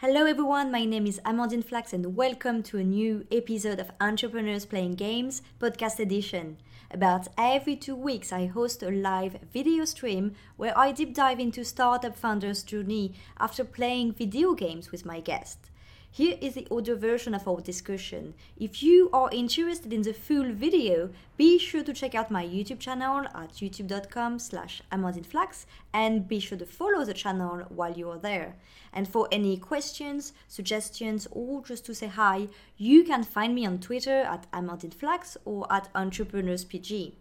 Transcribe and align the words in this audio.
Hello 0.00 0.24
everyone, 0.24 0.72
my 0.72 0.86
name 0.86 1.06
is 1.06 1.20
Amandine 1.26 1.62
Flax 1.62 1.92
and 1.92 2.16
welcome 2.16 2.62
to 2.62 2.78
a 2.78 2.82
new 2.82 3.26
episode 3.30 3.78
of 3.78 3.90
Entrepreneurs 4.00 4.64
Playing 4.64 4.94
Games 4.94 5.42
podcast 5.60 5.98
edition. 5.98 6.56
About 6.90 7.28
every 7.36 7.76
two 7.76 7.94
weeks, 7.94 8.32
I 8.32 8.46
host 8.46 8.82
a 8.82 8.88
live 8.88 9.36
video 9.52 9.84
stream 9.84 10.36
where 10.56 10.72
I 10.74 10.92
deep 10.92 11.12
dive 11.12 11.38
into 11.38 11.66
startup 11.66 12.16
founders' 12.16 12.62
journey 12.62 13.12
after 13.38 13.62
playing 13.62 14.14
video 14.14 14.54
games 14.54 14.90
with 14.90 15.04
my 15.04 15.20
guests. 15.20 15.69
Here 16.12 16.36
is 16.40 16.54
the 16.54 16.66
audio 16.72 16.96
version 16.96 17.36
of 17.36 17.46
our 17.46 17.60
discussion. 17.60 18.34
If 18.58 18.82
you 18.82 19.10
are 19.12 19.30
interested 19.30 19.92
in 19.92 20.02
the 20.02 20.12
full 20.12 20.52
video, 20.52 21.10
be 21.36 21.56
sure 21.56 21.84
to 21.84 21.92
check 21.92 22.16
out 22.16 22.32
my 22.32 22.44
YouTube 22.44 22.80
channel 22.80 23.26
at 23.32 23.52
youtube.com 23.52 24.40
slash 24.40 24.82
amandineflax 24.90 25.66
and 25.94 26.26
be 26.26 26.40
sure 26.40 26.58
to 26.58 26.66
follow 26.66 27.04
the 27.04 27.14
channel 27.14 27.64
while 27.68 27.96
you 27.96 28.10
are 28.10 28.18
there. 28.18 28.56
And 28.92 29.06
for 29.06 29.28
any 29.30 29.56
questions, 29.56 30.32
suggestions, 30.48 31.28
or 31.30 31.62
just 31.62 31.86
to 31.86 31.94
say 31.94 32.08
hi, 32.08 32.48
you 32.76 33.04
can 33.04 33.22
find 33.22 33.54
me 33.54 33.64
on 33.64 33.78
Twitter 33.78 34.22
at 34.22 34.50
amandineflax 34.50 35.36
or 35.44 35.72
at 35.72 35.92
entrepreneurspg. 35.94 37.12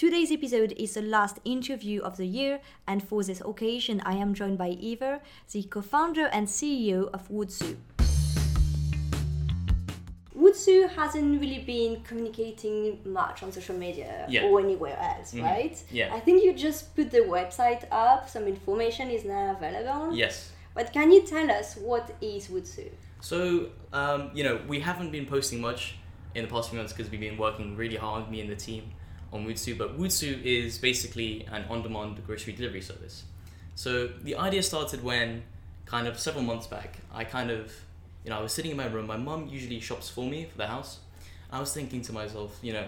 Today's 0.00 0.32
episode 0.32 0.72
is 0.78 0.94
the 0.94 1.02
last 1.02 1.40
interview 1.44 2.00
of 2.00 2.16
the 2.16 2.26
year, 2.26 2.60
and 2.86 3.06
for 3.06 3.22
this 3.22 3.42
occasion, 3.42 4.00
I 4.06 4.14
am 4.14 4.32
joined 4.32 4.56
by 4.56 4.68
Eva, 4.68 5.20
the 5.52 5.62
co 5.64 5.82
founder 5.82 6.26
and 6.32 6.46
CEO 6.46 7.10
of 7.12 7.28
Woodsu. 7.28 7.76
Woodsu 10.40 10.88
hasn't 10.90 11.40
really 11.40 11.58
been 11.58 12.02
communicating 12.02 12.98
much 13.04 13.42
on 13.42 13.52
social 13.52 13.76
media 13.76 14.26
Yeah. 14.28 14.44
or 14.44 14.60
anywhere 14.60 14.96
else, 14.98 15.34
Mhm. 15.34 15.42
right? 15.42 15.76
Yeah. 15.90 16.14
I 16.14 16.20
think 16.20 16.42
you 16.44 16.52
just 16.54 16.94
put 16.96 17.10
the 17.10 17.18
website 17.36 17.84
up, 17.92 18.28
some 18.28 18.44
information 18.46 19.10
is 19.10 19.24
now 19.24 19.54
available. 19.56 20.16
Yes. 20.16 20.50
But 20.74 20.92
can 20.92 21.10
you 21.12 21.22
tell 21.22 21.50
us 21.50 21.76
what 21.76 22.14
is 22.20 22.48
Woodsu? 22.48 22.88
So, 23.20 23.38
um, 23.92 24.30
you 24.32 24.42
know, 24.44 24.60
we 24.66 24.80
haven't 24.80 25.10
been 25.10 25.26
posting 25.26 25.60
much 25.60 25.96
in 26.34 26.44
the 26.44 26.50
past 26.50 26.70
few 26.70 26.78
months 26.78 26.92
because 26.94 27.10
we've 27.10 27.20
been 27.20 27.36
working 27.36 27.76
really 27.76 27.96
hard, 27.96 28.30
me 28.30 28.40
and 28.40 28.48
the 28.48 28.56
team, 28.56 28.92
on 29.32 29.46
Woodsu. 29.46 29.76
But 29.76 29.98
Woodsu 29.98 30.42
is 30.42 30.78
basically 30.78 31.46
an 31.52 31.64
on-demand 31.68 32.24
grocery 32.26 32.52
delivery 32.54 32.80
service. 32.80 33.24
So 33.74 34.06
the 34.06 34.36
idea 34.36 34.62
started 34.62 35.02
when, 35.04 35.42
kind 35.86 36.06
of 36.06 36.18
several 36.18 36.44
months 36.44 36.66
back, 36.66 36.98
I 37.12 37.24
kind 37.24 37.50
of, 37.50 37.72
you 38.24 38.30
know, 38.30 38.38
I 38.38 38.42
was 38.42 38.52
sitting 38.52 38.70
in 38.70 38.76
my 38.76 38.86
room. 38.86 39.06
My 39.06 39.16
mum 39.16 39.48
usually 39.48 39.80
shops 39.80 40.08
for 40.08 40.24
me 40.28 40.46
for 40.50 40.58
the 40.58 40.66
house. 40.66 41.00
I 41.50 41.58
was 41.58 41.72
thinking 41.72 42.02
to 42.02 42.12
myself, 42.12 42.58
you 42.62 42.72
know, 42.72 42.86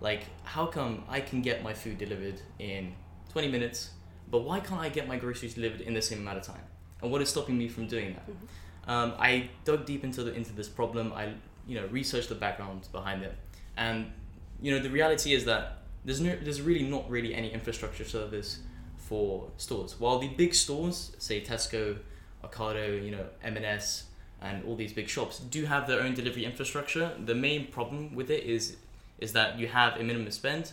like 0.00 0.24
how 0.44 0.66
come 0.66 1.04
I 1.08 1.20
can 1.20 1.42
get 1.42 1.62
my 1.62 1.72
food 1.72 1.98
delivered 1.98 2.40
in 2.58 2.94
20 3.32 3.48
minutes, 3.48 3.90
but 4.30 4.40
why 4.44 4.60
can't 4.60 4.80
I 4.80 4.88
get 4.88 5.08
my 5.08 5.16
groceries 5.16 5.54
delivered 5.54 5.80
in 5.80 5.94
the 5.94 6.02
same 6.02 6.18
amount 6.18 6.38
of 6.38 6.44
time? 6.44 6.62
And 7.02 7.10
what 7.10 7.20
is 7.22 7.28
stopping 7.28 7.58
me 7.58 7.68
from 7.68 7.86
doing 7.86 8.14
that? 8.14 8.90
Um, 8.90 9.14
I 9.18 9.50
dug 9.64 9.86
deep 9.86 10.04
into 10.04 10.22
the, 10.22 10.32
into 10.34 10.52
this 10.52 10.68
problem. 10.68 11.12
I 11.12 11.34
you 11.66 11.80
know 11.80 11.86
researched 11.86 12.28
the 12.28 12.34
background 12.34 12.88
behind 12.92 13.22
it, 13.22 13.34
and 13.76 14.12
you 14.60 14.72
know 14.72 14.78
the 14.78 14.90
reality 14.90 15.32
is 15.32 15.44
that 15.46 15.78
there's 16.04 16.20
no 16.20 16.36
there's 16.36 16.60
really 16.60 16.84
not 16.84 17.08
really 17.08 17.34
any 17.34 17.52
infrastructure 17.52 18.04
service 18.04 18.60
for 18.96 19.50
stores. 19.56 19.98
While 19.98 20.18
the 20.18 20.28
big 20.28 20.54
stores, 20.54 21.12
say 21.18 21.40
Tesco, 21.42 21.98
Ocado, 22.42 23.02
you 23.04 23.10
know 23.10 23.26
M&S, 23.42 24.04
and 24.44 24.62
all 24.66 24.76
these 24.76 24.92
big 24.92 25.08
shops 25.08 25.38
do 25.38 25.64
have 25.64 25.86
their 25.88 26.00
own 26.00 26.14
delivery 26.14 26.44
infrastructure, 26.44 27.12
the 27.24 27.34
main 27.34 27.66
problem 27.66 28.14
with 28.14 28.30
it 28.30 28.44
is 28.44 28.76
is 29.18 29.32
that 29.32 29.58
you 29.58 29.66
have 29.68 29.96
a 29.96 30.02
minimum 30.02 30.30
spend, 30.30 30.72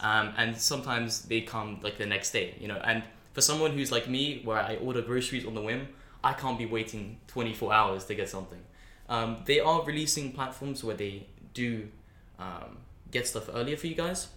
um, 0.00 0.34
and 0.36 0.56
sometimes 0.56 1.22
they 1.22 1.40
come 1.40 1.80
like 1.82 1.96
the 1.98 2.06
next 2.06 2.32
day. 2.32 2.54
You 2.60 2.68
know, 2.68 2.80
and 2.84 3.02
for 3.32 3.40
someone 3.40 3.70
who's 3.72 3.90
like 3.90 4.08
me, 4.08 4.42
where 4.44 4.58
I 4.58 4.76
order 4.76 5.00
groceries 5.00 5.46
on 5.46 5.54
the 5.54 5.62
whim, 5.62 5.88
I 6.22 6.32
can't 6.32 6.58
be 6.58 6.66
waiting 6.66 7.18
24 7.28 7.72
hours 7.72 8.04
to 8.06 8.14
get 8.14 8.28
something. 8.28 8.60
Um, 9.08 9.42
they 9.46 9.60
are 9.60 9.82
releasing 9.84 10.32
platforms 10.32 10.82
where 10.82 10.96
they 10.96 11.26
do 11.54 11.88
um, 12.38 12.78
get 13.12 13.26
stuff 13.26 13.48
earlier 13.54 13.76
for 13.76 13.86
you 13.86 13.94
guys. 13.94 14.28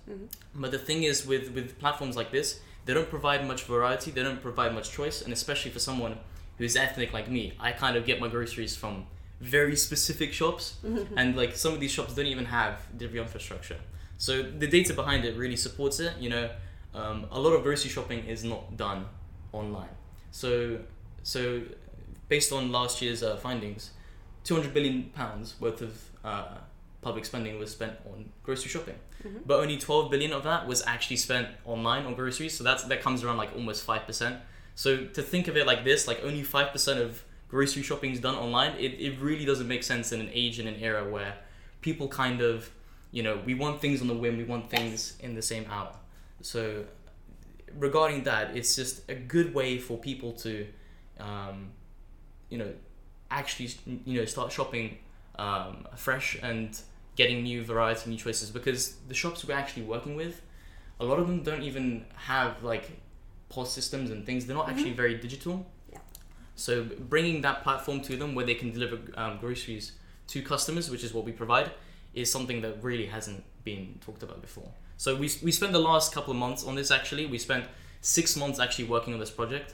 But 0.54 0.72
the 0.72 0.78
thing 0.78 1.04
is, 1.04 1.26
with, 1.26 1.52
with 1.52 1.80
platforms 1.80 2.16
like 2.16 2.32
this, 2.32 2.60
they 2.86 2.94
don't 2.94 3.10
provide 3.10 3.46
much 3.48 3.64
variety, 3.64 4.12
they 4.12 4.24
don't 4.24 4.42
provide 4.42 4.74
much 4.74 4.92
choice, 4.92 5.22
and 5.22 5.34
especially 5.34 5.72
for 5.72 5.80
someone 5.80 6.18
who's 6.60 6.76
ethnic 6.76 7.12
like 7.14 7.28
me, 7.30 7.54
I 7.60 7.72
kind 7.72 7.98
of 7.98 8.06
get 8.06 8.20
my 8.20 8.28
groceries 8.28 8.76
from 8.76 9.08
very 9.42 9.76
specific 9.76 10.34
shops, 10.34 10.76
and 11.18 11.36
like 11.36 11.56
some 11.56 11.74
of 11.74 11.80
these 11.80 11.92
shops 11.92 12.14
don't 12.14 12.28
even 12.28 12.46
have 12.46 12.86
delivery 12.98 13.22
infrastructure. 13.22 13.80
So 14.18 14.44
the 14.44 14.68
data 14.68 14.94
behind 14.94 15.26
it 15.26 15.36
really 15.38 15.56
supports 15.56 16.00
it. 16.02 16.14
You 16.20 16.30
know, 16.30 16.50
um, 16.94 17.26
a 17.32 17.40
lot 17.40 17.54
of 17.54 17.64
grocery 17.64 17.90
shopping 17.90 18.26
is 18.26 18.44
not 18.44 18.76
done 18.78 19.06
online. 19.54 19.96
So 20.32 20.80
so 21.24 21.62
based 22.28 22.52
on 22.52 22.72
last 22.72 23.02
year's 23.02 23.24
uh, 23.24 23.38
findings, 23.38 23.92
200 24.44 24.74
billion 24.74 25.04
pounds 25.16 25.56
worth 25.60 25.82
of 25.82 25.94
uh, 26.24 26.58
public 27.02 27.24
spending 27.26 27.58
was 27.58 27.72
spent 27.72 27.94
on 28.12 28.30
grocery 28.44 28.70
shopping, 28.70 28.96
but 29.46 29.60
only 29.62 29.78
12 29.78 30.12
billion 30.12 30.34
of 30.34 30.44
that 30.44 30.68
was 30.68 30.84
actually 30.86 31.16
spent 31.18 31.48
online 31.66 32.06
on 32.06 32.14
groceries. 32.16 32.54
So 32.58 32.64
that's 32.66 32.84
that 32.84 33.02
comes 33.02 33.24
around 33.24 33.38
like 33.38 33.52
almost 33.56 33.84
five 33.84 34.06
percent. 34.06 34.36
So 34.80 35.04
to 35.08 35.22
think 35.22 35.50
of 35.50 35.58
it 35.58 35.68
like 35.68 35.84
this, 35.84 36.08
like 36.08 36.22
only 36.24 36.42
five 36.42 36.72
percent 36.72 37.02
of 37.02 37.22
grocery 37.50 37.84
shopping 37.84 38.14
is 38.14 38.22
done 38.22 38.36
online, 38.36 38.78
it, 38.78 38.94
it 39.08 39.20
really 39.20 39.44
doesn't 39.44 39.68
make 39.68 39.84
sense 39.84 40.14
in 40.14 40.22
an 40.22 40.30
age 40.32 40.58
and 40.58 40.70
an 40.70 40.76
era 40.76 41.04
where 41.04 41.34
people 41.82 42.08
kind 42.08 42.40
of, 42.40 42.70
you 43.12 43.22
know, 43.22 43.42
we 43.46 43.56
want 43.56 43.82
things 43.82 44.00
on 44.00 44.08
the 44.08 44.14
whim, 44.14 44.38
we 44.38 44.46
want 44.46 44.70
things 44.70 45.18
in 45.20 45.36
the 45.36 45.42
same 45.42 45.66
hour. 45.70 45.94
So 46.40 46.86
regarding 47.78 48.24
that, 48.24 48.56
it's 48.56 48.74
just 48.74 49.02
a 49.10 49.16
good 49.16 49.54
way 49.54 49.80
for 49.80 49.98
people 49.98 50.32
to, 50.46 50.66
um, 51.20 51.72
you 52.50 52.58
know, 52.58 52.72
actually, 53.30 53.72
you 54.06 54.18
know, 54.18 54.24
start 54.24 54.50
shopping 54.50 54.98
um, 55.38 55.90
fresh 55.98 56.40
and 56.42 56.80
getting 57.18 57.44
new 57.44 57.66
variety, 57.66 58.10
new 58.12 58.16
choices. 58.16 58.50
Because 58.50 58.96
the 59.10 59.14
shops 59.14 59.44
we're 59.44 59.56
actually 59.56 59.84
working 59.84 60.16
with, 60.16 60.42
a 61.02 61.04
lot 61.04 61.20
of 61.20 61.28
them 61.28 61.44
don't 61.44 61.64
even 61.64 62.06
have 62.16 62.64
like 62.64 62.90
POS 63.50 63.72
systems 63.72 64.12
and 64.12 64.26
things. 64.26 64.46
They're 64.46 64.56
not 64.56 64.70
actually 64.70 64.94
very 64.94 65.16
digital. 65.16 65.66
Yeah. 65.92 66.00
So 66.56 66.84
bringing 66.84 67.42
that 67.42 67.64
platform 67.64 68.02
to 68.02 68.16
them 68.16 68.36
where 68.36 68.46
they 68.46 68.56
can 68.56 68.72
deliver 68.72 69.00
um, 69.16 69.38
groceries 69.38 69.94
to 70.28 70.42
customers, 70.42 70.90
which 70.90 71.04
is 71.04 71.14
what 71.14 71.26
we 71.26 71.32
provide, 71.32 71.72
is 72.14 72.32
something 72.32 72.62
that 72.62 72.84
really 72.84 73.06
hasn't 73.08 73.44
been 73.64 74.00
talked 74.02 74.24
about 74.24 74.42
before. 74.42 74.72
So 74.98 75.16
we, 75.16 75.30
we 75.42 75.52
spent 75.52 75.72
the 75.72 75.80
last 75.80 76.14
couple 76.14 76.32
of 76.32 76.38
months 76.38 76.66
on 76.66 76.76
this 76.76 76.92
actually. 76.92 77.26
We 77.26 77.38
spent 77.38 77.66
six 78.02 78.36
months 78.36 78.60
actually 78.60 78.86
working 78.86 79.14
on 79.14 79.20
this 79.20 79.32
project. 79.32 79.74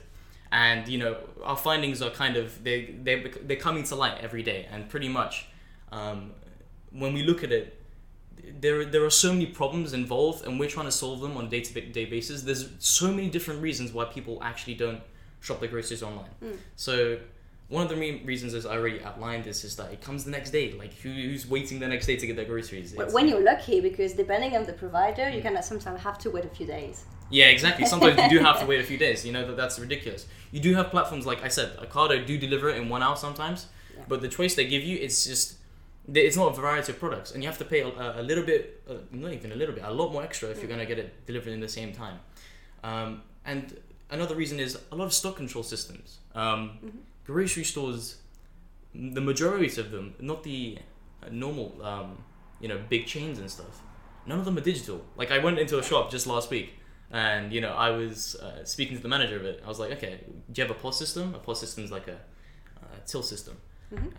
And 0.52 0.86
you 0.86 0.98
know 0.98 1.16
our 1.42 1.56
findings 1.56 2.00
are 2.00 2.10
kind 2.10 2.36
of 2.36 2.62
they 2.62 2.94
they 3.02 3.32
they're 3.42 3.56
coming 3.56 3.82
to 3.84 3.96
light 3.96 4.18
every 4.20 4.44
day, 4.44 4.68
and 4.70 4.88
pretty 4.88 5.08
much 5.08 5.46
um, 5.90 6.30
when 6.92 7.12
we 7.14 7.24
look 7.24 7.42
at 7.42 7.50
it, 7.50 7.82
there 8.60 8.84
there 8.84 9.04
are 9.04 9.10
so 9.10 9.32
many 9.32 9.46
problems 9.46 9.92
involved, 9.92 10.44
and 10.46 10.58
we're 10.60 10.68
trying 10.68 10.86
to 10.86 10.92
solve 10.92 11.20
them 11.20 11.36
on 11.36 11.46
a 11.46 11.48
day 11.48 11.60
to 11.60 11.80
day 11.80 12.04
basis. 12.04 12.42
There's 12.42 12.68
so 12.78 13.10
many 13.10 13.28
different 13.28 13.62
reasons 13.62 13.92
why 13.92 14.04
people 14.06 14.38
actually 14.42 14.74
don't 14.74 15.00
shop 15.40 15.60
their 15.60 15.68
groceries 15.68 16.02
online. 16.02 16.30
Hmm. 16.40 16.52
So 16.76 17.18
one 17.68 17.82
of 17.82 17.88
the 17.88 17.96
main 17.96 18.24
reasons, 18.24 18.54
as 18.54 18.64
I 18.64 18.76
already 18.76 19.02
outlined, 19.02 19.44
this 19.44 19.64
is 19.64 19.74
that 19.76 19.92
it 19.92 20.00
comes 20.00 20.24
the 20.24 20.30
next 20.30 20.50
day. 20.50 20.72
Like 20.72 20.94
who, 20.94 21.10
who's 21.10 21.48
waiting 21.48 21.80
the 21.80 21.88
next 21.88 22.06
day 22.06 22.16
to 22.16 22.26
get 22.26 22.36
their 22.36 22.44
groceries? 22.44 22.92
But 22.92 23.02
It's- 23.02 23.14
when 23.14 23.28
you're 23.28 23.42
lucky, 23.42 23.80
because 23.80 24.12
depending 24.12 24.56
on 24.56 24.64
the 24.64 24.72
provider, 24.72 25.28
you 25.28 25.42
can 25.42 25.60
sometimes 25.62 26.00
have 26.00 26.18
to 26.18 26.30
wait 26.30 26.44
a 26.44 26.48
few 26.48 26.66
days. 26.66 27.04
Yeah, 27.28 27.46
exactly. 27.46 27.84
Sometimes 27.86 28.16
you 28.22 28.38
do 28.38 28.44
have 28.44 28.60
to 28.60 28.66
wait 28.70 28.80
a 28.80 28.84
few 28.84 28.98
days. 28.98 29.26
You 29.26 29.32
know 29.32 29.44
that 29.46 29.56
that's 29.56 29.78
ridiculous. 29.80 30.26
You 30.52 30.60
do 30.60 30.74
have 30.74 30.90
platforms 30.90 31.26
like 31.26 31.42
I 31.42 31.48
said, 31.48 31.76
Ocado 31.78 32.24
do 32.24 32.38
deliver 32.38 32.68
it 32.70 32.76
in 32.76 32.88
one 32.88 33.02
hour 33.02 33.16
sometimes, 33.16 33.66
Yeah. 33.96 34.04
but 34.06 34.20
the 34.20 34.28
choice 34.28 34.54
they 34.54 34.66
give 34.66 34.84
you, 34.84 34.96
it's 34.98 35.24
just 35.26 35.54
it's 36.14 36.36
not 36.36 36.52
a 36.52 36.54
variety 36.54 36.92
of 36.92 36.98
products, 36.98 37.32
and 37.32 37.42
you 37.42 37.48
have 37.48 37.58
to 37.58 37.64
pay 37.64 37.80
a, 37.80 38.20
a 38.20 38.22
little 38.22 38.44
bit, 38.44 38.82
uh, 38.88 38.94
not 39.10 39.32
even 39.32 39.52
a 39.52 39.56
little 39.56 39.74
bit, 39.74 39.84
a 39.84 39.92
lot 39.92 40.12
more 40.12 40.22
extra 40.22 40.48
if 40.50 40.60
you're 40.60 40.68
gonna 40.68 40.86
get 40.86 40.98
it 40.98 41.26
delivered 41.26 41.52
in 41.52 41.60
the 41.60 41.68
same 41.68 41.92
time. 41.92 42.18
Um, 42.84 43.22
and 43.44 43.76
another 44.10 44.34
reason 44.34 44.60
is 44.60 44.78
a 44.92 44.96
lot 44.96 45.06
of 45.06 45.12
stock 45.12 45.36
control 45.36 45.64
systems. 45.64 46.18
Um, 46.34 47.00
Grocery 47.24 47.64
stores, 47.64 48.16
the 48.94 49.20
majority 49.20 49.80
of 49.80 49.90
them, 49.90 50.14
not 50.20 50.44
the 50.44 50.78
uh, 51.22 51.28
normal, 51.32 51.76
um, 51.82 52.22
you 52.60 52.68
know, 52.68 52.78
big 52.88 53.06
chains 53.06 53.40
and 53.40 53.50
stuff. 53.50 53.82
None 54.26 54.38
of 54.38 54.44
them 54.44 54.56
are 54.56 54.60
digital. 54.60 55.04
Like 55.16 55.32
I 55.32 55.38
went 55.38 55.58
into 55.58 55.78
a 55.78 55.82
shop 55.82 56.10
just 56.10 56.26
last 56.28 56.50
week, 56.50 56.74
and 57.10 57.52
you 57.52 57.60
know 57.60 57.72
I 57.72 57.90
was 57.90 58.36
uh, 58.36 58.64
speaking 58.64 58.96
to 58.96 59.02
the 59.02 59.08
manager 59.08 59.36
of 59.36 59.44
it. 59.44 59.60
I 59.64 59.68
was 59.68 59.80
like, 59.80 59.90
okay, 59.92 60.20
do 60.52 60.60
you 60.60 60.66
have 60.66 60.76
a 60.76 60.78
POS 60.78 60.98
system? 60.98 61.34
A 61.34 61.38
POS 61.38 61.60
system 61.60 61.84
is 61.84 61.90
like 61.90 62.06
a, 62.08 62.18
uh 62.80 62.86
till 63.06 63.22
system, 63.22 63.56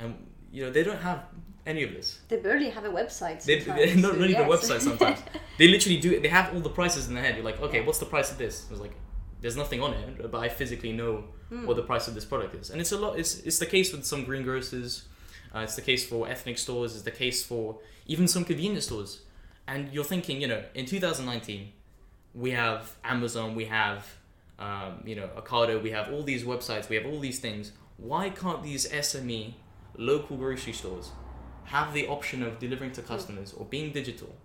and 0.02 0.28
you 0.58 0.66
know 0.66 0.72
they 0.72 0.84
don't 0.84 1.04
have 1.10 1.20
any 1.68 1.84
of 1.84 1.92
this. 1.92 2.20
They 2.30 2.38
barely 2.38 2.70
have 2.72 2.86
a 2.86 2.90
website. 2.90 3.44
They, 3.44 3.60
they 3.60 3.94
not, 4.04 4.14
so 4.14 4.20
not 4.20 4.30
even 4.30 4.46
a 4.46 4.50
website 4.50 4.82
sometimes. 4.82 5.20
they 5.60 5.68
literally 5.68 6.00
do. 6.00 6.20
They 6.20 6.30
have 6.30 6.52
all 6.54 6.62
the 6.62 6.76
prices 6.82 7.08
in 7.08 7.14
their 7.14 7.24
head. 7.24 7.36
You're 7.36 7.46
like, 7.46 7.62
okay, 7.62 7.82
what's 7.86 8.00
the 8.00 8.08
price 8.08 8.32
of 8.32 8.40
this? 8.40 8.66
I 8.68 8.72
was 8.72 8.82
like, 8.82 8.96
there's 9.42 9.56
nothing 9.56 9.82
on 9.82 9.94
it, 9.94 10.32
but 10.32 10.40
I 10.40 10.50
physically 10.50 10.94
know 10.94 11.26
what 11.50 11.76
the 11.76 11.84
price 11.84 12.08
of 12.08 12.16
this 12.16 12.26
product 12.26 12.56
is. 12.56 12.72
And 12.72 12.82
it's 12.82 12.92
a 12.92 12.98
lot. 12.98 13.20
It's 13.20 13.40
it's 13.42 13.60
the 13.60 13.68
case 13.68 13.94
with 13.94 14.04
some 14.04 14.26
greengrocers. 14.26 15.04
Uh, 15.54 15.60
it's 15.60 15.76
the 15.76 15.84
case 15.84 16.04
for 16.08 16.28
ethnic 16.28 16.58
stores. 16.58 16.96
It's 16.96 17.04
the 17.04 17.12
case 17.12 17.46
for 17.46 17.78
even 18.08 18.28
some 18.28 18.44
convenience 18.44 18.86
stores. 18.86 19.22
And 19.68 19.94
you're 19.94 20.10
thinking, 20.14 20.42
you 20.42 20.48
know, 20.48 20.64
in 20.74 20.86
2019, 20.86 21.72
we 22.34 22.52
have 22.52 22.96
Amazon, 23.04 23.54
we 23.54 23.66
have, 23.66 24.08
um, 24.60 25.04
you 25.06 25.16
know, 25.16 25.30
Ocado, 25.38 25.82
we 25.82 25.92
have 25.92 26.12
all 26.12 26.24
these 26.24 26.44
websites, 26.44 26.90
we 26.90 26.96
have 26.96 27.06
all 27.06 27.20
these 27.20 27.40
things. 27.40 27.74
why 27.98 28.30
can't 28.30 28.62
these 28.64 28.88
SME 28.90 29.54
local 29.98 30.38
grocery 30.38 30.74
stores 30.74 31.12
have 31.66 31.94
the 31.94 32.08
option 32.08 32.44
of 32.44 32.60
delivering 32.60 32.92
to 32.94 33.02
customers 33.02 33.54
or 33.54 33.66
being 33.66 33.92
digital? 33.92 34.36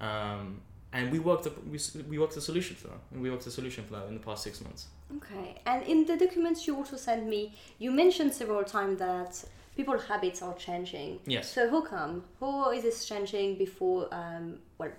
Um, 0.00 0.60
and 0.92 1.10
we 1.10 1.18
worked 1.18 1.46
a, 1.46 1.52
we, 1.70 1.78
we 2.08 2.18
worked 2.18 2.36
a 2.36 2.40
solution 2.40 2.76
for 2.76 2.88
that. 2.88 3.00
And 3.12 3.22
we 3.22 3.30
worked 3.30 3.46
a 3.46 3.50
solution 3.50 3.84
for 3.84 3.94
that 3.94 4.08
in 4.08 4.14
the 4.14 4.20
past 4.20 4.42
six 4.42 4.60
months. 4.60 4.88
Okay, 5.16 5.60
and 5.66 5.82
in 5.84 6.04
the 6.04 6.16
documents 6.16 6.66
you 6.66 6.76
also 6.76 6.96
sent 6.96 7.26
me, 7.26 7.54
you 7.78 7.90
mentioned 7.90 8.32
several 8.34 8.64
times 8.64 8.98
that 8.98 9.42
people 9.76 9.98
habits 9.98 10.42
are 10.42 10.54
changing. 10.54 11.20
Yes. 11.26 11.50
So 11.50 11.70
how 11.70 11.80
come? 11.82 12.24
How 12.40 12.72
is 12.72 12.82
this 12.82 13.06
changing 13.06 13.56
before? 13.56 14.08
Um, 14.12 14.58
well, 14.78 14.90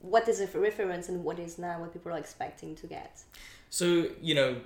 what 0.00 0.28
is 0.28 0.40
a 0.40 0.46
reference 0.58 1.08
and 1.08 1.24
what 1.24 1.38
is 1.38 1.58
now 1.58 1.80
what 1.80 1.92
people 1.92 2.12
are 2.12 2.18
expecting 2.18 2.74
to 2.76 2.86
get? 2.86 3.20
So 3.70 4.06
you 4.20 4.34
know, 4.34 4.60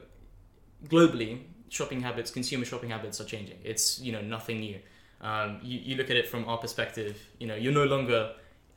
globally, 0.88 1.40
shopping 1.74 2.00
habits, 2.00 2.30
consumer 2.30 2.64
shopping 2.64 2.90
habits 2.90 3.20
are 3.20 3.24
changing. 3.34 3.58
It's 3.64 4.00
you 4.00 4.12
know 4.12 4.22
nothing 4.36 4.58
new. 4.60 4.78
Um, 5.20 5.58
you, 5.62 5.78
you 5.88 5.94
look 5.96 6.10
at 6.10 6.16
it 6.16 6.28
from 6.28 6.42
our 6.50 6.58
perspective. 6.58 7.14
You 7.40 7.46
know, 7.48 7.54
you're 7.62 7.72
no 7.82 7.84
longer 7.94 8.20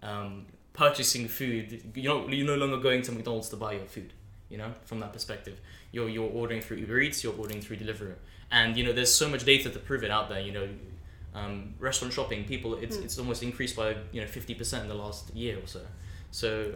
um, 0.01 0.45
purchasing 0.73 1.27
food. 1.27 1.65
You're 1.95 2.13
not, 2.13 2.33
you're 2.33 2.47
no 2.47 2.55
longer 2.63 2.77
going 2.77 3.01
to 3.03 3.11
McDonald's 3.11 3.49
to 3.49 3.57
buy 3.57 3.73
your 3.73 3.85
food. 3.85 4.13
You 4.49 4.57
know, 4.57 4.71
from 4.85 4.99
that 5.01 5.11
perspective, 5.13 5.59
you're 5.91 6.09
you're 6.09 6.31
ordering 6.41 6.61
through 6.61 6.77
Uber 6.77 6.99
Eats. 7.01 7.23
You're 7.23 7.37
ordering 7.37 7.61
through 7.61 7.77
Deliveroo, 7.77 8.15
and 8.51 8.77
you 8.77 8.83
know 8.85 8.93
there's 8.93 9.13
so 9.13 9.27
much 9.29 9.43
data 9.45 9.69
to 9.69 9.79
prove 9.79 10.03
it 10.03 10.11
out 10.11 10.27
there. 10.29 10.41
You 10.41 10.53
know. 10.57 10.67
Um, 11.35 11.75
restaurant 11.79 12.11
shopping, 12.15 12.45
people, 12.45 12.73
it's, 12.83 12.97
Hmm. 12.97 13.03
it's 13.03 13.19
almost 13.19 13.43
increased 13.43 13.75
by 13.75 13.95
you 14.11 14.21
know 14.21 14.25
fifty 14.37 14.55
percent 14.55 14.81
in 14.85 14.89
the 14.89 14.95
last 14.95 15.23
year 15.35 15.55
or 15.63 15.67
so. 15.67 15.81
So 16.31 16.73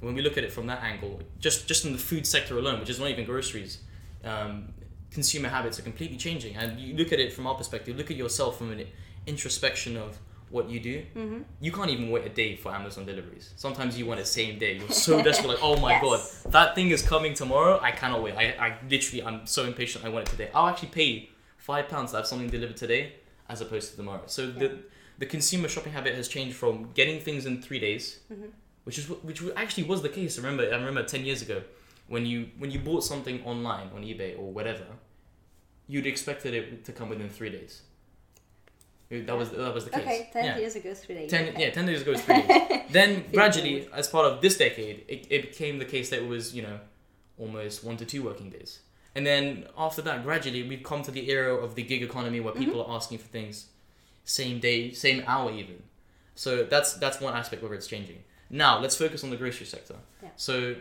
when 0.00 0.14
we 0.14 0.20
look 0.20 0.36
at 0.36 0.44
it 0.44 0.52
from 0.52 0.66
that 0.66 0.82
angle, 0.82 1.22
just 1.38 1.66
just 1.66 1.86
in 1.86 1.92
the 1.92 1.98
food 2.10 2.26
sector 2.26 2.58
alone, 2.58 2.80
which 2.80 2.90
is 2.90 2.98
not 3.00 3.08
even 3.08 3.24
groceries, 3.24 3.78
um, 4.22 4.74
consumer 5.14 5.48
habits 5.48 5.78
are 5.78 5.82
completely 5.82 6.16
changing. 6.16 6.56
And 6.56 6.78
you 6.78 6.94
look 6.96 7.12
at 7.12 7.20
it 7.20 7.32
from 7.32 7.46
our 7.46 7.54
perspective, 7.54 7.96
look 7.96 8.10
at 8.10 8.16
yourself 8.16 8.58
from 8.58 8.72
an 8.72 8.84
introspection 9.26 9.96
of 9.96 10.18
what 10.50 10.68
you 10.68 10.78
do. 10.80 11.02
Mm-hmm. 11.16 11.38
You 11.60 11.72
can't 11.72 11.90
even 11.90 12.10
wait 12.10 12.24
a 12.26 12.28
day 12.28 12.56
for 12.56 12.70
Amazon 12.72 13.06
deliveries. 13.06 13.52
Sometimes 13.56 13.98
you 13.98 14.06
want 14.06 14.20
it 14.20 14.26
same 14.26 14.58
day. 14.58 14.74
You're 14.78 14.90
so 14.90 15.22
desperate, 15.28 15.48
like, 15.48 15.58
oh 15.62 15.76
my 15.80 15.92
Yes. 15.92 16.02
god, 16.42 16.52
that 16.52 16.74
thing 16.74 16.90
is 16.90 17.02
coming 17.02 17.34
tomorrow. 17.34 17.78
I 17.80 17.90
cannot 17.92 18.22
wait. 18.22 18.34
I, 18.34 18.44
I 18.66 18.76
literally, 18.88 19.22
I'm 19.24 19.46
so 19.46 19.64
impatient. 19.64 20.04
I 20.04 20.08
want 20.10 20.28
it 20.28 20.30
today. 20.30 20.50
I'll 20.54 20.68
actually 20.68 20.88
pay 20.88 21.30
five 21.56 21.88
pounds 21.88 22.10
to 22.10 22.18
have 22.18 22.26
something 22.26 22.48
delivered 22.48 22.76
today 22.76 23.14
as 23.48 23.60
opposed 23.60 23.90
to 23.90 23.96
tomorrow. 23.96 24.22
So 24.26 24.42
Yeah. 24.44 24.58
the 24.62 24.78
the 25.16 25.26
consumer 25.26 25.68
shopping 25.68 25.92
habit 25.92 26.12
has 26.16 26.26
changed 26.26 26.56
from 26.56 26.90
getting 26.92 27.20
things 27.20 27.46
in 27.46 27.62
three 27.62 27.78
days 27.78 28.18
Mhm. 28.32 28.48
which 28.82 28.98
is 28.98 29.04
wh- 29.06 29.24
which 29.24 29.40
actually 29.62 29.84
was 29.84 30.02
the 30.02 30.08
case. 30.08 30.36
I 30.38 30.42
remember 30.42 30.64
I 30.74 30.76
remember 30.76 31.04
ten 31.04 31.24
years 31.24 31.40
ago 31.40 31.62
when 32.06 32.26
you 32.26 32.50
when 32.58 32.70
you 32.70 32.78
bought 32.78 33.04
something 33.04 33.42
online 33.44 33.90
on 33.94 34.02
eBay 34.02 34.38
or 34.38 34.52
whatever, 34.52 34.84
you'd 35.88 36.06
expected 36.06 36.54
it 36.54 36.84
to 36.84 36.92
come 36.92 37.08
within 37.08 37.28
three 37.28 37.50
days. 37.50 37.82
That 39.10 39.36
was 39.36 39.50
that 39.50 39.74
was 39.74 39.84
the 39.84 39.90
case. 39.90 40.00
Okay, 40.02 40.30
ten 40.32 40.44
yeah. 40.44 40.58
years 40.58 40.76
ago, 40.76 40.94
three 40.94 41.14
days. 41.14 41.30
Ten, 41.30 41.48
okay. 41.48 41.62
yeah, 41.62 41.70
ten 41.70 41.86
days 41.86 42.02
ago 42.02 42.14
three 42.16 42.42
days. 42.42 42.82
then 42.90 43.24
gradually, 43.32 43.80
days. 43.80 43.88
as 43.92 44.08
part 44.08 44.26
of 44.26 44.40
this 44.40 44.58
decade, 44.58 45.04
it, 45.08 45.26
it 45.30 45.42
became 45.42 45.78
the 45.78 45.84
case 45.84 46.10
that 46.10 46.20
it 46.20 46.28
was 46.28 46.54
you 46.54 46.62
know 46.62 46.80
almost 47.38 47.84
one 47.84 47.96
to 47.98 48.04
two 48.04 48.22
working 48.22 48.50
days. 48.50 48.80
And 49.14 49.24
then 49.24 49.66
after 49.78 50.02
that, 50.02 50.24
gradually, 50.24 50.66
we've 50.68 50.82
come 50.82 51.02
to 51.02 51.12
the 51.12 51.30
era 51.30 51.54
of 51.54 51.76
the 51.76 51.82
gig 51.82 52.02
economy 52.02 52.40
where 52.40 52.52
people 52.52 52.80
Mm-hmm. 52.82 52.90
are 52.90 52.96
asking 52.96 53.18
for 53.18 53.28
things 53.28 53.66
same 54.24 54.58
day, 54.58 54.90
same 54.92 55.22
hour, 55.26 55.52
even. 55.52 55.82
So 56.34 56.64
that's 56.64 56.94
that's 56.94 57.20
one 57.20 57.34
aspect 57.34 57.62
where 57.62 57.74
it's 57.74 57.86
changing. 57.86 58.24
Now 58.50 58.80
let's 58.80 58.96
focus 58.96 59.22
on 59.22 59.30
the 59.30 59.36
grocery 59.36 59.66
sector. 59.66 59.96
Yeah. 60.22 60.30
So, 60.36 60.74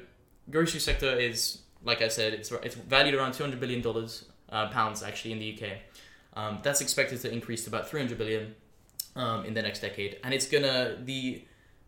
grocery 0.50 0.80
sector 0.80 1.18
is 1.18 1.60
like 1.84 2.01
I 2.01 2.07
said, 2.07 2.34
it's 2.34 2.51
it's 2.51 2.75
valued 2.75 3.16
around 3.16 3.34
two 3.34 3.44
hundred 3.44 3.60
billion 3.60 3.81
dollars 3.81 4.25
uh, 4.50 4.68
pounds 4.69 5.04
actually 5.04 5.34
in 5.34 5.40
the 5.40 5.54
UK. 5.57 5.78
Um, 6.36 6.60
that's 6.63 6.81
expected 6.81 7.22
to 7.22 7.31
increase 7.31 7.63
to 7.66 7.69
about 7.69 7.90
three 7.90 8.00
hundred 8.00 8.18
billion 8.18 8.56
um, 9.16 9.45
in 9.45 9.54
the 9.54 9.62
next 9.62 9.80
decade, 9.81 10.18
and 10.24 10.34
it's 10.34 10.48
gonna 10.48 10.98
the 11.04 11.44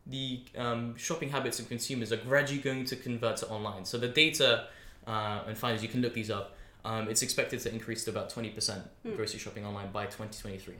the 0.07 0.41
um, 0.57 0.95
shopping 0.97 1.29
habits 1.29 1.59
of 1.59 1.67
consumers 1.67 2.11
are 2.11 2.17
gradually 2.17 2.61
going 2.61 2.85
to 2.85 2.95
convert 2.95 3.37
to 3.37 3.47
online. 3.47 3.85
So 3.85 3.97
the 3.97 4.07
data 4.07 4.67
uh, 5.07 5.43
and 5.47 5.57
findings 5.57 5.81
you 5.81 5.89
can 5.89 6.01
look 6.01 6.13
these 6.13 6.29
up. 6.29 6.55
Um, 6.83 7.09
it's 7.09 7.23
expected 7.23 7.61
to 7.61 7.73
increase 7.73 8.03
to 8.03 8.11
about 8.11 8.29
twenty 8.29 8.49
percent 8.49 8.83
Hmm. 9.03 9.15
grocery 9.15 9.39
shopping 9.39 9.65
online 9.65 9.91
by 9.91 10.05
twenty 10.05 10.39
twenty 10.39 10.57
three. 10.57 10.75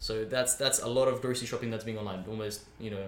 So 0.00 0.24
that's 0.24 0.54
that's 0.56 0.80
a 0.82 0.88
lot 0.88 1.06
of 1.06 1.20
grocery 1.20 1.46
shopping 1.46 1.70
that's 1.70 1.84
being 1.84 1.98
online, 1.98 2.24
almost 2.28 2.62
you 2.80 2.90
know 2.90 3.06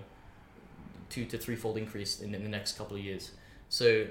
two 1.08 1.24
to 1.24 1.38
threefold 1.38 1.76
increase 1.76 2.20
in, 2.20 2.34
in 2.34 2.42
the 2.42 2.48
next 2.48 2.76
couple 2.78 2.96
of 2.96 3.02
years. 3.02 3.32
So 3.68 4.06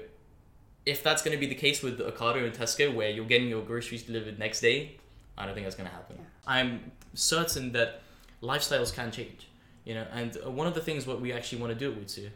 if 0.84 1.02
that's 1.02 1.22
going 1.22 1.36
to 1.36 1.40
be 1.40 1.46
the 1.46 1.54
case 1.54 1.82
with 1.82 1.98
Ocado 1.98 2.44
and 2.44 2.54
Tesco, 2.54 2.94
where 2.94 3.10
you're 3.10 3.24
getting 3.24 3.48
your 3.48 3.62
groceries 3.62 4.04
delivered 4.04 4.38
next 4.38 4.60
day, 4.60 4.96
I 5.36 5.44
don't 5.44 5.54
think 5.54 5.66
that's 5.66 5.76
going 5.76 5.88
to 5.88 5.94
happen. 5.94 6.16
Yeah. 6.18 6.24
I'm 6.46 6.92
certain 7.14 7.72
that 7.72 8.02
lifestyles 8.42 8.94
can 8.94 9.10
change, 9.10 9.48
you 9.84 9.94
know. 9.94 10.06
And 10.12 10.36
uh, 10.44 10.50
one 10.50 10.66
of 10.66 10.74
the 10.74 10.80
things 10.80 11.06
what 11.06 11.20
we 11.20 11.32
actually 11.32 11.60
want 11.60 11.72
to 11.72 11.78
do 11.78 11.92
at 11.92 11.98
Wutsu, 11.98 12.30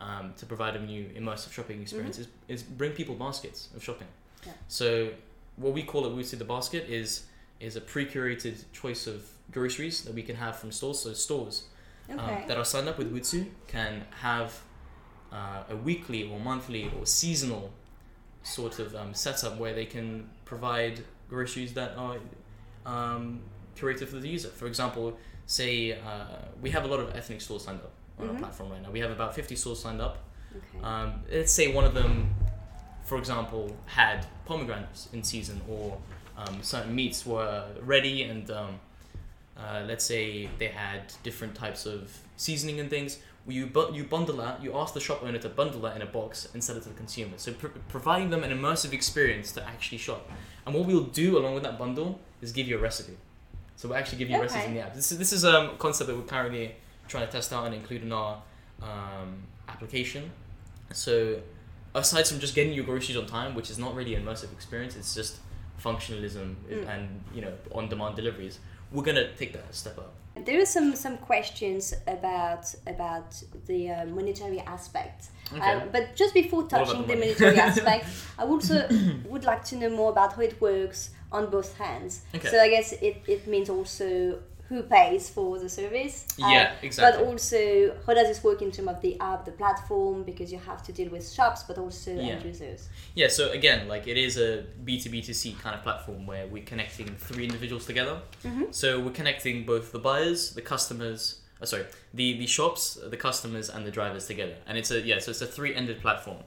um, 0.00 0.34
to 0.36 0.46
provide 0.46 0.76
a 0.76 0.80
new 0.80 1.06
immersive 1.16 1.52
shopping 1.52 1.80
experience 1.80 2.18
is, 2.18 2.28
is 2.48 2.62
bring 2.62 2.92
people 2.92 3.14
baskets 3.14 3.68
of 3.74 3.82
shopping. 3.82 4.08
Yeah. 4.46 4.52
So 4.68 5.10
what 5.56 5.72
we 5.72 5.82
call 5.82 6.06
at 6.06 6.12
Wutsu 6.12 6.38
the 6.38 6.44
basket 6.44 6.88
is 6.88 7.24
is 7.58 7.74
a 7.74 7.80
pre-curated 7.80 8.64
choice 8.72 9.06
of 9.06 9.24
groceries 9.50 10.02
that 10.02 10.14
we 10.14 10.22
can 10.22 10.36
have 10.36 10.56
from 10.56 10.70
stores. 10.70 11.00
So 11.00 11.14
stores 11.14 11.64
um, 12.10 12.44
that 12.46 12.58
are 12.58 12.64
signed 12.64 12.88
up 12.88 12.98
with 12.98 13.12
Wutsu 13.14 13.46
can 13.66 14.04
have 14.20 14.60
uh, 15.32 15.62
a 15.70 15.76
weekly 15.76 16.28
or 16.30 16.38
monthly 16.40 16.90
or 16.98 17.04
seasonal 17.06 17.72
sort 18.42 18.78
of 18.78 18.94
um, 18.94 19.12
setup 19.14 19.58
where 19.58 19.74
they 19.74 19.84
can 19.86 20.28
provide 20.44 21.00
groceries 21.28 21.74
that 21.74 21.96
are 21.96 22.16
um, 22.84 23.40
curated 23.76 24.08
for 24.08 24.16
the 24.16 24.28
user. 24.28 24.48
For 24.48 24.66
example, 24.66 25.18
say 25.46 25.92
uh, 25.92 26.24
we 26.62 26.70
have 26.70 26.84
a 26.84 26.88
lot 26.88 27.00
of 27.00 27.14
ethnic 27.16 27.40
stores 27.40 27.64
signed 27.64 27.80
up 27.80 27.92
on 28.18 28.26
Mhm. 28.26 28.32
our 28.34 28.38
platform 28.38 28.70
right 28.70 28.82
now. 28.82 28.90
We 28.90 29.00
have 29.00 29.10
about 29.10 29.34
50 29.34 29.56
stores 29.56 29.80
signed 29.80 30.00
up. 30.00 30.18
okay. 30.56 30.82
Um, 30.84 31.22
let's 31.30 31.52
say 31.52 31.72
one 31.72 31.84
of 31.84 31.92
them, 31.94 32.34
for 33.04 33.18
example, 33.18 33.76
had 33.86 34.26
pomegranates 34.46 35.08
in 35.12 35.22
season, 35.22 35.60
or 35.68 35.98
um, 36.38 36.62
certain 36.62 36.94
meats 36.94 37.26
were 37.26 37.64
ready, 37.82 38.22
and 38.22 38.50
um, 38.50 38.80
uh, 39.56 39.82
let's 39.86 40.04
say 40.04 40.48
they 40.58 40.68
had 40.68 41.12
different 41.22 41.54
types 41.54 41.84
of 41.86 42.10
seasoning 42.36 42.80
and 42.80 42.88
things. 42.90 43.18
You 43.48 43.66
bu- 43.66 43.92
you 43.94 44.04
bundle 44.04 44.36
that. 44.38 44.62
You 44.62 44.76
ask 44.76 44.92
the 44.94 45.00
shop 45.00 45.22
owner 45.22 45.38
to 45.38 45.48
bundle 45.48 45.80
that 45.82 45.94
in 45.96 46.02
a 46.02 46.06
box 46.06 46.48
and 46.52 46.62
sell 46.64 46.76
it 46.76 46.82
to 46.82 46.88
the 46.88 46.94
consumer. 46.96 47.34
So 47.36 47.52
pr- 47.52 47.68
providing 47.88 48.30
them 48.30 48.42
an 48.42 48.50
immersive 48.50 48.92
experience 48.92 49.52
to 49.52 49.64
actually 49.66 49.98
shop. 49.98 50.28
And 50.64 50.74
what 50.74 50.86
we'll 50.86 51.04
do 51.04 51.38
along 51.38 51.54
with 51.54 51.62
that 51.62 51.78
bundle 51.78 52.18
is 52.42 52.50
give 52.52 52.66
you 52.66 52.76
a 52.76 52.80
recipe. 52.80 53.16
So 53.76 53.88
we'll 53.88 53.98
actually 53.98 54.18
give 54.18 54.30
you 54.30 54.40
recipes 54.40 54.64
in 54.64 54.74
the 54.74 54.80
app. 54.80 54.94
This 54.94 55.12
is, 55.12 55.18
this 55.18 55.32
is 55.32 55.44
um, 55.44 55.70
a 55.70 55.76
concept 55.76 56.08
that 56.08 56.16
we're 56.16 56.22
currently 56.24 56.74
trying 57.08 57.26
to 57.26 57.30
test 57.32 57.52
out 57.52 57.66
and 57.66 57.74
include 57.74 58.02
in 58.02 58.12
our 58.12 58.42
um, 58.82 59.42
application. 59.68 60.30
So 60.92 61.40
aside 61.94 62.26
from 62.26 62.40
just 62.40 62.54
getting 62.54 62.72
your 62.72 62.84
groceries 62.84 63.16
on 63.16 63.26
time, 63.26 63.54
which 63.54 63.70
is 63.70 63.78
not 63.78 63.94
really 63.94 64.14
an 64.14 64.24
immersive 64.24 64.52
experience, 64.52 64.96
it's 64.96 65.14
just 65.14 65.36
functionalism 65.82 66.54
Mm. 66.70 66.88
and 66.88 67.20
you 67.34 67.42
know 67.42 67.52
on-demand 67.72 68.16
deliveries. 68.16 68.58
We're 68.90 69.02
gonna 69.04 69.32
take 69.34 69.52
that 69.52 69.74
step 69.74 69.98
up. 69.98 70.14
There 70.44 70.60
are 70.60 70.66
some 70.66 70.94
some 70.94 71.16
questions 71.16 71.94
about 72.06 72.74
about 72.86 73.42
the 73.66 73.90
uh, 73.90 74.06
monetary 74.06 74.60
aspect. 74.60 75.28
Okay. 75.52 75.60
Um, 75.60 75.88
but 75.92 76.14
just 76.16 76.34
before 76.34 76.64
touching 76.64 77.06
the 77.06 77.16
monetary 77.16 77.58
aspect, 77.70 78.06
I 78.38 78.44
also 78.44 78.86
would 79.28 79.44
like 79.44 79.64
to 79.66 79.76
know 79.76 79.90
more 79.90 80.10
about 80.10 80.34
how 80.34 80.42
it 80.42 80.60
works 80.60 81.10
on 81.32 81.50
both 81.50 81.76
hands. 81.78 82.22
Okay. 82.34 82.48
So 82.48 82.60
I 82.60 82.68
guess 82.68 82.92
it, 82.92 83.22
it 83.26 83.46
means 83.46 83.70
also 83.70 84.40
who 84.68 84.82
pays 84.82 85.30
for 85.30 85.58
the 85.58 85.68
service. 85.68 86.24
uh, 86.42 86.48
Yeah, 86.48 86.72
exactly. 86.82 87.20
But 87.22 87.28
also, 87.28 87.96
how 88.06 88.14
does 88.14 88.26
this 88.28 88.42
work 88.42 88.62
in 88.62 88.70
terms 88.72 88.88
of 88.88 89.00
the 89.00 89.18
app, 89.20 89.44
the 89.44 89.52
platform? 89.52 90.24
Because 90.24 90.50
you 90.52 90.58
have 90.58 90.82
to 90.84 90.92
deal 90.92 91.08
with 91.10 91.30
shops, 91.30 91.62
but 91.62 91.78
also 91.78 92.10
Yeah. 92.14 92.22
end 92.34 92.44
users. 92.44 92.88
Yeah, 93.14 93.28
so 93.28 93.50
again, 93.52 93.86
like 93.88 94.06
it 94.08 94.16
is 94.16 94.36
a 94.38 94.64
B2B2C 94.84 95.60
kind 95.60 95.74
of 95.76 95.82
platform 95.82 96.26
where 96.26 96.46
we're 96.48 96.64
connecting 96.64 97.06
three 97.16 97.44
individuals 97.44 97.86
together. 97.86 98.20
Mhm. 98.44 98.74
So 98.74 98.98
we're 99.00 99.12
connecting 99.12 99.64
both 99.64 99.92
the 99.92 99.98
buyers, 100.00 100.50
the 100.54 100.62
customers, 100.62 101.40
uh, 101.62 101.66
sorry, 101.66 101.86
the, 102.12 102.36
the 102.38 102.46
shops, 102.46 102.98
the 103.10 103.16
customers, 103.16 103.70
and 103.70 103.86
the 103.86 103.90
drivers 103.90 104.26
together. 104.26 104.56
And 104.66 104.76
it's 104.76 104.90
a, 104.90 105.00
yeah, 105.00 105.18
so 105.20 105.30
it's 105.30 105.42
a 105.42 105.46
three 105.46 105.74
ended 105.74 106.00
platform. 106.00 106.38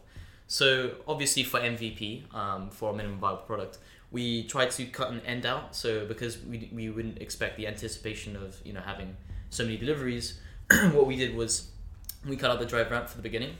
So 0.47 0.95
obviously 1.07 1.43
for 1.43 1.59
MVP, 1.59 2.23
um, 2.33 2.69
for 2.71 2.91
a 2.91 2.93
minimum 2.95 3.19
viable 3.19 3.43
product, 3.43 3.77
we 4.11 4.43
tried 4.43 4.71
to 4.71 4.85
cut 4.85 5.11
an 5.11 5.21
end 5.25 5.45
out. 5.45 5.75
So 5.75 6.05
because 6.05 6.39
we, 6.43 6.69
we 6.73 6.89
wouldn't 6.89 7.19
expect 7.21 7.57
the 7.57 7.67
anticipation 7.67 8.35
of, 8.35 8.59
you 8.63 8.73
know, 8.73 8.81
having 8.81 9.15
so 9.49 9.63
many 9.63 9.77
deliveries, 9.77 10.39
what 10.91 11.05
we 11.07 11.15
did 11.15 11.35
was 11.35 11.69
we 12.27 12.35
cut 12.35 12.51
out 12.51 12.59
the 12.59 12.65
drive 12.65 12.89
ramp 12.91 13.07
for 13.07 13.17
the 13.17 13.23
beginning 13.23 13.55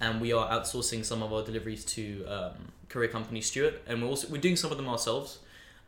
and 0.00 0.20
we 0.20 0.32
are 0.32 0.48
outsourcing 0.50 1.04
some 1.04 1.22
of 1.22 1.32
our 1.32 1.42
deliveries 1.44 1.84
to 1.84 2.24
um, 2.26 2.52
courier 2.88 3.08
company 3.08 3.40
Stuart, 3.40 3.80
and 3.86 4.02
we're 4.02 4.08
also 4.08 4.26
we're 4.28 4.40
doing 4.40 4.56
some 4.56 4.70
of 4.72 4.76
them 4.76 4.88
ourselves 4.88 5.38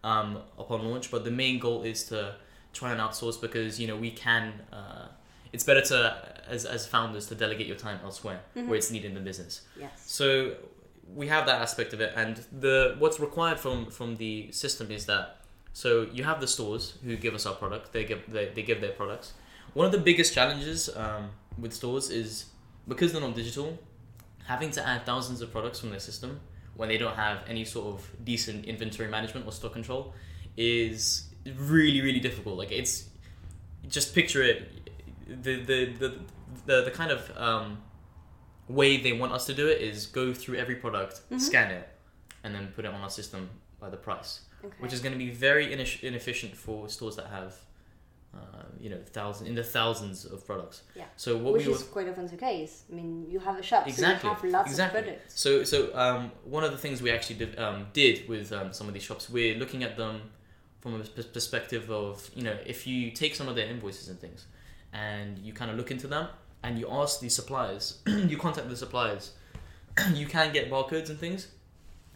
um, 0.05 0.39
upon 0.59 0.89
launch. 0.89 1.11
But 1.11 1.25
the 1.25 1.31
main 1.33 1.59
goal 1.59 1.83
is 1.83 2.05
to 2.05 2.37
try 2.73 2.93
and 2.93 3.01
outsource 3.01 3.41
because 3.41 3.81
you 3.81 3.89
know 3.89 3.97
we 3.97 4.13
can. 4.13 4.53
Uh, 4.73 5.09
it's 5.53 5.65
better 5.65 5.81
to 5.83 6.17
as 6.49 6.65
as 6.65 6.87
founders 6.87 7.27
to 7.27 7.35
delegate 7.35 7.67
your 7.67 7.77
time 7.77 7.99
elsewhere 8.05 8.41
Mhm. 8.57 8.69
where 8.69 8.77
it's 8.77 8.91
needed 8.93 9.09
in 9.09 9.15
the 9.15 9.21
business. 9.21 9.63
Yes. 9.79 9.91
So 10.07 10.55
we 11.07 11.29
have 11.29 11.47
that 11.47 11.61
aspect 11.61 11.93
of 11.93 12.01
it, 12.01 12.13
and 12.17 12.45
the 12.53 12.97
what's 12.99 13.19
required 13.21 13.59
from 13.59 13.91
from 13.91 14.17
the 14.17 14.51
system 14.53 14.91
is 14.91 15.07
that 15.07 15.39
So 15.75 16.07
you 16.13 16.23
have 16.23 16.41
the 16.41 16.47
stores 16.47 16.95
who 17.05 17.17
give 17.17 17.35
us 17.35 17.45
our 17.47 17.55
product. 17.55 17.93
They 17.93 18.05
give 18.05 18.23
they, 18.33 18.47
they 18.55 18.63
give 18.63 18.81
their 18.81 18.93
products. 18.93 19.35
One 19.75 19.85
of 19.85 19.93
the 19.93 19.99
biggest 19.99 20.33
challenges 20.33 20.89
um, 20.97 21.31
with 21.59 21.73
stores 21.75 22.11
is 22.11 22.47
because 22.87 23.13
they're 23.13 23.21
not 23.21 23.35
digital, 23.35 23.77
having 24.45 24.71
to 24.71 24.87
add 24.87 25.05
thousands 25.05 25.41
of 25.41 25.51
products 25.51 25.81
from 25.81 25.91
their 25.91 25.99
system 25.99 26.41
when 26.77 26.89
they 26.89 26.97
don't 26.97 27.17
have 27.17 27.39
any 27.49 27.65
sort 27.65 27.87
of 27.87 28.25
decent 28.25 28.67
inventory 28.67 29.09
management 29.09 29.47
or 29.47 29.53
stock 29.53 29.73
control 29.73 30.15
is 30.57 31.25
really 31.59 32.01
really 32.01 32.21
difficult. 32.21 32.57
Like 32.57 32.71
it's 32.71 33.09
just 33.89 34.15
picture 34.15 34.43
it 34.45 34.71
the 35.27 35.57
the 35.57 35.79
the 35.99 36.19
the, 36.67 36.83
the 36.83 36.91
kind 36.93 37.11
of 37.11 37.37
um, 37.37 37.79
way 38.69 38.97
they 38.97 39.13
want 39.13 39.33
us 39.33 39.47
to 39.47 39.55
do 39.55 39.67
it 39.69 39.81
is 39.81 40.07
go 40.07 40.33
through 40.35 40.57
every 40.57 40.77
product, 40.77 41.21
Mhm. 41.31 41.41
scan 41.41 41.71
it, 41.71 41.89
and 42.43 42.55
then 42.55 42.73
put 42.75 42.85
it 42.85 42.89
on 42.89 43.01
our 43.01 43.11
system 43.11 43.51
by 43.81 43.91
the 43.91 43.97
price, 43.97 44.41
Okay. 44.65 44.75
which 44.79 44.93
is 44.93 45.01
going 45.01 45.13
to 45.13 45.19
be 45.19 45.31
very 45.31 45.67
ineff- 45.69 46.03
inefficient 46.03 46.57
for 46.57 46.89
stores 46.89 47.17
that 47.17 47.27
have, 47.27 47.55
uh, 48.35 48.39
you 48.81 48.89
know, 48.91 49.01
thousand 49.05 49.47
in 49.47 49.55
the 49.55 49.63
thousands 49.63 50.25
of 50.25 50.45
products. 50.47 50.83
Yeah. 50.97 51.05
So 51.17 51.37
what 51.37 51.53
Which 51.55 51.67
we 51.67 51.73
is 51.73 51.81
would, 51.83 51.91
quite 51.91 52.09
often 52.09 52.27
the 52.27 52.37
case. 52.37 52.85
I 52.91 52.95
mean, 52.95 53.27
you 53.31 53.39
have 53.41 53.59
a 53.59 53.63
shop, 53.63 53.87
Exactly, 53.87 54.29
so 54.29 54.29
you 54.29 54.35
have 54.35 54.53
lots 54.53 54.71
exactly. 54.71 55.01
of 55.01 55.05
products. 55.07 55.41
So, 55.41 55.65
so 55.65 55.95
um, 55.97 56.33
one 56.45 56.65
of 56.65 56.73
the 56.73 56.79
things 56.79 57.01
we 57.03 57.11
actually 57.11 57.37
did, 57.37 57.59
um, 57.59 57.87
did 57.93 58.29
with 58.29 58.53
um, 58.53 58.73
some 58.73 58.89
of 58.89 58.95
these 58.95 59.03
shops, 59.05 59.29
we're 59.31 59.57
looking 59.57 59.83
at 59.85 59.97
them 59.97 60.31
from 60.81 61.01
a 61.01 61.05
perspective 61.05 61.91
of, 61.91 62.29
you 62.35 62.43
know, 62.43 62.57
if 62.67 62.87
you 62.87 63.11
take 63.11 63.35
some 63.35 63.49
of 63.49 63.55
their 63.57 63.67
invoices 63.67 64.09
and 64.09 64.19
things, 64.21 64.47
and 64.93 65.39
you 65.39 65.53
kind 65.53 65.71
of 65.71 65.77
look 65.77 65.91
into 65.91 66.07
them, 66.07 66.29
and 66.65 66.79
you 66.79 66.89
ask 66.91 67.21
the 67.21 67.29
suppliers, 67.29 67.99
you 68.07 68.37
contact 68.37 68.69
the 68.69 68.77
suppliers, 68.77 69.33
you 70.15 70.27
can 70.27 70.53
get 70.53 70.71
barcodes 70.71 71.11
and 71.11 71.19
things. 71.19 71.47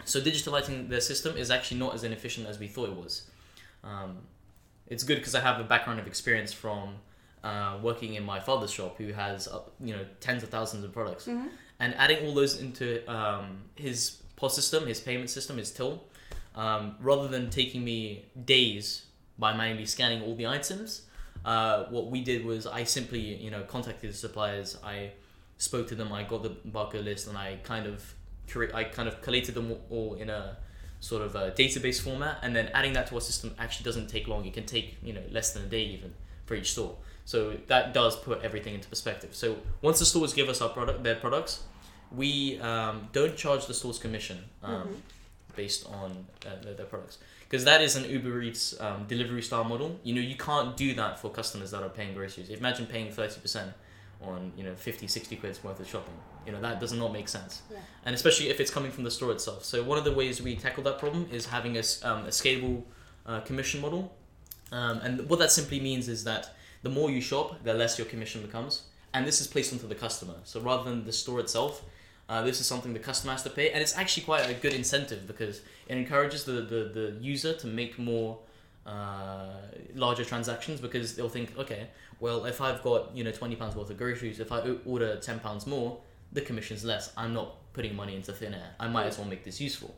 So 0.05 0.21
digitalizing 0.21 0.89
their 0.89 1.01
system 1.01 1.37
is 1.37 1.51
actually 1.51 1.79
not 1.79 1.95
as 1.95 2.03
inefficient 2.03 2.47
as 2.49 2.59
we 2.59 2.67
thought 2.67 2.89
it 2.89 2.97
was. 2.97 3.23
Um, 3.85 4.19
it's 4.87 5.05
good 5.05 5.19
because 5.19 5.35
I 5.35 5.41
have 5.41 5.61
a 5.61 5.65
background 5.65 6.01
of 6.01 6.07
experience 6.07 6.53
from 6.53 6.95
uh, 7.45 7.79
working 7.83 8.15
in 8.15 8.25
my 8.25 8.41
father's 8.41 8.71
shop, 8.73 8.97
who 8.99 9.13
has 9.13 9.47
uh, 9.49 9.61
you 9.85 9.95
know 9.95 10.05
tens 10.21 10.43
of 10.43 10.49
thousands 10.49 10.83
of 10.85 10.93
products 10.93 11.27
Mhm. 11.27 11.49
and 11.79 11.95
adding 11.97 12.27
all 12.27 12.35
those 12.35 12.59
into 12.61 12.87
um, 13.13 13.59
his 13.77 14.23
POS 14.37 14.55
system, 14.55 14.87
his 14.87 15.01
payment 15.01 15.31
system, 15.31 15.59
his 15.59 15.71
till, 15.71 16.03
um, 16.57 16.97
rather 17.01 17.29
than 17.29 17.51
taking 17.51 17.85
me 17.85 18.25
days 18.45 19.05
by 19.39 19.53
manually 19.57 19.87
scanning 19.87 20.23
all 20.23 20.35
the 20.35 20.47
items, 20.47 21.03
uh, 21.53 21.77
what 21.95 22.07
we 22.15 22.21
did 22.31 22.41
was 22.45 22.67
I 22.81 22.85
simply, 22.85 23.21
you 23.47 23.51
know, 23.55 23.63
contacted 23.75 24.11
the 24.11 24.19
suppliers. 24.27 24.69
I 24.85 24.97
spoke 25.69 25.87
to 25.93 25.95
them. 26.01 26.13
I 26.13 26.23
got 26.33 26.41
the 26.43 26.51
barcode 26.77 27.05
list, 27.11 27.27
and 27.29 27.37
I 27.47 27.49
kind 27.73 27.87
of, 27.93 27.97
I 28.81 28.85
kind 28.85 29.09
of 29.09 29.15
collated 29.27 29.55
them 29.59 29.69
all 29.91 30.11
in 30.23 30.29
a 30.31 30.57
sort 31.01 31.23
of 31.27 31.35
a 31.37 31.45
database 31.63 32.01
format, 32.07 32.35
and 32.45 32.51
then 32.57 32.67
adding 32.79 32.93
that 32.97 33.07
to 33.09 33.15
our 33.15 33.21
system 33.31 33.49
actually 33.59 33.85
doesn't 33.91 34.09
take 34.15 34.25
long. 34.33 34.41
It 34.51 34.55
can 34.59 34.67
take 34.67 34.87
you 35.09 35.13
know 35.17 35.23
less 35.37 35.49
than 35.55 35.63
a 35.69 35.71
day 35.77 35.85
even 35.97 36.11
for 36.47 36.55
each 36.55 36.71
store. 36.77 36.95
So 37.25 37.39
that 37.73 37.85
does 38.01 38.15
put 38.29 38.43
everything 38.49 38.75
into 38.75 38.89
perspective. 38.89 39.31
So 39.35 39.57
once 39.83 39.99
the 39.99 40.07
stores 40.07 40.33
give 40.33 40.49
us 40.49 40.61
our 40.65 40.71
product, 40.79 41.03
their 41.09 41.17
products, 41.25 41.63
we 42.21 42.59
um, 42.61 43.09
don't 43.13 43.37
charge 43.37 43.67
the 43.67 43.75
store's 43.75 43.99
commission 43.99 44.39
um, 44.63 44.73
Mhm. 44.73 44.95
based 45.57 45.83
on 46.01 46.09
uh, 46.47 46.57
their, 46.63 46.75
their 46.79 46.87
products 46.87 47.19
because 47.49 47.65
that 47.65 47.81
is 47.81 47.97
an 47.97 48.05
Uber 48.09 48.43
Eats 48.43 48.79
um, 48.81 49.05
delivery 49.09 49.43
style 49.43 49.65
model. 49.65 49.99
You 50.03 50.15
know, 50.15 50.21
you 50.21 50.37
can't 50.37 50.77
do 50.77 50.95
that 50.95 51.19
for 51.19 51.31
customers 51.31 51.71
that 51.71 51.83
are 51.83 51.89
paying 51.89 52.15
groceries. 52.15 52.51
Imagine 52.51 52.87
paying 52.87 53.11
thirty 53.11 53.41
percent 53.41 53.73
on 54.21 54.53
you 54.57 54.65
know 54.65 54.75
50 54.75 55.07
60 55.07 55.37
quid's 55.37 55.63
worth 55.63 55.79
of 55.79 55.87
shopping 55.87 56.15
you 56.45 56.51
know 56.51 56.61
that 56.61 56.81
does 56.81 56.93
not 56.93 57.13
make 57.13 57.29
sense 57.29 57.63
Yeah. 57.71 57.79
and 58.05 58.17
especially 58.17 58.49
if 58.49 58.59
it's 58.59 58.69
coming 58.69 58.91
from 58.91 59.05
the 59.05 59.13
store 59.13 59.31
itself 59.31 59.65
so 59.65 59.81
one 59.85 59.97
of 59.97 60.03
the 60.03 60.11
ways 60.13 60.43
we 60.43 60.57
tackle 60.57 60.83
that 60.83 60.99
problem 60.99 61.29
is 61.31 61.47
having 61.47 61.77
a, 61.77 61.85
um, 62.03 62.25
a 62.25 62.31
scalable 62.31 62.83
uh, 63.27 63.39
commission 63.43 63.81
model 63.81 64.13
um, 64.73 64.99
and 65.05 65.31
what 65.31 65.39
that 65.39 65.53
simply 65.53 65.79
means 65.79 66.09
is 66.09 66.25
that 66.25 66.53
the 66.83 66.89
more 66.91 67.11
you 67.11 67.21
shop 67.21 67.63
the 67.63 67.73
less 67.73 67.97
your 67.97 68.09
commission 68.09 68.43
becomes 68.43 68.83
and 69.15 69.25
this 69.25 69.41
is 69.41 69.47
placed 69.47 69.73
onto 69.73 69.87
the 69.87 69.95
customer 69.95 70.35
so 70.43 70.59
rather 70.61 70.83
than 70.91 71.05
the 71.05 71.13
store 71.13 71.39
itself 71.39 71.85
uh, 72.29 72.43
this 72.43 72.61
is 72.61 72.67
something 72.67 72.93
the 72.93 72.99
customer 72.99 73.33
has 73.33 73.43
to 73.43 73.51
pay 73.51 73.71
and 73.71 73.81
it's 73.81 73.97
actually 73.97 74.23
quite 74.23 74.49
a 74.49 74.55
good 74.55 74.75
incentive 74.75 75.27
because 75.27 75.63
it 75.89 75.97
encourages 75.97 76.45
the, 76.45 76.53
the, 76.53 76.91
the 76.93 77.17
user 77.21 77.53
to 77.55 77.67
make 77.67 77.99
more 77.99 78.39
uh, 78.87 79.49
larger 79.95 80.25
transactions 80.25 80.81
because 80.81 81.15
they'll 81.17 81.29
think 81.29 81.57
okay 81.59 81.89
well 82.21 82.47
if 82.47 82.61
i've 82.61 82.83
got 82.83 83.15
you 83.15 83.23
know 83.23 83.31
20 83.31 83.55
pounds 83.57 83.77
worth 83.77 83.91
of 83.91 83.99
groceries 83.99 84.41
if 84.41 84.51
I 84.51 84.61
order 84.87 85.17
10 85.17 85.41
pounds 85.41 85.67
more 85.67 85.99
the 86.33 86.41
commission's 86.41 86.85
less. 86.85 87.13
I'm 87.17 87.33
not 87.33 87.57
putting 87.73 87.95
money 87.95 88.15
into 88.15 88.33
thin 88.33 88.55
air. 88.55 88.75
I 88.79 88.89
might 88.89 89.07
as 89.07 89.19
well 89.19 89.27
make 89.27 89.45
this 89.45 89.61
useful. 89.61 89.95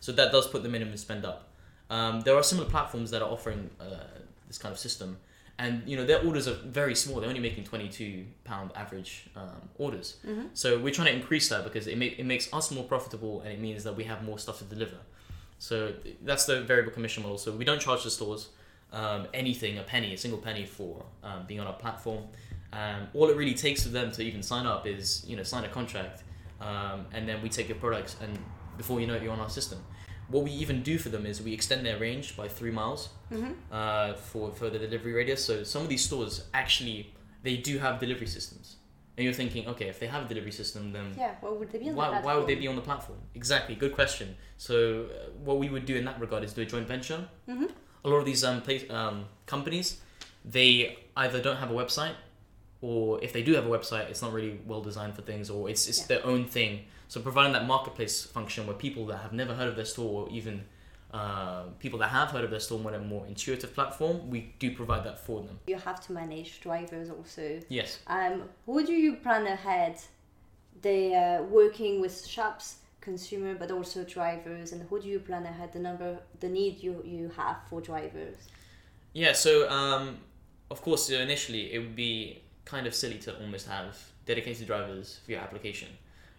So 0.00 0.12
that 0.12 0.32
does 0.32 0.46
put 0.46 0.62
the 0.62 0.68
minimum 0.68 0.96
spend 0.96 1.24
up. 1.24 1.48
Um, 1.90 2.22
there 2.22 2.36
are 2.36 2.42
similar 2.42 2.68
platforms 2.68 3.10
that 3.10 3.22
are 3.22 3.30
offering 3.30 3.70
uh, 3.80 4.04
this 4.48 4.58
kind 4.58 4.72
of 4.72 4.78
system 4.78 5.18
and 5.58 5.82
you 5.86 5.96
know 5.96 6.04
their 6.04 6.20
orders 6.24 6.48
are 6.48 6.54
very 6.54 6.94
small. 6.94 7.20
They're 7.20 7.28
only 7.28 7.40
making 7.40 7.64
22 7.64 8.24
pound 8.44 8.70
average 8.74 9.26
um, 9.36 9.68
orders. 9.78 10.16
Mhm. 10.26 10.48
so 10.52 10.78
we're 10.78 10.92
trying 10.92 11.08
to 11.08 11.14
increase 11.14 11.48
that 11.48 11.62
because 11.64 11.86
it, 11.86 11.96
ma- 11.98 12.14
it 12.22 12.26
makes 12.26 12.52
us 12.52 12.70
more 12.70 12.84
profitable 12.84 13.40
and 13.42 13.52
it 13.52 13.60
means 13.60 13.84
that 13.84 13.94
we 13.96 14.04
have 14.04 14.22
more 14.24 14.38
stuff 14.38 14.58
to 14.58 14.64
deliver. 14.64 14.96
So 15.58 15.94
that's 16.22 16.44
the 16.46 16.62
variable 16.62 16.92
commission 16.92 17.22
model. 17.22 17.38
So 17.38 17.52
we 17.52 17.64
don't 17.64 17.80
charge 17.80 18.02
the 18.04 18.10
stores 18.10 18.48
um, 18.92 19.26
anything 19.32 19.78
a 19.78 19.82
penny 19.82 20.12
a 20.14 20.18
single 20.18 20.40
penny 20.40 20.66
for 20.66 21.04
um, 21.22 21.44
being 21.46 21.60
on 21.60 21.66
our 21.66 21.72
platform. 21.84 22.24
Um, 22.72 23.06
all 23.14 23.28
it 23.30 23.36
really 23.36 23.54
takes 23.54 23.82
for 23.84 23.90
them 23.90 24.10
to 24.12 24.22
even 24.22 24.42
sign 24.42 24.66
up 24.66 24.86
is 24.86 25.24
you 25.26 25.36
know 25.36 25.44
sign 25.44 25.64
a 25.64 25.68
contract 25.68 26.22
um, 26.60 27.06
and 27.12 27.28
then 27.28 27.40
we 27.42 27.48
take 27.48 27.68
your 27.68 27.78
products 27.78 28.16
and 28.20 28.36
before 28.76 29.00
you 29.00 29.06
know 29.06 29.14
it 29.14 29.22
you're 29.22 29.32
on 29.32 29.38
our 29.40 29.48
system 29.50 29.78
what 30.28 30.42
we 30.44 30.50
even 30.50 30.82
do 30.82 30.98
for 30.98 31.08
them 31.10 31.26
is 31.26 31.40
we 31.42 31.52
extend 31.52 31.84
their 31.84 31.98
range 31.98 32.36
by 32.36 32.48
three 32.48 32.70
miles 32.70 33.08
Mhm. 33.30 33.54
uh, 33.70 34.14
for 34.14 34.52
for 34.52 34.70
the 34.70 34.78
delivery 34.78 35.12
radius. 35.12 35.44
So 35.44 35.62
some 35.64 35.82
of 35.82 35.88
these 35.88 36.04
stores 36.04 36.44
actually 36.54 37.12
they 37.42 37.56
do 37.58 37.78
have 37.78 38.00
delivery 38.00 38.26
systems, 38.26 38.76
and 39.16 39.24
you're 39.24 39.34
thinking, 39.42 39.68
okay, 39.68 39.88
if 39.88 39.98
they 40.00 40.06
have 40.06 40.24
a 40.24 40.28
delivery 40.28 40.52
system, 40.52 40.92
then 40.92 41.14
Yeah, 41.18 41.34
what 41.42 41.58
would 41.58 41.70
they 41.70 41.78
be 41.78 41.88
on 41.90 41.94
the 41.94 41.98
why, 42.00 42.20
why 42.22 42.34
would 42.36 42.46
they 42.46 42.54
be 42.54 42.66
on 42.68 42.76
the 42.76 42.82
platform? 42.90 43.18
Exactly, 43.34 43.74
good 43.74 43.94
question. 43.94 44.36
So 44.56 44.74
uh, 45.04 45.30
what 45.44 45.58
we 45.58 45.68
would 45.68 45.84
do 45.84 45.94
in 45.94 46.04
that 46.06 46.18
regard 46.20 46.42
is 46.44 46.54
do 46.54 46.62
a 46.62 46.66
joint 46.74 46.88
venture. 46.88 47.28
Mhm. 47.46 47.70
A 48.04 48.08
lot 48.08 48.16
of 48.22 48.24
these 48.24 48.42
um, 48.44 48.62
place, 48.62 48.84
um, 48.90 49.26
companies, 49.46 50.00
they 50.44 50.98
either 51.16 51.40
don't 51.42 51.56
have 51.56 51.70
a 51.70 51.74
website, 51.74 52.14
or 52.88 53.22
if 53.26 53.32
they 53.32 53.42
do 53.48 53.52
have 53.58 53.66
a 53.70 53.72
website, 53.78 54.06
it's 54.10 54.20
not 54.26 54.32
really 54.38 54.54
well 54.70 54.82
designed 54.90 55.14
for 55.18 55.22
things, 55.30 55.46
or 55.54 55.60
it's 55.70 55.84
it's 55.90 56.00
Yeah. 56.00 56.10
their 56.12 56.26
own 56.32 56.42
thing. 56.56 56.72
So 57.08 57.16
providing 57.28 57.52
that 57.56 57.66
marketplace 57.74 58.16
function 58.38 58.66
where 58.66 58.76
people 58.86 59.04
that 59.10 59.18
have 59.26 59.32
never 59.32 59.54
heard 59.58 59.68
of 59.72 59.76
their 59.80 59.90
store, 59.94 60.12
or 60.20 60.28
even 60.38 60.56
uh, 61.18 61.62
people 61.84 61.98
that 62.02 62.10
have 62.18 62.28
heard 62.34 62.44
of 62.44 62.50
their 62.50 62.64
store 62.66 62.78
want 62.78 62.94
a 62.96 62.98
more 63.14 63.24
intuitive 63.26 63.72
platform, 63.78 64.16
we 64.34 64.40
do 64.58 64.68
provide 64.80 65.02
that 65.08 65.18
for 65.26 65.40
them. 65.46 65.56
You 65.66 65.78
have 65.88 66.00
to 66.06 66.12
manage 66.12 66.50
drivers 66.60 67.08
also. 67.16 67.46
Yes. 67.68 68.00
Um, 68.06 68.34
how 68.66 68.80
do 68.90 68.92
you 68.92 69.16
plan 69.24 69.46
ahead 69.46 69.96
the 70.82 71.14
uh, 71.14 71.42
working 71.44 72.00
with 72.04 72.26
shops, 72.26 72.66
consumer, 73.00 73.54
but 73.54 73.70
also 73.70 74.04
drivers, 74.04 74.72
and 74.72 74.80
how 74.90 74.98
do 74.98 75.08
you 75.08 75.20
plan 75.20 75.44
ahead 75.46 75.72
the 75.72 75.78
number, 75.88 76.18
the 76.40 76.48
need 76.48 76.82
you, 76.82 77.02
you 77.04 77.30
have 77.40 77.58
for 77.68 77.80
drivers? 77.80 78.36
Yeah, 79.12 79.32
so 79.32 79.52
um, 79.70 80.18
of 80.70 80.82
course, 80.82 81.10
uh, 81.10 81.16
initially 81.28 81.72
it 81.72 81.78
would 81.78 81.96
be 81.96 82.42
kind 82.64 82.86
of 82.86 82.94
silly 82.94 83.18
to 83.18 83.38
almost 83.40 83.68
have 83.68 83.98
dedicated 84.26 84.66
drivers 84.66 85.20
for 85.24 85.32
your 85.32 85.40
application. 85.40 85.88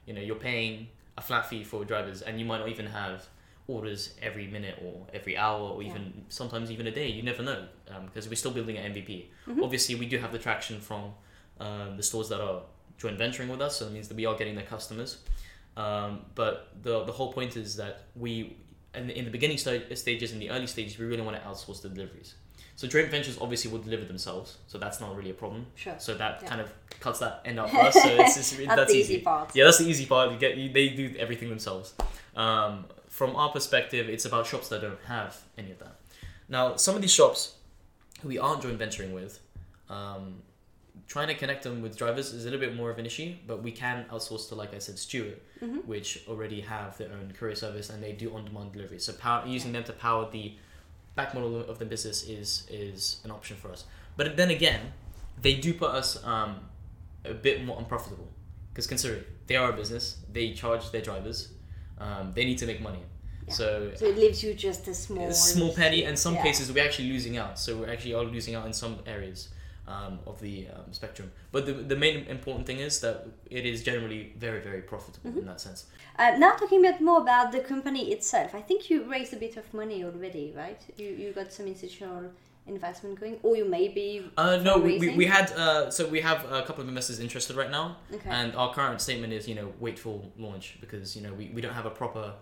You 0.06 0.14
know, 0.14 0.22
you're 0.22 0.36
paying 0.36 0.88
a 1.18 1.22
flat 1.22 1.48
fee 1.50 1.64
for 1.64 1.86
drivers, 1.86 2.22
and 2.22 2.40
you 2.40 2.46
might 2.46 2.60
not 2.60 2.70
even 2.70 2.88
have 2.88 3.26
orders 3.68 4.14
every 4.22 4.46
minute 4.48 4.78
or 4.84 5.08
every 5.14 5.36
hour 5.38 5.60
or 5.72 5.82
Yeah. 5.82 5.90
even 5.90 6.26
sometimes 6.30 6.70
even 6.70 6.86
a 6.88 6.92
day. 6.92 7.08
You 7.08 7.24
never 7.24 7.42
know 7.42 7.68
because 8.06 8.28
we're 8.30 8.36
still 8.36 8.52
building 8.52 8.78
an 8.78 8.86
MVP. 8.94 9.32
Mhm. 9.48 9.64
Obviously, 9.64 9.96
we 9.96 10.06
do 10.06 10.18
have 10.20 10.32
the 10.32 10.40
traction 10.40 10.80
from 10.80 11.14
um, 11.60 11.96
the 11.98 12.04
stores 12.04 12.28
that 12.30 12.42
are 12.42 12.64
joint 12.98 13.18
venturing 13.18 13.48
with 13.50 13.62
us, 13.62 13.78
so 13.78 13.88
it 13.88 13.92
means 13.94 14.08
that 14.10 14.16
we 14.18 14.26
are 14.26 14.36
getting 14.36 14.56
their 14.56 14.66
customers. 14.66 15.20
Um, 15.78 16.26
but 16.36 16.70
the 16.84 17.04
the 17.06 17.12
whole 17.14 17.32
point 17.34 17.56
is 17.58 17.76
that 17.78 18.04
we, 18.16 18.58
in, 18.94 19.10
in 19.10 19.26
the 19.26 19.32
beginning 19.32 19.58
sta- 19.58 19.94
stages, 19.96 20.32
in 20.34 20.40
the 20.40 20.50
early 20.50 20.68
stages, 20.68 20.98
we 21.00 21.06
really 21.06 21.22
want 21.22 21.36
to 21.38 21.44
outsource 21.48 21.82
the 21.82 21.90
deliveries. 21.90 22.36
So 22.78 22.88
joint 22.88 23.10
ventures 23.10 23.38
obviously 23.40 23.72
will 23.72 23.80
deliver 23.80 24.04
themselves, 24.06 24.58
so 24.68 24.78
that's 24.78 25.00
not 25.00 25.16
really 25.16 25.30
a 25.30 25.34
problem. 25.34 25.66
Sure. 25.76 25.96
So 25.98 26.14
that 26.16 26.42
Yeah. 26.42 26.50
kind 26.50 26.62
of 26.62 26.74
cuts 27.00 27.20
that 27.20 27.42
end 27.46 27.60
out 27.60 27.70
for 27.72 27.78
us. 27.80 27.94
So 27.94 28.02
it's, 28.10 28.36
it's, 28.38 28.52
That's, 28.58 28.68
that's 28.76 28.92
the 28.92 28.98
easy, 29.00 29.20
part. 29.22 29.56
yeah, 29.56 29.64
that's 29.64 29.78
the 29.78 29.88
easy 29.88 30.06
part. 30.06 30.32
You 30.32 30.38
get 30.38 30.58
you, 30.58 30.72
they 30.74 30.90
do 30.90 31.16
everything 31.18 31.50
themselves. 31.50 31.94
Um, 32.36 32.86
from 33.08 33.36
our 33.38 33.50
perspective, 33.50 34.10
it's 34.10 34.26
about 34.26 34.46
shops 34.46 34.68
that 34.70 34.82
don't 34.82 35.00
have 35.06 35.38
any 35.58 35.72
of 35.72 35.80
that. 35.80 35.96
Now, 36.50 36.76
some 36.76 36.96
of 36.96 37.02
these 37.02 37.14
shops 37.14 37.56
who 38.22 38.28
we 38.28 38.38
aren't 38.38 38.62
joint 38.62 38.78
venturing 38.78 39.14
with, 39.14 39.40
um, 39.90 40.42
trying 41.08 41.28
to 41.28 41.34
connect 41.36 41.64
them 41.64 41.82
with 41.82 41.98
drivers 41.98 42.34
is 42.34 42.44
a 42.46 42.50
little 42.50 42.60
bit 42.60 42.76
more 42.76 42.90
of 42.90 42.98
an 43.00 43.06
issue. 43.06 43.36
But 43.48 43.64
we 43.64 43.72
can 43.72 44.06
outsource 44.12 44.50
to, 44.50 44.56
like 44.56 44.74
I 44.74 44.80
said, 44.80 45.00
Stuart, 45.00 45.42
Mhm. 45.62 45.86
which 45.86 46.24
already 46.28 46.60
have 46.62 46.98
their 46.98 47.12
own 47.14 47.32
courier 47.38 47.56
service 47.56 47.90
and 47.90 48.04
they 48.04 48.12
do 48.12 48.34
on-demand 48.36 48.74
delivery. 48.74 49.00
So 49.00 49.14
power, 49.14 49.46
using 49.48 49.72
them 49.72 49.84
to 49.86 49.94
power 49.94 50.30
the 50.30 50.56
back 51.16 51.34
model 51.34 51.62
of 51.62 51.80
the 51.80 51.86
business 51.86 52.24
is 52.24 52.68
is 52.70 53.22
an 53.24 53.32
option 53.32 53.58
for 53.58 53.72
us. 53.72 53.86
But 54.18 54.38
then 54.38 54.50
again, 54.50 54.94
they 55.42 55.56
do 55.56 55.74
put 55.74 55.92
us 55.92 56.24
um, 56.24 56.60
a 57.24 57.34
bit 57.34 57.66
more 57.66 57.78
unprofitable 57.80 58.30
because 58.70 58.88
consider 58.88 59.16
it, 59.16 59.48
they 59.48 59.56
are 59.56 59.70
a 59.70 59.74
business. 59.74 60.18
They 60.32 60.54
charge 60.54 60.92
their 60.92 61.02
drivers. 61.02 61.50
Um, 61.98 62.34
they 62.36 62.46
need 62.46 62.58
to 62.60 62.66
make 62.66 62.82
money. 62.82 63.00
Yeah. 63.48 63.54
So 63.54 63.92
So 63.96 64.06
it 64.06 64.18
leaves 64.18 64.44
you 64.44 64.54
just 64.54 64.88
a 64.88 64.94
small 64.94 65.30
a 65.30 65.34
small 65.34 65.74
penny, 65.74 66.04
and 66.04 66.18
some 66.18 66.36
yeah. 66.36 66.44
cases 66.44 66.72
we're 66.72 66.86
actually 66.86 67.10
losing 67.10 67.38
out. 67.38 67.60
So 67.60 67.78
we're 67.78 67.92
actually 67.92 68.14
are 68.14 68.24
losing 68.24 68.56
out 68.56 68.66
in 68.66 68.74
some 68.74 69.00
areas 69.06 69.50
um, 69.88 70.20
of 70.26 70.40
the 70.42 70.68
um, 70.76 70.92
spectrum. 70.92 71.32
But 71.52 71.66
the, 71.66 71.74
the 71.74 71.96
main 71.96 72.26
important 72.28 72.66
thing 72.66 72.80
is 72.80 73.00
that 73.02 73.28
it 73.50 73.66
is 73.66 73.84
generally 73.84 74.34
very 74.38 74.62
very 74.62 74.82
profitable 74.82 75.30
Mm-hmm. 75.30 75.40
in 75.40 75.46
that 75.46 75.62
sense. 75.62 75.86
Uh, 76.18 76.36
now 76.38 76.52
talking 76.56 76.80
a 76.86 76.92
bit 76.92 77.02
more 77.02 77.22
about 77.22 77.52
the 77.52 77.60
company 77.60 78.12
itself, 78.12 78.56
I 78.56 78.62
think 78.62 78.90
you 78.90 79.04
raised 79.12 79.34
a 79.34 79.38
bit 79.38 79.58
of 79.58 79.66
money 79.74 80.04
already, 80.04 80.54
right? 80.56 80.82
You 80.98 81.08
you 81.08 81.32
got 81.34 81.52
some 81.52 81.68
institutional 81.68 82.32
investment 82.68 83.20
going, 83.20 83.38
or 83.44 83.56
you 83.56 83.66
may 83.66 83.88
be. 83.90 84.24
Uh, 84.38 84.58
no, 84.58 84.78
we, 84.80 84.98
we, 84.98 85.16
we 85.16 85.26
had 85.28 85.52
uh, 85.52 85.92
so 85.92 86.08
we 86.08 86.22
have 86.22 86.40
a 86.52 86.64
couple 86.64 86.82
of 86.84 86.88
investors 86.90 87.20
interested 87.20 87.56
right 87.56 87.70
now, 87.70 87.98
Okay. 88.14 88.30
and 88.30 88.56
our 88.56 88.74
current 88.74 89.00
statement 89.02 89.34
is 89.34 89.48
you 89.48 89.56
know 89.56 89.72
wait 89.80 90.00
for 90.00 90.22
launch 90.38 90.78
because 90.82 91.16
you 91.16 91.22
know 91.22 91.34
we, 91.34 91.52
we 91.54 91.62
don't 91.62 91.74
have 91.74 91.86
a 91.86 91.92
proper 91.92 92.34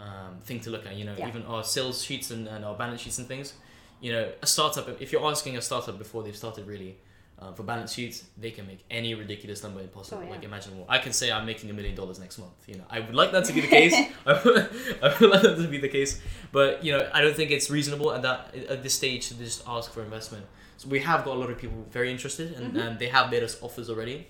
um, 0.00 0.38
thing 0.44 0.60
to 0.60 0.70
look 0.70 0.84
at. 0.86 0.94
You 0.96 1.04
know 1.06 1.14
Yeah. 1.16 1.28
even 1.28 1.42
our 1.44 1.64
sales 1.64 2.04
sheets 2.04 2.30
and, 2.30 2.46
and 2.48 2.64
our 2.64 2.76
balance 2.76 3.00
sheets 3.00 3.18
and 3.18 3.26
things. 3.28 3.54
You 4.02 4.12
know 4.12 4.24
a 4.42 4.46
startup 4.46 5.00
if 5.00 5.12
you're 5.12 5.24
asking 5.26 5.56
a 5.56 5.62
startup 5.62 5.96
before 5.98 6.22
they've 6.22 6.36
started 6.44 6.66
really. 6.66 6.96
Uh, 7.38 7.52
for 7.52 7.64
balance 7.64 7.92
sheets, 7.94 8.22
they 8.38 8.52
can 8.52 8.64
make 8.68 8.84
any 8.88 9.16
ridiculous 9.16 9.64
number 9.64 9.82
possible, 9.88 10.20
Oh, 10.20 10.24
yeah. 10.24 10.30
like 10.30 10.44
imaginable. 10.44 10.84
I 10.88 10.98
can 10.98 11.12
say 11.12 11.32
I'm 11.32 11.44
making 11.44 11.70
a 11.70 11.72
million 11.72 11.96
dollars 11.96 12.20
next 12.20 12.38
month. 12.38 12.52
You 12.68 12.76
know, 12.76 12.84
I 12.88 13.00
would 13.00 13.16
like 13.16 13.32
that 13.32 13.44
to 13.46 13.52
be 13.52 13.60
the 13.62 13.66
case. 13.66 13.92
I 14.26 14.32
would, 14.44 14.70
I 15.02 15.16
would 15.18 15.30
like 15.30 15.42
that 15.42 15.56
to 15.56 15.66
be 15.66 15.78
the 15.78 15.88
case, 15.88 16.20
but 16.52 16.84
you 16.84 16.92
know, 16.92 17.10
I 17.12 17.20
don't 17.20 17.34
think 17.34 17.50
it's 17.50 17.68
reasonable 17.68 18.12
at 18.12 18.22
that 18.22 18.54
at 18.74 18.84
this 18.84 18.94
stage 18.94 19.26
to 19.30 19.34
just 19.34 19.64
ask 19.66 19.90
for 19.92 20.02
investment. 20.04 20.44
So 20.76 20.88
we 20.88 21.00
have 21.00 21.24
got 21.24 21.34
a 21.34 21.40
lot 21.40 21.50
of 21.50 21.58
people 21.58 21.84
very 21.90 22.12
interested, 22.12 22.52
and, 22.52 22.76
and 22.76 22.98
they 23.00 23.08
have 23.08 23.28
made 23.28 23.42
us 23.42 23.60
offers 23.60 23.90
already, 23.90 24.28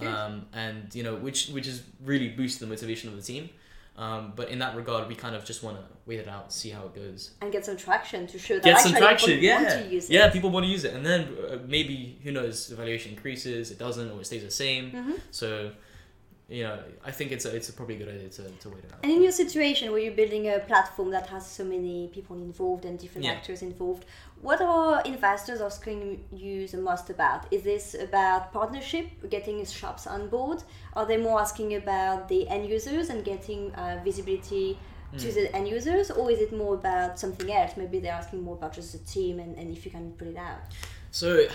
um, 0.00 0.46
and 0.52 0.92
you 0.92 1.04
know, 1.04 1.14
which 1.14 1.50
which 1.50 1.68
is 1.68 1.82
really 2.04 2.30
boosted 2.30 2.62
the 2.66 2.70
motivation 2.74 3.10
of 3.10 3.14
the 3.16 3.22
team. 3.22 3.50
Um, 4.00 4.32
but 4.34 4.48
in 4.48 4.58
that 4.60 4.74
regard, 4.76 5.08
we 5.08 5.14
kind 5.14 5.34
of 5.36 5.44
just 5.44 5.62
want 5.62 5.76
to 5.76 5.84
wait 6.06 6.20
it 6.20 6.26
out, 6.28 6.52
see 6.52 6.70
how 6.70 6.84
it 6.86 6.94
goes. 6.94 7.32
and 7.42 7.52
get 7.52 7.66
some 7.66 7.76
traction 7.76 8.26
to 8.28 8.38
show 8.38 8.54
that 8.54 8.64
Get 8.64 8.76
actually 8.76 8.92
some 8.92 9.02
traction, 9.02 9.28
people 9.28 9.44
yeah, 9.44 9.62
want 9.74 9.84
to 9.88 9.94
use 9.94 10.04
it. 10.08 10.12
yeah. 10.14 10.30
People 10.30 10.50
want 10.50 10.64
to 10.64 10.70
use 10.72 10.84
it, 10.84 10.94
and 10.94 11.04
then 11.04 11.20
uh, 11.50 11.58
maybe 11.66 12.18
who 12.24 12.30
knows, 12.32 12.68
the 12.68 12.76
valuation 12.76 13.12
increases, 13.12 13.70
it 13.70 13.78
doesn't, 13.78 14.10
or 14.10 14.18
it 14.22 14.24
stays 14.26 14.42
the 14.42 14.50
same. 14.50 14.84
Mhm. 14.92 15.20
So, 15.30 15.72
you 16.50 16.64
know, 16.64 16.78
I 17.04 17.12
think 17.12 17.30
it's 17.30 17.44
a, 17.44 17.54
it's 17.54 17.68
a 17.68 17.72
probably 17.72 17.94
a 17.94 17.98
good 17.98 18.08
idea 18.08 18.28
to, 18.28 18.42
to 18.62 18.68
wait 18.68 18.82
it 18.84 18.92
out. 18.92 18.98
And 19.04 19.12
in 19.12 19.22
your 19.22 19.30
situation 19.32 19.92
where 19.92 20.00
you're 20.00 20.18
building 20.22 20.48
a 20.48 20.58
platform 20.58 21.10
that 21.12 21.26
has 21.28 21.46
so 21.46 21.64
many 21.64 22.08
people 22.12 22.36
involved 22.36 22.84
and 22.84 22.98
different 22.98 23.24
Yeah. 23.24 23.32
actors 23.32 23.62
involved, 23.62 24.04
what 24.42 24.60
are 24.60 25.00
investors 25.02 25.60
asking 25.60 26.24
you 26.32 26.66
the 26.66 26.78
most 26.78 27.08
about? 27.08 27.40
Is 27.52 27.62
this 27.62 27.94
about 27.94 28.52
partnership, 28.52 29.06
getting 29.30 29.64
shops 29.64 30.06
on 30.08 30.28
board? 30.28 30.58
Are 30.94 31.06
they 31.06 31.18
more 31.18 31.40
asking 31.40 31.76
about 31.76 32.28
the 32.28 32.48
end 32.48 32.68
users 32.68 33.10
and 33.10 33.24
getting 33.24 33.72
uh, 33.76 34.00
visibility 34.04 34.76
to 35.18 35.26
Hmm. 35.28 35.34
the 35.34 35.56
end 35.56 35.68
users? 35.68 36.10
Or 36.10 36.30
is 36.30 36.40
it 36.40 36.52
more 36.52 36.74
about 36.74 37.18
something 37.18 37.50
else? 37.52 37.72
Maybe 37.76 38.00
they're 38.00 38.12
asking 38.24 38.42
more 38.42 38.56
about 38.56 38.72
just 38.74 38.92
the 38.92 38.98
team 39.14 39.38
and, 39.38 39.56
and 39.56 39.70
if 39.76 39.84
you 39.84 39.90
can 39.90 40.12
put 40.18 40.26
it 40.28 40.36
out. 40.36 40.62
So, 41.12 41.46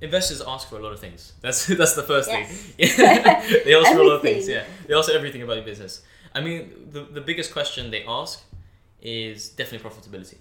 investors 0.00 0.40
ask 0.46 0.68
for 0.68 0.76
a 0.76 0.82
lot 0.82 0.92
of 0.92 1.00
things. 1.00 1.32
That's 1.40 1.66
that's 1.80 1.94
the 1.94 2.02
first 2.02 2.28
Yes. 2.28 2.50
thing. 2.50 2.88
They 3.64 3.74
ask 3.74 3.92
for 3.92 4.00
a 4.00 4.06
lot 4.06 4.16
of 4.16 4.22
things. 4.22 4.48
Yeah, 4.48 4.64
they 4.86 4.94
ask 4.94 5.10
everything 5.10 5.42
about 5.42 5.56
your 5.56 5.64
business. 5.64 6.02
I 6.34 6.40
mean, 6.40 6.88
the 6.92 7.02
the 7.02 7.20
biggest 7.20 7.52
question 7.52 7.90
they 7.90 8.04
ask 8.04 8.42
is 9.00 9.48
definitely 9.50 9.88
profitability, 9.88 10.36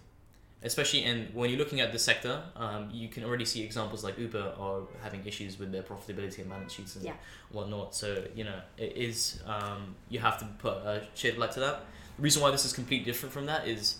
especially 0.64 1.04
in 1.04 1.28
when 1.34 1.50
you're 1.50 1.60
looking 1.60 1.82
at 1.82 1.92
the 1.92 2.00
sector. 2.00 2.42
Um, 2.56 2.90
you 2.92 3.10
can 3.10 3.24
already 3.24 3.46
see 3.46 3.62
examples 3.64 4.04
like 4.04 4.18
Uber 4.18 4.54
are 4.58 4.82
having 5.04 5.26
issues 5.26 5.60
with 5.60 5.72
their 5.72 5.84
profitability 5.84 6.40
and 6.40 6.50
balance 6.50 6.74
sheets 6.74 6.96
and 6.96 7.06
Yeah. 7.06 7.14
whatnot. 7.52 7.94
So 7.96 8.24
you 8.36 8.44
know, 8.46 8.60
it 8.78 8.94
is 8.96 9.42
um, 9.46 9.96
you 10.10 10.20
have 10.20 10.38
to 10.40 10.46
put 10.60 10.74
a 10.78 11.04
shade 11.16 11.34
of 11.34 11.40
light 11.40 11.52
to 11.52 11.60
that. 11.62 11.86
The 12.18 12.22
reason 12.24 12.42
why 12.42 12.52
this 12.52 12.64
is 12.66 12.74
completely 12.74 13.06
different 13.06 13.34
from 13.34 13.46
that 13.48 13.68
is, 13.68 13.98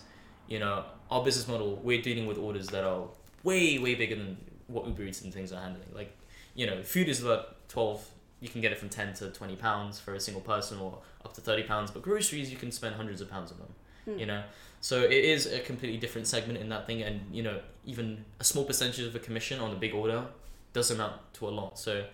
you 0.48 0.58
know, 0.60 0.84
our 1.10 1.22
business 1.24 1.46
model. 1.48 1.76
We're 1.82 2.00
dealing 2.02 2.26
with 2.26 2.38
orders 2.38 2.68
that 2.68 2.84
are 2.84 3.02
way 3.42 3.78
way 3.78 3.94
bigger 3.94 4.16
than 4.16 4.38
what 4.68 4.86
Uber 4.86 5.02
Eats 5.04 5.22
and 5.22 5.32
things 5.32 5.52
are 5.52 5.60
handling. 5.60 5.88
Like, 5.94 6.16
you 6.54 6.66
know, 6.66 6.82
food 6.82 7.08
is 7.08 7.22
about 7.22 7.68
twelve. 7.68 8.06
You 8.40 8.48
can 8.48 8.60
get 8.60 8.72
it 8.72 8.78
from 8.78 8.88
ten 8.88 9.14
to 9.14 9.30
twenty 9.30 9.56
pounds 9.56 9.98
for 10.00 10.14
a 10.14 10.20
single 10.20 10.42
person, 10.42 10.78
or 10.78 10.98
up 11.24 11.34
to 11.34 11.40
thirty 11.40 11.62
pounds. 11.62 11.90
But 11.90 12.02
groceries, 12.02 12.50
you 12.50 12.56
can 12.56 12.70
spend 12.72 12.94
hundreds 12.96 13.20
of 13.20 13.30
pounds 13.30 13.52
on 13.52 13.58
them. 13.58 13.68
Hmm. 14.04 14.18
You 14.18 14.26
know, 14.26 14.42
so 14.80 15.02
it 15.02 15.12
is 15.12 15.46
a 15.46 15.60
completely 15.60 15.98
different 15.98 16.26
segment 16.26 16.58
in 16.58 16.68
that 16.68 16.86
thing, 16.86 17.02
and 17.02 17.20
you 17.32 17.42
know, 17.42 17.60
even 17.86 18.24
a 18.40 18.44
small 18.44 18.64
percentage 18.64 19.00
of 19.06 19.14
a 19.14 19.18
commission 19.18 19.60
on 19.60 19.70
a 19.72 19.76
big 19.76 19.94
order 19.94 20.26
does 20.72 20.90
amount 20.90 21.14
to 21.34 21.48
a 21.48 21.50
lot. 21.50 21.78
So, 21.78 22.04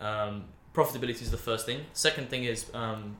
um, 0.00 0.44
profitability 0.74 1.22
is 1.22 1.30
the 1.30 1.36
first 1.36 1.66
thing. 1.66 1.80
Second 1.92 2.28
thing 2.30 2.44
is 2.44 2.66
um, 2.74 3.16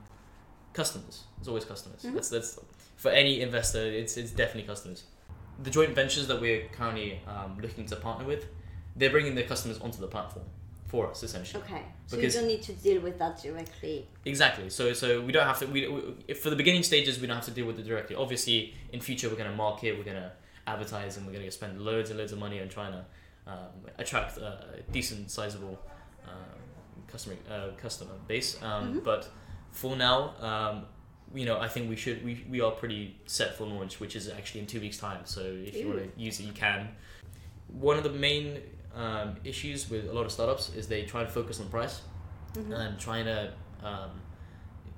customers. 0.73 1.23
It's 1.39 1.47
always 1.47 1.63
customers. 1.65 2.03
Mhm. 2.03 2.13
That's 2.13 2.29
that's 2.29 2.59
for 2.97 3.09
any 3.11 3.41
investor. 3.41 3.81
It's 3.81 4.17
it's 4.17 4.31
definitely 4.31 4.63
customers. 4.63 5.03
The 5.63 5.69
joint 5.69 5.93
ventures 5.95 6.27
that 6.27 6.39
we're 6.41 6.67
currently 6.69 7.21
um, 7.27 7.57
looking 7.61 7.85
to 7.87 7.95
partner 7.97 8.25
with, 8.25 8.47
they're 8.95 9.09
bringing 9.09 9.35
their 9.35 9.45
customers 9.47 9.79
onto 9.79 9.99
the 9.99 10.07
platform 10.07 10.45
for 10.87 11.07
us 11.09 11.21
essentially. 11.23 11.63
Okay. 11.63 11.83
So 12.07 12.17
Because- 12.17 12.33
you 12.35 12.41
don't 12.41 12.49
need 12.49 12.63
to 12.63 12.73
deal 12.73 13.01
with 13.01 13.19
that 13.19 13.41
directly. 13.41 14.07
Exactly. 14.25 14.69
So 14.69 14.93
so 14.93 15.21
we 15.21 15.31
don't 15.31 15.45
have 15.45 15.59
to. 15.59 15.67
We, 15.67 15.87
we 15.87 16.01
if 16.27 16.39
for 16.41 16.49
the 16.49 16.55
beginning 16.55 16.83
stages 16.83 17.19
we 17.19 17.27
don't 17.27 17.35
have 17.35 17.45
to 17.45 17.51
deal 17.51 17.65
with 17.67 17.79
it 17.79 17.83
directly. 17.85 18.15
Obviously, 18.15 18.73
in 18.91 18.99
future 18.99 19.29
we're 19.29 19.35
gonna 19.35 19.55
market, 19.55 19.97
we're 19.97 20.03
gonna 20.03 20.31
advertise, 20.67 21.17
and 21.17 21.25
we're 21.27 21.33
gonna 21.33 21.51
spend 21.51 21.79
loads 21.81 22.09
and 22.09 22.17
loads 22.19 22.31
of 22.31 22.39
money 22.39 22.59
on 22.61 22.69
trying 22.69 22.93
to 22.93 23.05
um, 23.47 23.69
attract 23.97 24.37
a 24.37 24.81
decent, 24.91 25.31
sizable 25.31 25.79
um, 26.27 26.33
customer 27.07 27.35
uh, 27.49 27.67
customer 27.81 28.13
base. 28.27 28.61
Um, 28.61 28.95
Mhm. 28.95 29.03
But 29.03 29.27
for 29.71 29.95
now, 29.95 30.33
um, 30.39 30.85
you 31.33 31.45
know, 31.45 31.59
I 31.59 31.67
think 31.67 31.89
we 31.89 31.95
should 31.95 32.23
we, 32.25 32.43
we 32.49 32.61
are 32.61 32.71
pretty 32.71 33.15
set 33.27 33.55
for 33.55 33.65
launch, 33.65 33.99
which 33.99 34.15
is 34.15 34.27
actually 34.29 34.61
in 34.61 34.67
two 34.67 34.79
weeks' 34.81 34.97
time. 34.97 35.21
So 35.25 35.41
if 35.41 35.75
you 35.75 35.87
want 35.87 35.99
to 36.15 36.21
use 36.21 36.39
it, 36.39 36.43
you 36.43 36.53
can. 36.53 36.89
One 37.67 37.97
of 37.97 38.03
the 38.03 38.09
main 38.11 38.61
um, 38.95 39.35
issues 39.43 39.89
with 39.89 40.09
a 40.09 40.13
lot 40.13 40.25
of 40.25 40.31
startups 40.31 40.73
is 40.75 40.87
they 40.87 41.03
try 41.03 41.23
to 41.23 41.29
focus 41.29 41.59
on 41.59 41.69
price 41.69 42.01
Mhm. 42.55 42.73
and 42.73 42.99
trying 42.99 43.25
to 43.25 43.53
um, 43.83 44.09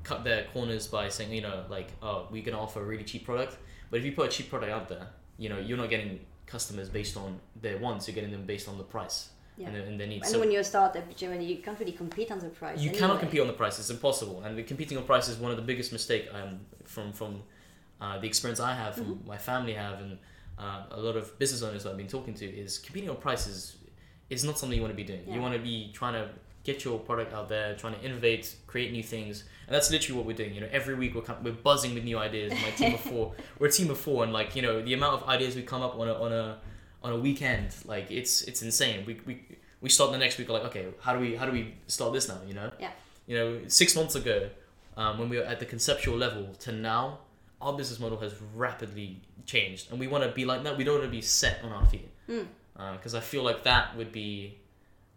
cut 0.03 0.23
their 0.23 0.45
corners 0.45 0.87
by 0.87 1.07
saying, 1.09 1.31
you 1.31 1.41
know, 1.41 1.65
like, 1.69 1.89
oh, 2.01 2.27
we're 2.31 2.41
gonna 2.43 2.59
offer 2.59 2.79
a 2.81 2.83
really 2.85 3.03
cheap 3.03 3.25
product. 3.25 3.57
But 3.89 3.99
if 3.99 4.05
you 4.05 4.11
put 4.13 4.27
a 4.27 4.31
cheap 4.31 4.49
product 4.49 4.71
out 4.71 4.87
there, 4.89 5.07
you 5.37 5.49
know, 5.49 5.59
you're 5.59 5.77
not 5.77 5.89
getting 5.89 6.19
customers 6.47 6.89
based 6.89 7.15
on 7.17 7.39
their 7.61 7.77
wants. 7.77 8.07
You're 8.07 8.15
getting 8.15 8.31
them 8.31 8.45
based 8.45 8.67
on 8.67 8.77
the 8.77 8.83
price 8.83 9.29
Yeah. 9.57 9.67
and, 9.67 9.77
and 9.77 9.99
their 9.99 10.07
needs. 10.07 10.23
And 10.25 10.31
So 10.33 10.39
when 10.39 10.51
you're 10.51 10.61
a 10.61 10.63
startup, 10.63 11.15
generally 11.15 11.45
you 11.45 11.57
can't 11.61 11.79
really 11.79 11.91
compete 11.91 12.31
on 12.31 12.39
the 12.39 12.49
price. 12.49 12.79
you 12.79 12.89
anyway. 12.89 12.99
cannot 12.99 13.19
compete 13.19 13.39
on 13.41 13.47
the 13.47 13.53
price. 13.53 13.77
It's 13.79 13.89
impossible. 13.91 14.41
And 14.43 14.57
the 14.57 14.63
competing 14.63 14.97
on 14.97 15.03
price 15.03 15.27
is 15.29 15.37
one 15.37 15.51
of 15.51 15.57
the 15.57 15.63
biggest 15.63 15.91
mistake 15.91 16.27
um, 16.33 16.59
from 16.85 17.13
from 17.13 17.43
uh, 18.01 18.17
the 18.17 18.25
experience 18.27 18.59
I 18.59 18.73
have, 18.73 18.95
from 18.95 19.05
Mm-hmm. 19.17 19.27
my 19.27 19.37
family 19.37 19.73
have, 19.73 19.99
and 19.99 20.17
uh, 20.57 20.85
a 20.89 20.99
lot 20.99 21.15
of 21.15 21.37
business 21.37 21.61
owners 21.61 21.83
that 21.83 21.91
I've 21.91 21.97
been 21.97 22.07
talking 22.07 22.33
to 22.33 22.45
is 22.45 22.79
competing 22.79 23.09
on 23.11 23.17
price 23.17 23.45
is, 23.45 23.75
is 24.31 24.43
not 24.43 24.57
something 24.57 24.75
you 24.75 24.81
want 24.81 24.93
to 24.93 24.97
be 24.97 25.03
doing. 25.03 25.21
Yeah. 25.27 25.35
You 25.35 25.41
want 25.41 25.53
to 25.53 25.59
be 25.59 25.91
trying 25.93 26.13
to 26.13 26.29
get 26.63 26.83
your 26.85 26.97
product 26.99 27.33
out 27.33 27.49
there, 27.49 27.75
trying 27.75 27.93
to 27.95 28.01
innovate, 28.01 28.55
create 28.65 28.91
new 28.91 29.03
things, 29.03 29.43
and 29.67 29.75
that's 29.75 29.91
literally 29.91 30.17
what 30.17 30.25
we're 30.25 30.35
doing. 30.35 30.55
You 30.55 30.61
know, 30.61 30.69
every 30.71 30.95
week 30.95 31.13
we're 31.13 31.35
we're 31.43 31.51
buzzing 31.51 31.93
with 31.93 32.03
new 32.03 32.17
ideas. 32.17 32.53
My 32.53 32.71
team 32.71 32.93
of 32.93 33.01
four, 33.01 33.33
we're 33.59 33.67
a 33.67 33.71
team 33.71 33.91
of 33.91 33.99
four, 33.99 34.23
and 34.23 34.33
like 34.33 34.55
you 34.55 34.61
know, 34.61 34.81
the 34.81 34.93
amount 34.93 35.21
of 35.21 35.29
ideas 35.29 35.55
we 35.55 35.61
come 35.63 35.81
up 35.83 35.95
on 35.95 36.07
a 36.07 36.13
on 36.13 36.31
a 36.31 36.57
on 37.03 37.11
a 37.13 37.17
weekend, 37.17 37.75
like 37.85 38.09
it's 38.09 38.41
it's 38.43 38.61
insane. 38.61 39.05
We 39.05 39.19
we 39.25 39.43
we 39.81 39.89
start 39.89 40.11
the 40.11 40.17
next 40.17 40.37
week 40.37 40.49
like 40.49 40.63
okay, 40.65 40.85
how 41.01 41.13
do 41.13 41.19
we 41.19 41.35
how 41.35 41.45
do 41.45 41.51
we 41.51 41.75
start 41.87 42.13
this 42.13 42.27
now? 42.27 42.39
You 42.47 42.53
know. 42.55 42.71
Yeah. 42.79 42.91
You 43.27 43.37
know, 43.37 43.59
six 43.67 43.95
months 43.95 44.15
ago, 44.15 44.49
um, 44.97 45.19
when 45.19 45.29
we 45.29 45.37
were 45.37 45.43
at 45.43 45.59
the 45.59 45.65
conceptual 45.65 46.17
level 46.17 46.53
to 46.61 46.71
now, 46.71 47.19
our 47.61 47.73
business 47.73 47.99
model 47.99 48.17
has 48.19 48.33
rapidly 48.55 49.21
changed, 49.45 49.91
and 49.91 49.99
we 49.99 50.07
want 50.07 50.23
to 50.23 50.31
be 50.31 50.43
like 50.45 50.63
that. 50.63 50.77
We 50.77 50.83
don't 50.83 50.95
want 50.99 51.05
to 51.05 51.11
be 51.11 51.21
set 51.21 51.63
on 51.63 51.71
our 51.71 51.85
feet 51.85 52.09
Mm. 52.29 52.45
Because 52.75 53.13
I 53.15 53.19
feel 53.19 53.43
like 53.43 53.63
that 53.63 53.95
would 53.97 54.11
be 54.11 54.57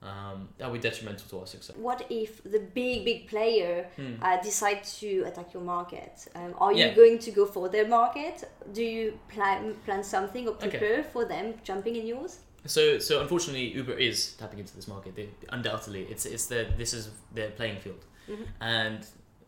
um, 0.03 0.49
that 0.59 0.71
would 0.71 0.83
be 0.83 0.89
detrimental 0.89 1.27
to 1.31 1.39
our 1.41 1.47
success. 1.47 1.75
What 1.77 2.05
if 2.11 2.43
the 2.45 2.59
big 2.61 3.05
big 3.07 3.27
player 3.27 3.87
Hmm. 3.97 4.23
uh, 4.23 4.37
decide 4.43 4.85
to 5.01 5.23
attack 5.29 5.55
your 5.55 5.63
market? 5.63 6.29
Um, 6.35 6.55
are 6.59 6.73
you 6.73 6.85
Yeah. 6.87 6.95
going 6.95 7.19
to 7.21 7.31
go 7.31 7.47
for 7.47 7.69
their 7.71 7.87
market? 7.89 8.45
Do 8.75 8.83
you 8.83 9.19
plan 9.29 9.75
plan 9.87 10.03
something 10.05 10.47
or 10.49 10.55
Okay. 10.55 10.69
prepare 10.69 11.05
for 11.05 11.25
them 11.25 11.55
jumping 11.65 11.97
in 11.97 12.07
yours? 12.07 12.33
So, 12.67 12.99
so 12.99 13.21
unfortunately, 13.21 13.67
Uber 13.81 13.95
is 13.95 14.33
tapping 14.35 14.59
into 14.59 14.75
this 14.77 14.89
market. 14.89 15.15
They, 15.17 15.29
undoubtedly, 15.51 16.03
it's 16.13 16.27
it's 16.27 16.47
their 16.47 16.65
this 16.77 16.93
is 16.93 17.09
their 17.35 17.51
playing 17.51 17.81
field. 17.81 18.05
Mhm. 18.29 18.47
And 18.61 19.07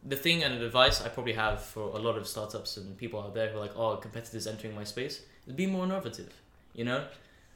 the 0.09 0.16
thing 0.16 0.42
and 0.45 0.62
advice 0.62 1.03
I 1.05 1.09
probably 1.09 1.33
have 1.35 1.59
for 1.62 1.85
a 1.99 2.01
lot 2.07 2.16
of 2.16 2.27
startups 2.27 2.77
and 2.79 2.97
people 2.97 3.21
out 3.21 3.35
there 3.35 3.49
who 3.51 3.59
are 3.59 3.62
like, 3.66 3.77
oh, 3.77 3.97
competitors 3.97 4.47
entering 4.47 4.75
my 4.75 4.85
space, 4.85 5.21
is 5.47 5.53
be 5.55 5.66
more 5.66 5.85
innovative. 5.85 6.33
You 6.75 6.85
know, 6.85 7.01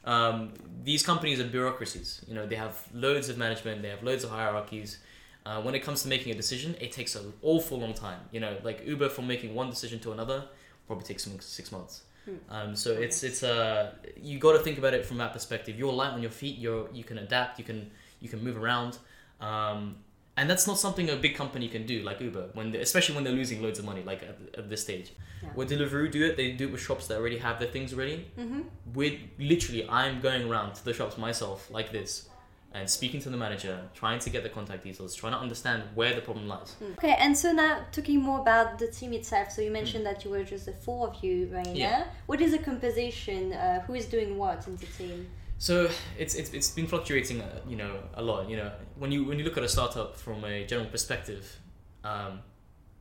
um, 0.05 0.53
these 0.83 1.03
companies 1.03 1.39
are 1.39 1.45
bureaucracies. 1.45 2.21
You 2.27 2.35
know, 2.35 2.45
they 2.45 2.55
have 2.55 2.87
loads 2.93 3.29
of 3.29 3.37
management, 3.37 3.81
they 3.81 3.89
have 3.89 4.03
loads 4.03 4.23
of 4.23 4.31
hierarchies. 4.31 4.99
Uh, 5.45 5.59
when 5.61 5.73
it 5.73 5.79
comes 5.79 6.03
to 6.03 6.07
making 6.07 6.31
a 6.31 6.35
decision, 6.35 6.75
it 6.79 6.91
takes 6.91 7.15
an 7.15 7.33
awful 7.41 7.79
long 7.79 7.93
time. 7.93 8.19
You 8.31 8.39
know, 8.39 8.57
like 8.63 8.85
Uber 8.85 9.09
from 9.09 9.27
making 9.27 9.55
one 9.55 9.69
decision 9.69 9.99
to 10.01 10.11
another 10.11 10.45
probably 10.87 11.05
takes 11.05 11.27
six 11.39 11.71
months. 11.71 12.01
Hmm. 12.25 12.35
Um, 12.49 12.75
so 12.75 12.91
it's 12.91 13.23
it's 13.23 13.41
uh 13.41 13.93
you 14.21 14.37
got 14.37 14.53
to 14.53 14.59
think 14.59 14.77
about 14.77 14.93
it 14.93 15.05
from 15.05 15.17
that 15.17 15.33
perspective. 15.33 15.77
You're 15.77 15.93
light 15.93 16.11
on 16.11 16.21
your 16.21 16.31
feet. 16.31 16.57
You're 16.57 16.87
you 16.93 17.03
can 17.03 17.17
adapt. 17.17 17.57
You 17.57 17.65
can 17.65 17.89
you 18.19 18.29
can 18.29 18.43
move 18.43 18.57
around. 18.57 18.97
Um, 19.39 19.95
and 20.37 20.49
that's 20.49 20.65
not 20.65 20.79
something 20.79 21.09
a 21.09 21.15
big 21.15 21.35
company 21.35 21.67
can 21.67 21.85
do 21.85 22.01
like 22.03 22.21
Uber 22.21 22.49
when 22.53 22.73
especially 22.75 23.15
when 23.15 23.23
they're 23.23 23.33
losing 23.33 23.61
loads 23.61 23.79
of 23.79 23.85
money 23.85 24.03
like 24.03 24.23
at, 24.23 24.37
at 24.57 24.69
this 24.69 24.81
stage. 24.81 25.13
Yeah. 25.43 25.49
When 25.55 25.67
Deliveroo 25.67 26.11
do 26.11 26.23
it, 26.25 26.37
they 26.37 26.51
do 26.51 26.67
it 26.67 26.71
with 26.71 26.81
shops 26.81 27.07
that 27.07 27.17
already 27.17 27.39
have 27.39 27.59
their 27.59 27.69
things 27.69 27.93
ready. 27.95 28.27
Mm-hmm. 28.39 28.61
With 28.93 29.19
literally, 29.39 29.89
I'm 29.89 30.21
going 30.21 30.49
around 30.49 30.75
to 30.75 30.85
the 30.85 30.93
shops 30.93 31.17
myself 31.17 31.69
like 31.71 31.91
this, 31.91 32.29
and 32.73 32.89
speaking 32.89 33.19
to 33.21 33.29
the 33.29 33.37
manager, 33.37 33.89
trying 33.93 34.19
to 34.19 34.29
get 34.29 34.43
the 34.43 34.49
contact 34.49 34.83
details, 34.83 35.15
trying 35.15 35.33
to 35.33 35.39
understand 35.39 35.83
where 35.95 36.13
the 36.13 36.21
problem 36.21 36.47
lies. 36.47 36.75
Okay, 36.97 37.15
and 37.19 37.35
so 37.35 37.51
now 37.51 37.83
talking 37.91 38.21
more 38.21 38.39
about 38.39 38.77
the 38.77 38.87
team 38.87 39.13
itself. 39.13 39.51
So 39.51 39.61
you 39.61 39.71
mentioned 39.71 40.05
that 40.05 40.23
you 40.23 40.31
were 40.31 40.43
just 40.43 40.67
the 40.67 40.73
four 40.73 41.07
of 41.07 41.23
you 41.23 41.49
right. 41.51 41.75
Yeah. 41.75 41.89
now. 41.89 42.05
What 42.27 42.39
is 42.39 42.51
the 42.51 42.59
composition? 42.59 43.53
Uh, 43.53 43.81
who 43.81 43.95
is 43.95 44.05
doing 44.05 44.37
what 44.37 44.67
in 44.67 44.77
the 44.77 44.85
team? 44.85 45.27
So 45.61 45.87
it's, 46.17 46.33
it's, 46.33 46.49
it's 46.53 46.71
been 46.71 46.87
fluctuating, 46.87 47.39
uh, 47.39 47.59
you 47.67 47.75
know, 47.75 47.99
a 48.15 48.21
lot. 48.23 48.49
You 48.49 48.57
know, 48.57 48.71
when 48.97 49.11
you 49.11 49.23
when 49.25 49.37
you 49.37 49.45
look 49.45 49.57
at 49.57 49.63
a 49.63 49.69
startup 49.69 50.17
from 50.17 50.43
a 50.43 50.65
general 50.65 50.89
perspective, 50.89 51.43
um, 52.03 52.39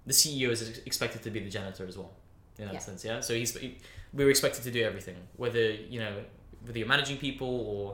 the 0.04 0.12
CEO 0.12 0.50
is 0.50 0.60
expected 0.84 1.22
to 1.22 1.30
be 1.30 1.40
the 1.40 1.48
janitor 1.48 1.86
as 1.86 1.96
well, 1.96 2.12
in 2.58 2.66
that 2.66 2.74
Yeah. 2.74 2.80
sense. 2.80 3.02
Yeah. 3.02 3.20
So 3.20 3.32
he's 3.32 3.56
he, 3.56 3.78
we 4.12 4.24
were 4.24 4.30
expected 4.30 4.62
to 4.64 4.70
do 4.70 4.82
everything, 4.82 5.16
whether 5.36 5.70
you 5.70 6.00
know 6.00 6.14
whether 6.62 6.78
you're 6.78 6.86
managing 6.96 7.16
people 7.16 7.48
or 7.72 7.84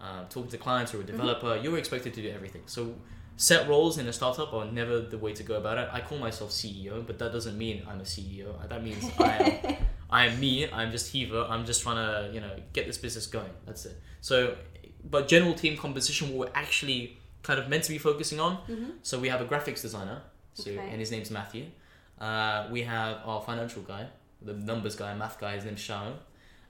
uh, 0.00 0.24
talking 0.28 0.52
to 0.52 0.56
clients 0.56 0.94
or 0.94 1.00
a 1.00 1.04
developer, 1.04 1.56
you're 1.56 1.76
expected 1.76 2.14
to 2.14 2.22
do 2.22 2.30
everything. 2.30 2.62
So 2.66 2.94
set 3.36 3.68
roles 3.68 3.98
in 3.98 4.06
a 4.06 4.12
startup 4.12 4.52
are 4.52 4.66
never 4.66 5.00
the 5.00 5.18
way 5.18 5.32
to 5.32 5.42
go 5.42 5.54
about 5.56 5.78
it. 5.78 5.88
I 5.92 6.00
call 6.00 6.18
myself 6.18 6.50
CEO, 6.52 7.04
but 7.04 7.18
that 7.18 7.32
doesn't 7.32 7.58
mean 7.58 7.82
I'm 7.88 7.98
a 7.98 8.04
CEO. 8.04 8.50
That 8.68 8.84
means 8.84 9.04
I 9.18 9.36
am 9.66 9.76
I 10.18 10.26
am 10.26 10.38
me. 10.38 10.52
I'm 10.70 10.90
just 10.96 11.06
Heaver. 11.12 11.42
I'm 11.52 11.64
just 11.70 11.80
trying 11.82 11.96
to 12.06 12.32
you 12.34 12.40
know 12.40 12.50
get 12.76 12.86
this 12.86 12.98
business 12.98 13.26
going. 13.26 13.50
That's 13.66 13.86
it. 13.86 13.96
So, 14.20 14.56
but 15.14 15.26
general 15.34 15.54
team 15.54 15.74
composition, 15.76 16.24
what 16.34 16.38
we're 16.48 16.54
actually 16.64 17.00
kind 17.42 17.58
of 17.58 17.68
meant 17.68 17.84
to 17.84 17.90
be 17.96 17.98
focusing 17.98 18.38
on. 18.46 18.52
Mm-hmm. 18.68 18.90
So 19.02 19.18
we 19.18 19.28
have 19.28 19.40
a 19.40 19.46
graphics 19.52 19.82
designer, 19.82 20.18
so 20.54 20.70
Okay. 20.70 20.88
and 20.90 20.98
his 21.04 21.10
name's 21.10 21.30
Matthew. 21.30 21.64
Uh, 22.20 22.68
we 22.70 22.82
have 22.82 23.14
our 23.24 23.40
financial 23.42 23.82
guy, 23.82 24.06
the 24.48 24.52
numbers 24.70 24.94
guy, 25.02 25.10
math 25.14 25.40
guy. 25.40 25.52
His 25.56 25.64
name's 25.64 25.80
Shao, 25.80 26.12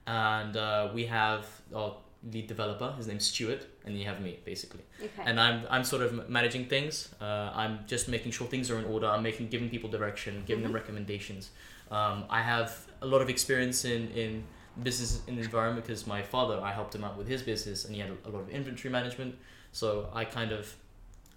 and 0.06 0.56
uh, 0.56 0.90
we 0.94 1.06
have 1.06 1.46
our 1.74 1.96
lead 2.32 2.46
developer. 2.46 2.92
His 2.96 3.06
name's 3.08 3.26
Stuart, 3.26 3.66
and 3.84 3.98
you 3.98 4.04
have 4.06 4.20
me 4.20 4.38
basically 4.44 4.84
Okay. 5.06 5.22
and 5.26 5.40
I'm 5.40 5.58
I'm 5.74 5.84
sort 5.84 6.02
of 6.06 6.28
managing 6.28 6.66
things. 6.74 7.08
Uh, 7.20 7.50
I'm 7.54 7.80
just 7.86 8.08
making 8.08 8.32
sure 8.32 8.46
things 8.46 8.70
are 8.70 8.78
in 8.78 8.84
order. 8.84 9.06
I'm 9.06 9.22
making 9.22 9.48
giving 9.48 9.68
people 9.68 9.90
direction, 9.90 10.42
giving 10.46 10.62
them 10.62 10.72
recommendations. 10.72 11.50
Um, 11.92 12.24
I 12.30 12.40
have 12.42 12.70
a 13.02 13.06
lot 13.06 13.20
of 13.24 13.28
experience 13.28 13.84
in 13.84 14.02
in 14.22 14.44
business 14.82 15.20
in 15.28 15.36
the 15.36 15.42
environment 15.42 15.84
because 15.86 16.06
my 16.06 16.22
father 16.22 16.56
I 16.68 16.72
helped 16.72 16.94
him 16.94 17.04
out 17.04 17.16
with 17.18 17.28
his 17.28 17.42
business 17.42 17.84
and 17.84 17.94
he 17.94 18.00
had 18.00 18.10
a, 18.24 18.30
lot 18.34 18.40
of 18.44 18.48
inventory 18.48 18.90
management. 18.98 19.32
So 19.72 20.08
I 20.20 20.24
kind 20.24 20.52
of 20.52 20.74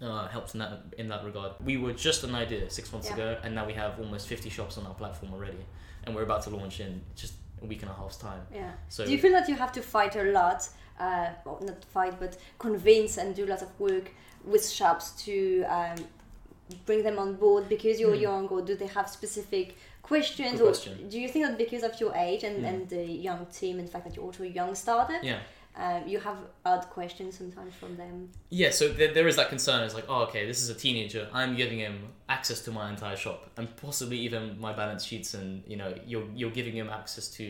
uh, 0.00 0.26
helped 0.28 0.54
in 0.54 0.60
that 0.60 0.72
in 0.98 1.06
that 1.12 1.22
regard. 1.24 1.52
We 1.70 1.76
were 1.84 1.92
just 2.08 2.24
an 2.24 2.34
idea 2.34 2.62
six 2.70 2.86
months 2.92 3.08
Yeah. 3.08 3.14
ago, 3.16 3.28
and 3.44 3.50
now 3.54 3.64
we 3.70 3.74
have 3.82 3.92
almost 4.02 4.24
fifty 4.34 4.50
shops 4.56 4.74
on 4.78 4.86
our 4.86 4.94
platform 5.02 5.30
already, 5.34 5.62
and 6.04 6.14
we're 6.14 6.22
about 6.30 6.42
to 6.44 6.50
launch 6.50 6.80
in 6.80 6.92
just 7.22 7.34
a 7.62 7.66
week 7.66 7.82
and 7.84 7.90
a 7.90 7.94
half's 7.94 8.18
time. 8.28 8.42
yeah. 8.54 8.72
So 8.94 9.04
Do 9.06 9.10
you 9.12 9.18
feel 9.18 9.32
that 9.38 9.48
you 9.50 9.56
have 9.64 9.72
to 9.78 9.82
fight 9.82 10.14
a 10.16 10.24
lot? 10.40 10.60
Uh, 10.98 11.28
well, 11.44 11.58
not 11.70 11.84
fight, 11.96 12.14
but 12.18 12.32
convince 12.58 13.12
and 13.20 13.34
do 13.34 13.44
a 13.44 13.50
lot 13.54 13.62
of 13.62 13.70
work 13.80 14.06
with 14.52 14.64
shops 14.78 15.06
to 15.24 15.34
um, 15.76 15.96
bring 16.86 17.02
them 17.02 17.18
on 17.18 17.34
board 17.34 17.68
because 17.68 18.00
you're 18.00 18.16
Hmm. 18.16 18.28
young, 18.28 18.48
or 18.48 18.60
do 18.62 18.74
they 18.82 18.86
have 18.98 19.08
specific 19.08 19.76
questions? 20.10 20.60
Good 20.60 20.76
or 20.88 21.08
do 21.12 21.16
you 21.24 21.28
think 21.32 21.42
that 21.46 21.58
because 21.64 21.82
of 21.88 21.92
your 22.02 22.12
age 22.28 22.42
and, 22.48 22.56
Hmm. 22.58 22.70
and 22.70 22.88
the 22.88 23.04
young 23.28 23.42
team, 23.58 23.74
and 23.78 23.84
the 23.88 23.92
fact 23.94 24.04
that 24.06 24.14
you're 24.14 24.24
also 24.30 24.42
a 24.44 24.52
young 24.60 24.72
startup, 24.74 25.22
yeah. 25.30 25.40
um, 25.82 26.00
you 26.12 26.18
have 26.28 26.38
odd 26.64 26.84
questions 26.96 27.30
sometimes 27.40 27.74
from 27.80 27.92
them? 28.02 28.14
Yeah, 28.60 28.70
so 28.78 28.84
there, 28.98 29.12
there 29.16 29.28
is 29.32 29.36
that 29.40 29.48
concern. 29.48 29.78
It's 29.86 29.94
like, 30.00 30.08
oh, 30.08 30.22
okay, 30.28 30.42
this 30.50 30.60
is 30.64 30.68
a 30.76 30.78
teenager. 30.84 31.22
I'm 31.32 31.54
giving 31.62 31.80
him 31.86 31.96
access 32.28 32.58
to 32.66 32.70
my 32.78 32.86
entire 32.94 33.16
shop 33.24 33.38
and 33.58 33.66
possibly 33.76 34.18
even 34.26 34.42
my 34.66 34.72
balance 34.72 35.04
sheets, 35.08 35.34
and 35.38 35.48
you 35.66 35.76
know, 35.80 35.90
you're 36.10 36.28
you're 36.38 36.56
giving 36.60 36.76
him 36.80 36.88
access 37.00 37.26
to 37.38 37.46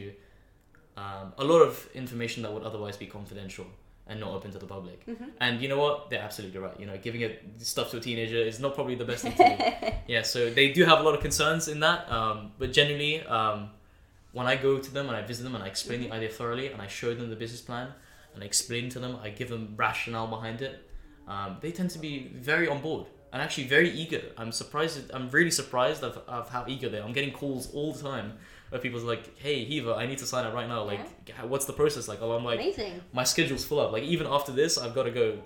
um, 0.96 1.26
a 1.38 1.44
lot 1.52 1.60
of 1.68 1.72
information 1.94 2.38
that 2.44 2.52
would 2.54 2.62
otherwise 2.70 2.96
be 3.04 3.06
confidential 3.18 3.66
and 4.08 4.20
not 4.20 4.30
open 4.30 4.52
to 4.52 4.58
the 4.58 4.66
public. 4.66 5.04
Mm-hmm. 5.06 5.24
And 5.40 5.60
you 5.60 5.68
know 5.68 5.78
what? 5.78 6.10
They're 6.10 6.22
absolutely 6.22 6.58
right. 6.60 6.78
You 6.78 6.86
know, 6.86 6.96
giving 6.96 7.22
it 7.22 7.42
stuff 7.58 7.90
to 7.90 7.96
a 7.96 8.00
teenager 8.00 8.36
is 8.36 8.60
not 8.60 8.74
probably 8.74 8.94
the 8.94 9.04
best 9.04 9.22
thing 9.22 9.32
to 9.32 9.56
do. 9.56 9.88
yeah, 10.12 10.22
so 10.22 10.50
they 10.50 10.72
do 10.72 10.84
have 10.84 11.00
a 11.00 11.02
lot 11.02 11.14
of 11.14 11.20
concerns 11.20 11.68
in 11.68 11.80
that. 11.80 12.10
Um, 12.10 12.52
but 12.58 12.72
generally, 12.72 13.22
um, 13.26 13.70
when 14.32 14.46
I 14.46 14.56
go 14.56 14.78
to 14.78 14.94
them 14.94 15.08
and 15.08 15.16
I 15.16 15.22
visit 15.22 15.42
them 15.42 15.54
and 15.54 15.64
I 15.64 15.66
explain 15.66 16.00
the 16.00 16.12
idea 16.12 16.28
thoroughly 16.28 16.68
and 16.68 16.80
I 16.80 16.86
show 16.86 17.14
them 17.14 17.30
the 17.30 17.36
business 17.36 17.60
plan 17.60 17.88
and 18.34 18.42
I 18.42 18.46
explain 18.46 18.90
to 18.90 19.00
them, 19.00 19.18
I 19.22 19.30
give 19.30 19.48
them 19.48 19.74
rationale 19.76 20.28
behind 20.28 20.62
it. 20.62 20.88
Um, 21.26 21.56
they 21.60 21.72
tend 21.72 21.90
to 21.90 21.98
be 21.98 22.30
very 22.34 22.68
on 22.68 22.80
board 22.80 23.06
and 23.32 23.42
actually 23.42 23.66
very 23.66 23.90
eager. 23.90 24.22
I'm 24.38 24.52
surprised. 24.52 25.10
I'm 25.12 25.30
really 25.30 25.50
surprised 25.50 26.04
of, 26.04 26.18
of 26.28 26.48
how 26.50 26.64
eager 26.68 26.88
they 26.88 26.98
are. 26.98 27.02
I'm 27.02 27.12
getting 27.12 27.32
calls 27.32 27.72
all 27.74 27.92
the 27.92 28.02
time 28.02 28.34
where 28.70 28.80
people's 28.80 29.04
like, 29.04 29.38
"Hey, 29.38 29.64
Hiva, 29.64 29.94
I 29.94 30.06
need 30.06 30.18
to 30.18 30.26
sign 30.26 30.44
up 30.46 30.54
right 30.54 30.68
now. 30.68 30.82
Like, 30.84 31.00
what's 31.44 31.66
the 31.66 31.72
process 31.72 32.08
like?" 32.08 32.18
Oh, 32.22 32.32
I'm 32.32 32.44
like, 32.44 32.58
Amazing. 32.60 33.00
my 33.12 33.24
schedule's 33.24 33.64
full 33.64 33.80
up. 33.80 33.92
Like 33.92 34.02
even 34.04 34.26
after 34.26 34.52
this, 34.52 34.76
I've 34.78 34.94
got 34.94 35.04
to 35.04 35.10
go 35.10 35.38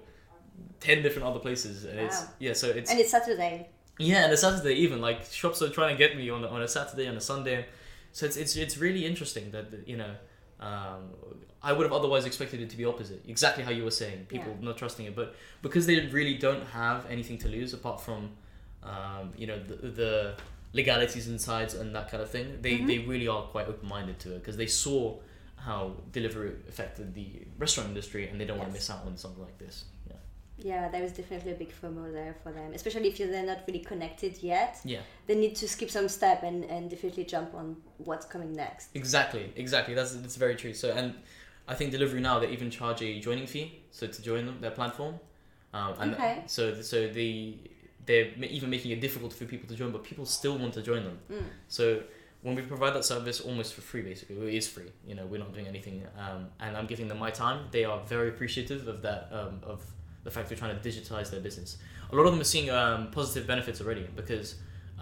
ten 0.81 1.03
different 1.03 1.27
other 1.29 1.41
places, 1.41 1.85
and 1.85 1.99
it's 2.01 2.21
Wow. 2.23 2.29
yeah. 2.39 2.53
So 2.55 2.69
it's 2.69 2.91
And 2.91 2.99
it's 3.01 3.11
Saturday. 3.11 3.69
yeah, 3.99 4.25
and 4.25 4.33
it's 4.33 4.43
Saturday 4.43 4.75
even 4.75 5.01
like 5.01 5.25
shops 5.27 5.61
are 5.63 5.69
trying 5.69 5.95
to 5.95 5.99
get 5.99 6.17
me 6.17 6.31
on 6.31 6.45
on 6.45 6.63
a 6.63 6.69
Saturday 6.69 7.07
and 7.07 7.17
a 7.19 7.21
Sunday, 7.21 7.67
so 8.13 8.27
it's 8.27 8.37
it's 8.37 8.57
it's 8.57 8.77
really 8.79 9.05
interesting 9.07 9.51
that 9.53 9.71
that, 9.71 9.87
you 9.89 9.97
know. 9.97 10.15
Um, 10.61 11.15
I 11.63 11.73
would 11.73 11.85
have 11.85 11.93
otherwise 11.93 12.25
expected 12.27 12.61
it 12.61 12.69
to 12.71 12.77
be 12.77 12.85
opposite, 12.87 13.23
exactly 13.29 13.65
how 13.65 13.71
you 13.71 13.83
were 13.85 13.91
saying, 13.91 14.27
people 14.29 14.53
Yeah. 14.59 14.67
not 14.69 14.77
trusting 14.79 15.05
it, 15.07 15.15
but 15.17 15.35
because 15.63 15.87
they 15.87 15.99
really 16.07 16.37
don't 16.37 16.67
have 16.69 17.05
anything 17.11 17.37
to 17.39 17.49
lose 17.49 17.73
apart 17.75 18.01
from, 18.01 18.31
um, 18.83 19.33
you 19.37 19.47
know, 19.47 19.59
the, 19.59 19.75
the 20.01 20.35
legalities 20.73 21.29
and 21.29 21.41
sides 21.41 21.75
and 21.75 21.95
that 21.95 22.11
kind 22.11 22.23
of 22.23 22.31
thing, 22.31 22.59
they, 22.63 22.79
Mhm. 22.79 22.87
they 22.87 22.99
really 22.99 23.27
are 23.29 23.43
quite 23.43 23.67
open 23.69 23.89
minded 23.89 24.19
to 24.21 24.35
it 24.35 24.39
because 24.41 24.57
they 24.57 24.67
saw 24.67 25.19
how 25.57 25.97
delivery 26.13 26.53
affected 26.69 27.15
the 27.15 27.43
restaurant 27.59 27.89
industry 27.89 28.29
and 28.29 28.41
they 28.41 28.45
don't 28.45 28.57
want 28.59 28.71
to 28.71 28.75
miss 28.75 28.89
out 28.89 29.05
on 29.05 29.17
something 29.17 29.43
like 29.43 29.59
this. 29.59 29.85
Yeah. 30.09 30.15
Yeah, 30.63 30.89
there 30.89 31.03
is 31.03 31.13
definitely 31.13 31.53
a 31.53 31.55
big 31.55 31.73
FOMO 31.73 32.13
there 32.13 32.35
for 32.43 32.53
them, 32.53 32.73
especially 32.73 33.09
if 33.09 33.19
they're 33.19 33.45
not 33.45 33.61
really 33.67 33.81
connected 33.81 34.43
yet. 34.43 34.79
Yeah. 34.85 35.01
They 35.27 35.35
need 35.35 35.57
to 35.57 35.69
skip 35.69 35.91
some 35.91 36.09
step 36.09 36.43
and, 36.43 36.65
and 36.65 36.89
definitely 36.89 37.25
jump 37.25 37.55
on 37.55 37.77
what's 37.99 38.27
coming 38.27 38.53
next. 38.55 38.89
Exactly, 38.95 39.53
exactly. 39.57 39.95
That's 39.95 40.15
that's 40.17 40.37
very 40.37 40.57
true. 40.57 40.73
So, 40.75 40.93
and 40.93 41.15
I 41.67 41.75
think 41.75 41.93
Deliveroo 41.93 42.21
now 42.21 42.39
they 42.39 42.49
even 42.51 42.71
charge 42.71 43.03
a 43.03 43.21
joining 43.21 43.47
fee, 43.47 43.83
so 43.91 44.07
to 44.07 44.23
join 44.23 44.47
them, 44.47 44.61
their 44.61 44.71
platform. 44.71 45.19
Um, 45.73 45.95
and 46.01 46.15
Okay. 46.15 46.43
So 46.47 46.81
so 46.83 47.09
they 47.09 47.59
they're 48.11 48.31
even 48.59 48.69
making 48.77 48.91
it 48.97 49.01
difficult 49.07 49.33
for 49.39 49.45
people 49.53 49.69
to 49.73 49.77
join, 49.81 49.91
but 49.97 50.03
people 50.11 50.25
still 50.27 50.57
want 50.63 50.73
to 50.79 50.83
join 50.91 51.03
them. 51.09 51.19
Mm. 51.31 51.45
So 51.69 51.83
when 52.45 52.55
we 52.59 52.63
provide 52.63 52.93
that 52.97 53.05
service 53.05 53.39
almost 53.49 53.71
for 53.77 53.83
free, 53.91 54.03
basically, 54.03 54.37
it 54.49 54.55
is 54.61 54.67
free. 54.77 54.91
You 55.09 55.15
know, 55.17 55.27
we're 55.31 55.39
not 55.47 55.53
doing 55.57 55.67
anything, 55.75 55.97
um, 56.25 56.41
and 56.65 56.71
I'm 56.77 56.87
giving 56.93 57.07
them 57.11 57.19
my 57.27 57.31
time. 57.31 57.59
They 57.77 57.85
are 57.91 57.99
very 58.15 58.29
appreciative 58.35 58.89
of 58.89 59.03
that, 59.03 59.23
um, 59.39 59.55
of 59.73 59.79
the 60.25 60.31
fact 60.31 60.45
we're 60.51 60.57
trying 60.65 60.77
to 60.79 60.89
digitize 60.89 61.31
their 61.31 61.41
business. 61.49 61.71
A 62.13 62.15
lot 62.17 62.25
of 62.27 62.33
them 62.33 62.41
are 62.41 62.51
seeing 62.55 62.69
um, 62.71 63.11
positive 63.19 63.45
benefits 63.47 63.81
already 63.83 64.07
because. 64.23 64.49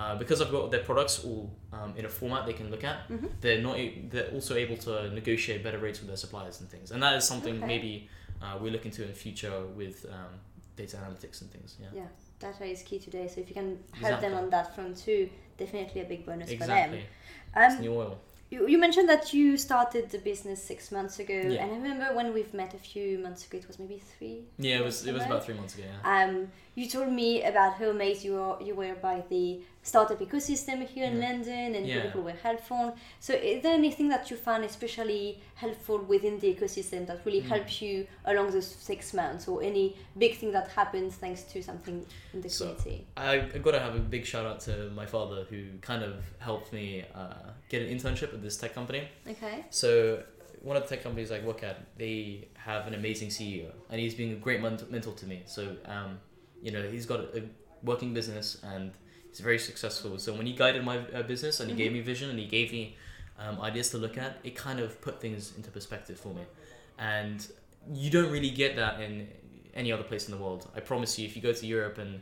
Uh, 0.00 0.14
because 0.22 0.40
I've 0.40 0.52
got 0.52 0.70
their 0.70 0.84
products 0.90 1.24
all 1.24 1.50
um, 1.72 1.92
in 1.98 2.04
a 2.04 2.08
format 2.08 2.46
they 2.46 2.52
can 2.60 2.70
look 2.70 2.84
at, 2.84 2.98
Mhm. 3.08 3.28
they're 3.40 3.60
not. 3.68 3.76
a- 3.84 3.98
They're 4.10 4.30
also 4.36 4.54
able 4.64 4.76
to 4.86 4.92
negotiate 5.20 5.58
better 5.66 5.80
rates 5.86 5.98
with 6.00 6.06
their 6.06 6.16
suppliers 6.24 6.60
and 6.60 6.66
things, 6.74 6.92
and 6.92 7.02
that 7.02 7.14
is 7.18 7.24
something 7.32 7.56
Okay. 7.56 7.66
maybe 7.72 7.92
uh, 8.40 8.56
we're 8.60 8.70
looking 8.76 8.92
to 8.92 9.02
in 9.08 9.12
future 9.12 9.58
with 9.80 9.96
um, 10.16 10.32
data 10.76 10.94
analytics 10.98 11.40
and 11.42 11.50
things. 11.50 11.70
Yeah, 11.82 11.88
Yeah, 12.00 12.06
data 12.40 12.64
is 12.64 12.82
key 12.82 12.98
today. 12.98 13.28
So 13.28 13.40
if 13.40 13.48
you 13.48 13.54
can 13.54 13.78
help 14.00 14.20
them 14.20 14.34
on 14.34 14.50
that 14.50 14.74
front 14.74 14.96
too, 14.96 15.28
definitely 15.58 16.00
a 16.02 16.04
big 16.04 16.24
bonus 16.26 16.50
exactly. 16.50 17.04
for 17.52 17.60
them. 17.60 17.72
Um, 17.72 17.80
new 17.80 17.94
oil. 17.94 18.18
you, 18.50 18.68
you 18.68 18.78
mentioned 18.78 19.08
that 19.08 19.34
you 19.34 19.56
started 19.56 20.10
the 20.10 20.18
business 20.18 20.62
six 20.62 20.92
months 20.92 21.18
ago, 21.18 21.34
Yeah. 21.34 21.62
and 21.62 21.72
I 21.72 21.74
remember 21.76 22.14
when 22.14 22.32
we've 22.32 22.54
met 22.54 22.74
a 22.74 22.78
few 22.78 23.18
months 23.18 23.46
ago. 23.46 23.58
It 23.58 23.66
was 23.66 23.78
maybe 23.78 23.98
three. 23.98 24.44
Yeah, 24.58 24.78
it 24.78 24.84
was. 24.84 25.06
It 25.06 25.12
was 25.12 25.24
about 25.24 25.44
three 25.44 25.54
months 25.54 25.74
ago. 25.74 25.84
Yeah. 25.86 26.24
Um, 26.24 26.48
you 26.74 26.88
told 26.88 27.12
me 27.12 27.42
about 27.42 27.74
how 27.74 27.86
amazed 27.86 28.24
you 28.24 28.34
were, 28.34 28.62
you 28.62 28.74
were 28.74 28.94
by 28.94 29.24
the 29.28 29.60
startup 29.88 30.18
ecosystem 30.20 30.86
here 30.86 31.06
in 31.06 31.18
London 31.26 31.74
and 31.76 31.86
Yeah. 31.86 32.02
people 32.04 32.22
were 32.28 32.38
helpful. 32.48 32.84
So, 33.26 33.32
is 33.34 33.62
there 33.62 33.74
anything 33.82 34.08
that 34.14 34.30
you 34.30 34.36
found 34.36 34.62
especially 34.64 35.40
helpful 35.54 35.98
within 36.14 36.38
the 36.42 36.48
ecosystem 36.54 37.06
that 37.08 37.18
really 37.26 37.40
Mm. 37.42 37.48
helped 37.54 37.74
you 37.82 38.06
along 38.30 38.46
those 38.56 38.66
six 38.90 39.00
months, 39.20 39.48
or 39.48 39.56
any 39.62 39.86
big 40.24 40.32
thing 40.40 40.50
that 40.52 40.66
happened 40.80 41.10
thanks 41.14 41.42
to 41.52 41.62
something 41.62 41.96
in 42.34 42.38
the 42.42 42.50
So- 42.50 42.74
community? 42.74 43.06
I, 43.16 43.34
I 43.56 43.58
got 43.66 43.72
to 43.78 43.80
have 43.86 43.96
a 43.96 44.04
big 44.16 44.24
shout 44.32 44.46
out 44.50 44.60
to 44.68 44.72
my 45.00 45.06
father 45.06 45.38
who 45.50 45.60
kind 45.90 46.02
of 46.08 46.14
helped 46.48 46.72
me 46.78 46.86
uh, 47.14 47.50
get 47.72 47.80
an 47.82 47.88
internship 47.94 48.30
at 48.36 48.42
this 48.46 48.56
tech 48.62 48.72
company. 48.74 49.02
Okay. 49.32 49.64
So 49.70 49.90
one 50.60 50.76
of 50.76 50.82
the 50.84 50.88
tech 50.92 51.02
companies 51.02 51.30
I 51.32 51.40
work 51.50 51.62
at, 51.62 51.76
they 51.96 52.48
have 52.68 52.86
an 52.90 52.94
amazing 52.94 53.30
CEO, 53.30 53.70
and 53.90 53.96
he's 54.02 54.14
been 54.14 54.32
a 54.32 54.40
great 54.46 54.60
mentor 54.60 55.14
to 55.22 55.26
me. 55.32 55.38
So 55.46 55.62
um, 55.86 56.20
you 56.62 56.72
know, 56.72 56.82
he's 56.94 57.06
got 57.06 57.20
a, 57.20 57.38
a 57.38 57.42
working 57.90 58.12
business 58.12 58.46
and 58.74 58.90
he's 59.30 59.40
very 59.40 59.58
successful. 59.58 60.18
So 60.18 60.32
when 60.32 60.46
he 60.46 60.52
guided 60.52 60.84
my 60.84 60.98
uh, 60.98 61.22
business 61.22 61.60
and 61.60 61.70
he 61.70 61.76
gave 61.76 61.92
me 61.92 62.00
vision 62.00 62.30
and 62.30 62.38
he 62.38 62.46
gave 62.46 62.72
me 62.72 62.96
um, 63.38 63.60
ideas 63.60 63.90
to 63.90 63.98
look 63.98 64.16
at, 64.18 64.38
it 64.44 64.54
kind 64.56 64.80
of 64.80 65.00
put 65.00 65.20
things 65.20 65.52
into 65.56 65.70
perspective 65.70 66.18
for 66.18 66.32
me. 66.34 66.42
And 66.98 67.46
you 67.92 68.10
don't 68.10 68.30
really 68.32 68.50
get 68.50 68.76
that 68.76 69.00
in 69.00 69.28
any 69.74 69.92
other 69.92 70.02
place 70.02 70.28
in 70.28 70.32
the 70.36 70.42
world. 70.42 70.68
I 70.74 70.80
promise 70.80 71.18
you, 71.18 71.26
if 71.26 71.36
you 71.36 71.42
go 71.42 71.52
to 71.52 71.66
Europe 71.66 71.98
and 71.98 72.20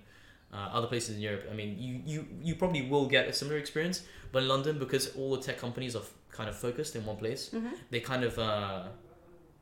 uh, 0.53 0.69
other 0.73 0.87
places 0.87 1.17
in 1.17 1.23
Europe, 1.23 1.45
I 1.51 1.55
mean, 1.55 1.77
you, 1.79 2.03
you 2.07 2.29
you 2.43 2.55
probably 2.55 2.83
will 2.89 3.07
get 3.07 3.27
a 3.29 3.33
similar 3.33 3.57
experience. 3.59 4.03
But 4.33 4.43
in 4.43 4.49
London, 4.49 4.79
because 4.79 5.15
all 5.17 5.37
the 5.37 5.43
tech 5.43 5.59
companies 5.59 5.97
are 5.97 6.03
f- 6.03 6.13
kind 6.31 6.49
of 6.49 6.57
focused 6.57 6.95
in 6.97 7.05
one 7.07 7.17
place, 7.17 7.51
Mhm. 7.51 7.73
they 7.91 8.01
kind 8.01 8.23
of 8.25 8.39
uh, 8.39 8.85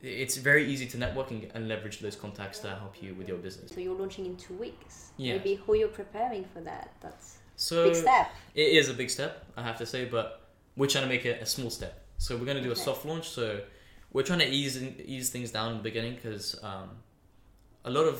it's 0.05 0.37
very 0.37 0.67
easy 0.71 0.87
to 0.87 0.99
network 0.99 1.31
and, 1.31 1.51
and 1.55 1.69
leverage 1.69 1.99
those 2.01 2.17
contacts 2.17 2.59
to 2.61 2.69
help 2.69 3.03
you 3.03 3.14
with 3.14 3.29
your 3.29 3.38
business. 3.38 3.73
So 3.73 3.81
you're 3.81 3.95
launching 3.99 4.27
in 4.27 4.37
two 4.37 4.55
weeks. 4.55 5.11
Yeah. 5.17 5.35
Maybe 5.35 5.55
who 5.57 5.75
you're 5.75 5.88
preparing 5.88 6.45
for 6.53 6.61
that. 6.61 6.93
That's 7.01 7.38
So 7.57 7.85
big 7.85 7.97
step. 7.97 8.31
it 8.55 8.69
is 8.81 8.88
a 8.88 8.95
big 8.95 9.11
step, 9.11 9.45
I 9.57 9.62
have 9.62 9.79
to 9.79 9.87
say, 9.87 10.05
but 10.05 10.49
we're 10.77 10.88
trying 10.88 11.05
to 11.05 11.09
make 11.09 11.25
it 11.25 11.40
a 11.40 11.47
small 11.47 11.71
step. 11.71 12.05
So 12.19 12.37
we're 12.37 12.45
going 12.45 12.57
to 12.59 12.62
do 12.62 12.71
Okay. 12.73 12.81
a 12.81 12.85
soft 12.85 13.05
launch. 13.05 13.29
So 13.29 13.61
we're 14.12 14.23
trying 14.25 14.40
to 14.40 14.49
ease 14.49 14.81
ease 14.83 15.31
things 15.31 15.51
down 15.51 15.71
in 15.73 15.77
the 15.79 15.83
beginning 15.83 16.14
because 16.14 16.59
um, 16.62 16.90
a 17.85 17.90
lot 17.90 18.05
of 18.05 18.17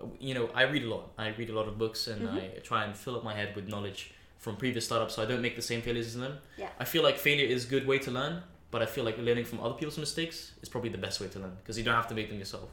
uh, 0.00 0.06
you 0.18 0.34
know 0.34 0.48
I 0.54 0.62
read 0.62 0.84
a 0.84 0.88
lot. 0.88 1.12
I 1.18 1.28
read 1.28 1.50
a 1.50 1.54
lot 1.54 1.68
of 1.68 1.76
books 1.78 2.06
and 2.08 2.22
Mhm. 2.28 2.34
I 2.56 2.58
try 2.60 2.84
and 2.84 2.96
fill 2.96 3.16
up 3.16 3.24
my 3.24 3.34
head 3.34 3.54
with 3.56 3.66
knowledge 3.68 4.12
from 4.38 4.56
previous 4.56 4.84
startups, 4.84 5.14
so 5.14 5.22
I 5.22 5.26
don't 5.26 5.42
make 5.42 5.56
the 5.56 5.62
same 5.62 5.80
failures 5.82 6.06
as 6.08 6.16
them. 6.16 6.38
Yeah. 6.58 6.68
I 6.78 6.84
feel 6.84 7.02
like 7.02 7.16
failure 7.18 7.46
is 7.46 7.64
a 7.66 7.68
good 7.68 7.86
way 7.86 7.98
to 8.00 8.10
learn, 8.10 8.42
but 8.76 8.82
I 8.86 8.86
feel 8.94 9.04
like 9.08 9.16
learning 9.28 9.46
from 9.50 9.58
other 9.64 9.76
people's 9.80 9.96
mistakes 10.06 10.36
is 10.62 10.68
probably 10.68 10.90
the 10.98 11.02
best 11.06 11.16
way 11.20 11.28
to 11.34 11.38
learn 11.38 11.54
because 11.62 11.78
you 11.78 11.84
don't 11.86 11.94
have 12.02 12.08
to 12.12 12.14
make 12.20 12.28
them 12.30 12.38
yourself. 12.44 12.68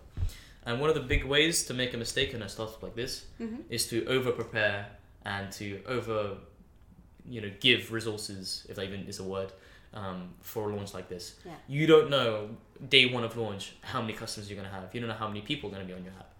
And 0.65 0.73
one 0.81 0.89
of 0.91 0.95
the 1.01 1.05
big 1.15 1.23
ways 1.33 1.55
to 1.69 1.73
make 1.81 1.91
a 1.93 1.97
mistake 2.05 2.29
in 2.33 2.41
a 2.47 2.49
startup 2.55 2.81
like 2.87 2.95
this 3.03 3.13
hmm 3.41 3.59
is 3.69 3.81
to 3.91 3.97
over 4.15 4.31
prepare 4.41 4.79
and 5.33 5.45
to 5.59 5.67
over 5.97 6.17
you 7.35 7.39
know 7.43 7.51
give 7.67 7.81
resources 7.97 8.65
if 8.69 8.75
that 8.75 8.83
even 8.89 9.01
is 9.11 9.19
a 9.25 9.27
word 9.35 9.49
um, 9.99 10.19
for 10.51 10.61
a 10.69 10.75
launch 10.75 10.91
like 10.97 11.07
this 11.15 11.25
Yeah. 11.45 11.51
you 11.77 11.85
don't 11.93 12.09
know 12.15 12.31
day 12.95 13.05
one 13.15 13.23
of 13.29 13.33
launch 13.43 13.63
how 13.93 14.01
many 14.01 14.13
customers 14.21 14.45
you're 14.49 14.59
going 14.61 14.69
to 14.71 14.75
have 14.77 14.85
you 14.93 14.99
don't 15.01 15.11
know 15.13 15.21
how 15.23 15.29
many 15.33 15.41
people 15.51 15.65
are 15.69 15.73
going 15.75 15.85
to 15.87 15.91
be 15.93 15.97
on 15.99 16.03
your 16.07 16.15
app 16.23 16.31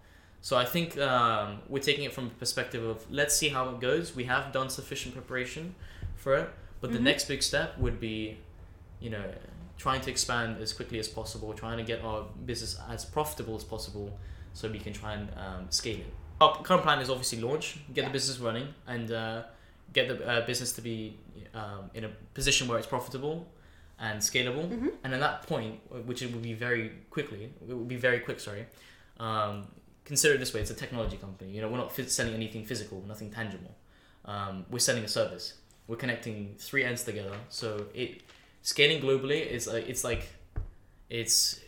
so 0.48 0.52
i 0.64 0.66
think 0.74 0.88
um, 1.12 1.48
we're 1.72 1.86
taking 1.90 2.04
it 2.08 2.12
from 2.16 2.24
the 2.30 2.34
perspective 2.44 2.82
of 2.92 2.96
let's 3.20 3.34
see 3.40 3.48
how 3.56 3.64
it 3.72 3.78
goes 3.88 4.04
we 4.20 4.24
have 4.34 4.44
done 4.58 4.68
sufficient 4.80 5.10
preparation 5.14 5.64
for 6.22 6.32
it 6.42 6.48
but 6.82 6.88
the 6.92 6.98
Mhm. 6.98 7.10
next 7.10 7.24
big 7.32 7.42
step 7.50 7.68
would 7.84 7.98
be 8.10 8.18
you 9.04 9.10
know 9.14 9.24
trying 9.76 10.00
to 10.00 10.10
expand 10.10 10.58
as 10.62 10.72
quickly 10.72 10.98
as 10.98 11.08
possible 11.08 11.52
trying 11.52 11.76
to 11.78 11.84
get 11.84 12.02
our 12.04 12.22
business 12.46 12.78
as 12.88 13.04
profitable 13.04 13.56
as 13.56 13.64
possible 13.64 14.16
so 14.52 14.68
we 14.70 14.78
can 14.78 14.92
try 14.92 15.14
and 15.14 15.28
um, 15.36 15.66
scale 15.70 15.98
it 15.98 16.12
our 16.40 16.62
current 16.62 16.82
plan 16.82 16.98
is 17.00 17.08
obviously 17.10 17.40
launch, 17.40 17.76
get 17.94 18.02
Yeah. 18.02 18.08
the 18.08 18.12
business 18.12 18.38
running, 18.40 18.68
and 18.88 19.10
uh, 19.12 19.42
get 19.92 20.08
the 20.08 20.16
uh, 20.28 20.44
business 20.46 20.72
to 20.72 20.82
be 20.82 21.16
um, 21.54 21.90
in 21.94 22.04
a 22.04 22.08
position 22.34 22.66
where 22.66 22.76
it's 22.76 22.88
profitable 22.88 23.46
and 24.00 24.20
scalable. 24.20 24.68
hmm 24.68 24.88
And 25.04 25.14
at 25.14 25.20
that 25.20 25.44
point, 25.46 25.78
which 26.06 26.22
it 26.22 26.32
will 26.32 26.40
be 26.40 26.52
very 26.52 26.90
quickly, 27.08 27.52
it 27.68 27.72
will 27.72 27.84
be 27.84 27.96
very 27.96 28.18
quick. 28.18 28.40
Sorry. 28.40 28.66
Um, 29.20 29.68
consider 30.04 30.34
it 30.34 30.38
this 30.38 30.52
way: 30.52 30.60
it's 30.60 30.72
a 30.72 30.74
technology 30.74 31.16
company. 31.18 31.52
You 31.52 31.60
know, 31.62 31.68
we're 31.68 31.78
not 31.78 31.94
phys- 31.96 32.10
selling 32.10 32.34
anything 32.34 32.64
physical, 32.64 33.00
nothing 33.06 33.30
tangible. 33.30 33.72
Um, 34.24 34.66
we're 34.70 34.80
selling 34.80 35.04
a 35.04 35.08
service. 35.08 35.54
We're 35.86 35.96
connecting 36.04 36.56
three 36.58 36.82
ends 36.82 37.04
together. 37.04 37.36
So 37.48 37.86
it 37.94 38.22
scaling 38.64 39.00
globally 39.00 39.46
is 39.46 39.68
like 39.68 39.86
it's 39.88 40.02
like 40.02 40.26
it's 41.08 41.60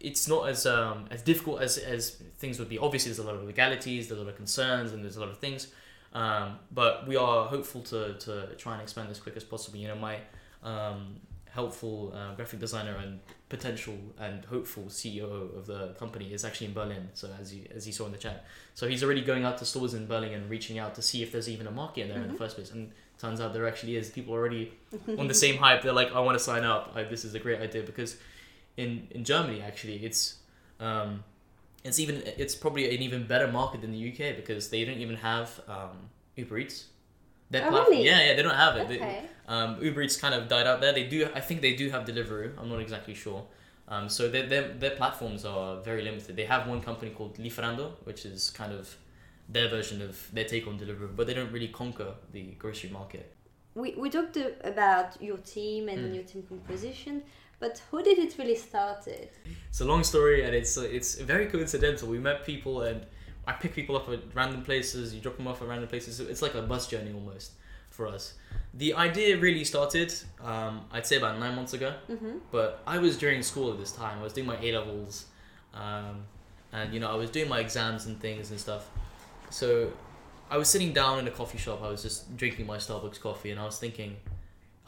it's 0.00 0.28
not 0.28 0.48
as 0.48 0.64
um, 0.64 1.04
as 1.10 1.20
difficult 1.22 1.60
as 1.60 1.76
as 1.76 2.10
things 2.38 2.58
would 2.58 2.68
be. 2.70 2.78
Obviously, 2.78 3.10
there's 3.10 3.18
a 3.18 3.24
lot 3.30 3.34
of 3.34 3.42
legalities, 3.44 4.08
there's 4.08 4.20
a 4.20 4.24
lot 4.24 4.30
of 4.30 4.36
concerns, 4.36 4.92
and 4.92 5.04
there's 5.04 5.16
a 5.16 5.20
lot 5.20 5.28
of 5.28 5.38
things. 5.38 5.68
Um, 6.14 6.58
but 6.70 7.06
we 7.06 7.16
are 7.16 7.46
hopeful 7.46 7.82
to, 7.82 8.14
to 8.14 8.54
try 8.56 8.72
and 8.72 8.80
expand 8.82 9.10
as 9.10 9.20
quick 9.20 9.36
as 9.36 9.44
possible. 9.44 9.76
You 9.78 9.88
know, 9.88 9.96
my 9.96 10.16
um, 10.62 11.16
helpful 11.50 12.14
uh, 12.14 12.34
graphic 12.34 12.60
designer 12.60 12.96
and 12.96 13.20
potential 13.50 13.94
and 14.18 14.44
hopeful 14.46 14.84
CEO 14.84 15.54
of 15.58 15.66
the 15.66 15.88
company 15.98 16.32
is 16.32 16.44
actually 16.44 16.68
in 16.68 16.72
Berlin. 16.74 17.08
So 17.14 17.28
as 17.40 17.52
you 17.54 17.64
as 17.74 17.86
you 17.86 17.92
saw 17.92 18.06
in 18.06 18.12
the 18.12 18.18
chat, 18.18 18.44
so 18.74 18.86
he's 18.86 19.02
already 19.02 19.22
going 19.22 19.44
out 19.44 19.58
to 19.58 19.64
stores 19.64 19.92
in 19.94 20.06
Berlin 20.06 20.32
and 20.32 20.48
reaching 20.48 20.78
out 20.78 20.94
to 20.94 21.02
see 21.02 21.22
if 21.22 21.32
there's 21.32 21.48
even 21.48 21.66
a 21.66 21.70
market 21.72 22.02
in 22.02 22.08
there 22.08 22.18
in 22.18 22.24
Mhm. 22.28 22.32
the 22.32 22.38
first 22.38 22.54
place. 22.56 22.70
And 22.70 22.92
turns 23.20 23.40
out 23.40 23.52
there 23.52 23.66
actually 23.66 23.96
is. 23.96 24.10
People 24.10 24.34
already 24.34 24.72
on 25.18 25.28
the 25.28 25.34
same 25.34 25.56
hype. 25.56 25.82
They're 25.82 25.92
like, 25.92 26.12
I 26.12 26.20
want 26.20 26.38
to 26.38 26.44
sign 26.44 26.64
up. 26.64 26.92
I, 26.94 27.04
this 27.04 27.24
is 27.24 27.34
a 27.34 27.38
great 27.38 27.60
idea 27.60 27.82
because 27.82 28.16
in 28.76 29.08
in 29.10 29.24
Germany 29.24 29.60
actually 29.62 30.04
it's 30.04 30.36
um, 30.80 31.24
it's 31.84 31.98
even 31.98 32.22
it's 32.36 32.54
probably 32.54 32.94
an 32.94 33.02
even 33.02 33.26
better 33.26 33.48
market 33.50 33.80
than 33.82 33.92
the 33.92 34.02
UK 34.12 34.36
because 34.36 34.68
they 34.70 34.84
don't 34.84 34.98
even 34.98 35.16
have 35.16 35.60
um, 35.68 36.10
Uber 36.36 36.58
Eats. 36.58 36.86
Their 37.50 37.64
Oh, 37.66 37.70
platform- 37.70 37.92
really? 37.92 38.04
Yeah, 38.06 38.20
yeah, 38.26 38.34
they 38.36 38.42
don't 38.42 38.54
have 38.54 38.76
it. 38.76 38.88
They- 38.88 38.96
Okay. 38.96 39.22
um, 39.48 39.82
Uber 39.82 40.02
Eats 40.02 40.16
kind 40.16 40.34
of 40.34 40.48
died 40.48 40.66
out 40.66 40.80
there. 40.82 40.92
They 40.92 41.04
do, 41.08 41.28
I 41.34 41.40
think 41.40 41.62
they 41.62 41.74
do 41.74 41.88
have 41.90 42.04
Deliveroo. 42.06 42.52
I'm 42.58 42.68
not 42.68 42.80
exactly 42.80 43.14
sure. 43.14 43.42
Um, 43.88 44.10
so 44.10 44.28
their, 44.28 44.46
their, 44.46 44.68
their 44.74 44.90
platforms 44.90 45.46
are 45.46 45.80
very 45.80 46.02
limited. 46.02 46.36
They 46.36 46.44
have 46.44 46.66
one 46.68 46.82
company 46.82 47.10
called 47.10 47.38
Lieferando, 47.38 47.92
which 48.04 48.26
is 48.26 48.50
kind 48.50 48.70
of 48.74 48.94
their 49.48 49.68
version 49.68 50.02
of 50.02 50.16
their 50.32 50.44
take 50.44 50.66
on 50.66 50.78
Deliveroo, 50.78 51.14
but 51.16 51.26
they 51.26 51.34
don't 51.34 51.52
really 51.52 51.68
conquer 51.68 52.14
the 52.32 52.42
grocery 52.58 52.90
market. 52.90 53.34
We, 53.74 53.94
we 53.96 54.10
talked 54.10 54.36
about 54.64 55.20
your 55.22 55.38
team 55.38 55.88
and 55.88 55.98
Mm. 56.10 56.14
your 56.14 56.24
team 56.24 56.42
composition, 56.48 57.22
but 57.60 57.80
who 57.90 58.02
did 58.02 58.18
it 58.18 58.36
really 58.38 58.56
started? 58.56 59.28
It's 59.68 59.80
a 59.80 59.84
long 59.84 60.02
story 60.04 60.44
and 60.44 60.54
it's 60.54 60.76
it's 60.76 61.14
very 61.20 61.46
coincidental. 61.46 62.08
We 62.08 62.18
met 62.18 62.44
people 62.44 62.82
and 62.82 63.06
I 63.46 63.52
pick 63.52 63.72
people 63.74 63.96
up 63.96 64.08
at 64.10 64.20
random 64.34 64.62
places. 64.62 65.14
You 65.14 65.20
drop 65.20 65.36
them 65.38 65.46
off 65.46 65.62
at 65.62 65.68
random 65.68 65.88
places. 65.88 66.20
It's 66.20 66.42
like 66.42 66.54
a 66.54 66.62
bus 66.62 66.86
journey 66.88 67.12
almost 67.12 67.52
for 67.90 68.06
us. 68.06 68.34
The 68.74 68.94
idea 68.94 69.38
really 69.38 69.64
started, 69.64 70.12
um, 70.44 70.82
I'd 70.92 71.06
say 71.06 71.16
about 71.16 71.38
nine 71.38 71.54
months 71.56 71.72
ago. 71.72 71.94
Mm-hmm. 72.10 72.38
but 72.50 72.82
I 72.86 72.98
was 72.98 73.16
during 73.16 73.42
school 73.42 73.72
at 73.72 73.78
this 73.78 73.92
time. 73.92 74.18
I 74.18 74.22
was 74.22 74.32
doing 74.34 74.46
my 74.46 74.58
A 74.60 74.72
levels, 74.78 75.26
um, 75.74 76.24
and 76.72 76.92
you 76.92 77.00
know 77.00 77.10
I 77.10 77.14
was 77.14 77.30
doing 77.30 77.48
my 77.48 77.60
exams 77.60 78.06
and 78.06 78.20
things 78.20 78.50
and 78.50 78.60
stuff. 78.60 78.84
So 79.50 79.92
I 80.50 80.56
was 80.56 80.68
sitting 80.68 80.92
down 80.92 81.18
in 81.18 81.28
a 81.28 81.30
coffee 81.30 81.58
shop. 81.58 81.82
I 81.82 81.88
was 81.88 82.02
just 82.02 82.36
drinking 82.36 82.66
my 82.66 82.76
Starbucks 82.76 83.20
coffee, 83.20 83.50
and 83.50 83.60
I 83.60 83.64
was 83.64 83.78
thinking, 83.78 84.16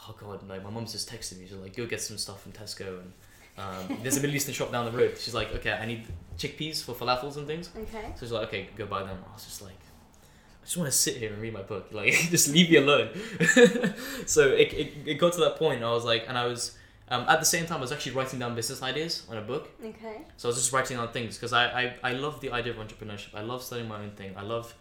oh 0.09 0.15
god, 0.19 0.49
like 0.49 0.63
my 0.63 0.71
mom's 0.71 0.93
just 0.93 1.11
texted 1.11 1.39
me. 1.39 1.47
She's 1.47 1.57
like, 1.57 1.77
go 1.77 1.87
get 1.87 2.01
some 2.01 2.19
stuff 2.19 2.43
from 2.43 2.53
Tesco, 2.53 3.01
and 3.01 3.13
um, 3.59 3.99
there's 4.03 4.17
a 4.17 4.21
Middle 4.21 4.37
Eastern 4.37 4.55
shop 4.55 4.73
down 4.73 4.91
the 4.91 4.97
road. 4.97 5.17
She's 5.19 5.35
like, 5.35 5.55
okay, 5.57 5.73
I 5.73 5.87
need 5.87 6.07
chickpeas 6.39 6.83
for 6.83 6.95
falafels 6.95 7.37
and 7.37 7.47
things. 7.47 7.71
Okay. 7.77 8.13
So 8.15 8.21
she's 8.21 8.33
like, 8.33 8.49
okay, 8.49 8.69
go 8.77 8.87
buy 8.87 9.03
them. 9.03 9.19
I 9.29 9.35
was 9.35 9.45
just 9.45 9.61
like, 9.63 9.73
I 9.73 10.65
just 10.65 10.77
want 10.77 10.91
to 10.91 10.97
sit 10.97 11.17
here 11.17 11.33
and 11.33 11.43
read 11.43 11.53
my 11.53 11.63
book. 11.63 11.89
Like, 11.93 12.13
just 12.31 12.53
leave 12.53 12.71
me 12.71 12.77
alone. 12.77 13.11
so 14.27 14.49
it, 14.49 14.73
it, 14.73 14.93
it 15.07 15.15
got 15.15 15.35
to 15.35 15.41
that 15.41 15.57
point. 15.57 15.83
I 15.83 15.91
was 15.93 16.05
like, 16.05 16.25
and 16.29 16.39
I 16.39 16.47
was, 16.47 16.77
um, 17.11 17.25
at 17.29 17.41
the 17.41 17.47
same 17.47 17.67
time, 17.67 17.79
I 17.79 17.81
was 17.81 17.93
actually 17.93 18.13
writing 18.13 18.39
down 18.39 18.55
business 18.55 18.83
ideas 18.83 19.27
on 19.29 19.37
a 19.37 19.41
book. 19.41 19.69
Okay. 19.85 20.23
So 20.37 20.49
I 20.49 20.51
was 20.51 20.57
just 20.57 20.73
writing 20.73 20.97
down 20.97 21.09
things 21.09 21.37
because 21.37 21.53
I, 21.53 21.65
I, 21.65 21.95
I 22.05 22.13
love 22.13 22.41
the 22.41 22.53
idea 22.53 22.73
of 22.73 22.79
entrepreneurship. 22.79 23.35
I 23.35 23.43
love 23.43 23.63
starting 23.63 23.89
my 23.89 24.01
own 24.01 24.13
thing. 24.13 24.35
I 24.37 24.43
love 24.43 24.75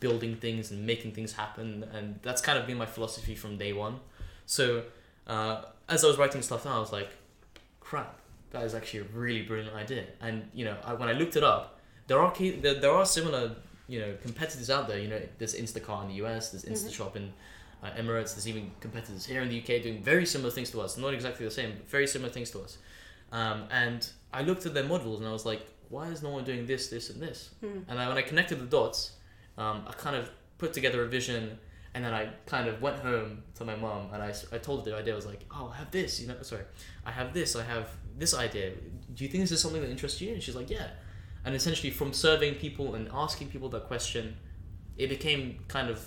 building 0.00 0.36
things 0.36 0.72
and 0.72 0.84
making 0.84 1.12
things 1.12 1.32
happen. 1.32 1.84
And 1.92 2.18
that's 2.22 2.42
kind 2.42 2.58
of 2.58 2.66
been 2.66 2.78
my 2.78 2.86
philosophy 2.86 3.36
from 3.36 3.58
day 3.58 3.72
one. 3.72 4.00
So 4.46 4.82
uh, 5.28 5.62
as 5.88 6.04
I 6.04 6.08
was 6.08 6.18
writing 6.18 6.42
stuff 6.42 6.64
down, 6.64 6.76
I 6.76 6.80
was 6.80 6.92
like, 6.92 7.10
crap, 7.80 8.18
that 8.50 8.64
is 8.64 8.74
actually 8.74 9.00
a 9.00 9.04
really 9.14 9.42
brilliant 9.42 9.74
idea. 9.74 10.04
And, 10.20 10.48
you 10.52 10.64
know, 10.64 10.76
I, 10.84 10.94
when 10.94 11.08
I 11.08 11.12
looked 11.12 11.36
it 11.36 11.44
up, 11.44 11.78
there 12.08 12.20
are, 12.20 12.32
ca- 12.34 12.58
there, 12.60 12.74
there 12.74 12.90
are 12.90 13.06
similar, 13.06 13.54
you 13.86 14.00
know, 14.00 14.14
competitors 14.22 14.68
out 14.68 14.88
there. 14.88 14.98
You 14.98 15.08
know, 15.08 15.20
there's 15.38 15.54
Instacart 15.54 16.02
in 16.02 16.08
the 16.08 16.24
US, 16.26 16.50
there's 16.50 16.64
Instashop 16.64 17.14
in 17.14 17.32
uh, 17.82 17.90
Emirates, 17.90 18.34
there's 18.34 18.48
even 18.48 18.70
competitors 18.80 19.24
here 19.26 19.42
in 19.42 19.48
the 19.48 19.58
UK 19.60 19.82
doing 19.82 20.02
very 20.02 20.26
similar 20.26 20.50
things 20.50 20.70
to 20.70 20.80
us. 20.80 20.96
Not 20.96 21.14
exactly 21.14 21.44
the 21.44 21.50
same, 21.50 21.74
but 21.76 21.88
very 21.88 22.06
similar 22.06 22.30
things 22.30 22.50
to 22.50 22.60
us. 22.60 22.78
Um, 23.30 23.64
and 23.70 24.08
I 24.32 24.42
looked 24.42 24.66
at 24.66 24.74
their 24.74 24.84
models 24.84 25.20
and 25.20 25.28
I 25.28 25.32
was 25.32 25.46
like, 25.46 25.66
why 25.88 26.08
is 26.08 26.22
no 26.22 26.30
one 26.30 26.44
doing 26.44 26.66
this, 26.66 26.88
this, 26.88 27.10
and 27.10 27.20
this? 27.20 27.50
Hmm. 27.60 27.80
And 27.88 27.98
then 27.98 28.08
when 28.08 28.18
I 28.18 28.22
connected 28.22 28.58
the 28.58 28.66
dots, 28.66 29.12
um, 29.56 29.84
I 29.86 29.92
kind 29.92 30.16
of 30.16 30.30
put 30.58 30.72
together 30.72 31.04
a 31.04 31.08
vision 31.08 31.58
and 31.94 32.04
then 32.04 32.12
I 32.12 32.28
kind 32.46 32.68
of 32.68 32.82
went 32.82 32.98
home 32.98 33.42
to 33.56 33.64
my 33.64 33.74
mom 33.74 34.08
and 34.12 34.22
I, 34.22 34.34
I 34.52 34.58
told 34.58 34.84
her 34.84 34.90
the 34.90 34.96
idea. 34.96 35.12
I 35.12 35.16
was 35.16 35.26
like, 35.26 35.44
oh, 35.50 35.70
I 35.72 35.78
have 35.78 35.90
this, 35.90 36.20
you 36.20 36.28
know, 36.28 36.36
sorry, 36.42 36.64
I 37.06 37.10
have 37.10 37.32
this, 37.32 37.56
I 37.56 37.64
have 37.64 37.88
this 38.16 38.34
idea. 38.34 38.72
Do 39.14 39.24
you 39.24 39.30
think 39.30 39.44
this 39.44 39.52
is 39.52 39.60
something 39.60 39.80
that 39.80 39.90
interests 39.90 40.20
you? 40.20 40.32
And 40.32 40.42
she's 40.42 40.56
like, 40.56 40.70
yeah. 40.70 40.88
And 41.44 41.54
essentially, 41.54 41.90
from 41.90 42.12
serving 42.12 42.56
people 42.56 42.94
and 42.94 43.08
asking 43.12 43.48
people 43.48 43.68
that 43.70 43.86
question, 43.86 44.36
it 44.96 45.08
became 45.08 45.60
kind 45.68 45.88
of 45.88 46.04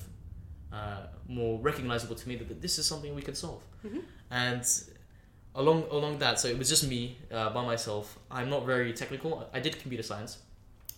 uh, 0.73 1.01
more 1.27 1.59
recognizable 1.59 2.15
to 2.15 2.27
me 2.29 2.35
that, 2.37 2.47
that 2.47 2.61
this 2.61 2.77
is 2.79 2.85
something 2.85 3.13
we 3.15 3.21
can 3.21 3.35
solve. 3.35 3.61
Mhm. 3.85 4.01
And 4.29 4.63
along 5.55 5.83
along 5.91 6.19
that, 6.19 6.39
so 6.39 6.47
it 6.47 6.57
was 6.57 6.69
just 6.69 6.87
me 6.87 7.17
uh, 7.31 7.49
by 7.49 7.63
myself. 7.65 8.17
I'm 8.29 8.49
not 8.49 8.65
very 8.65 8.93
technical. 8.93 9.47
I 9.53 9.59
did 9.59 9.79
computer 9.79 10.03
science 10.03 10.37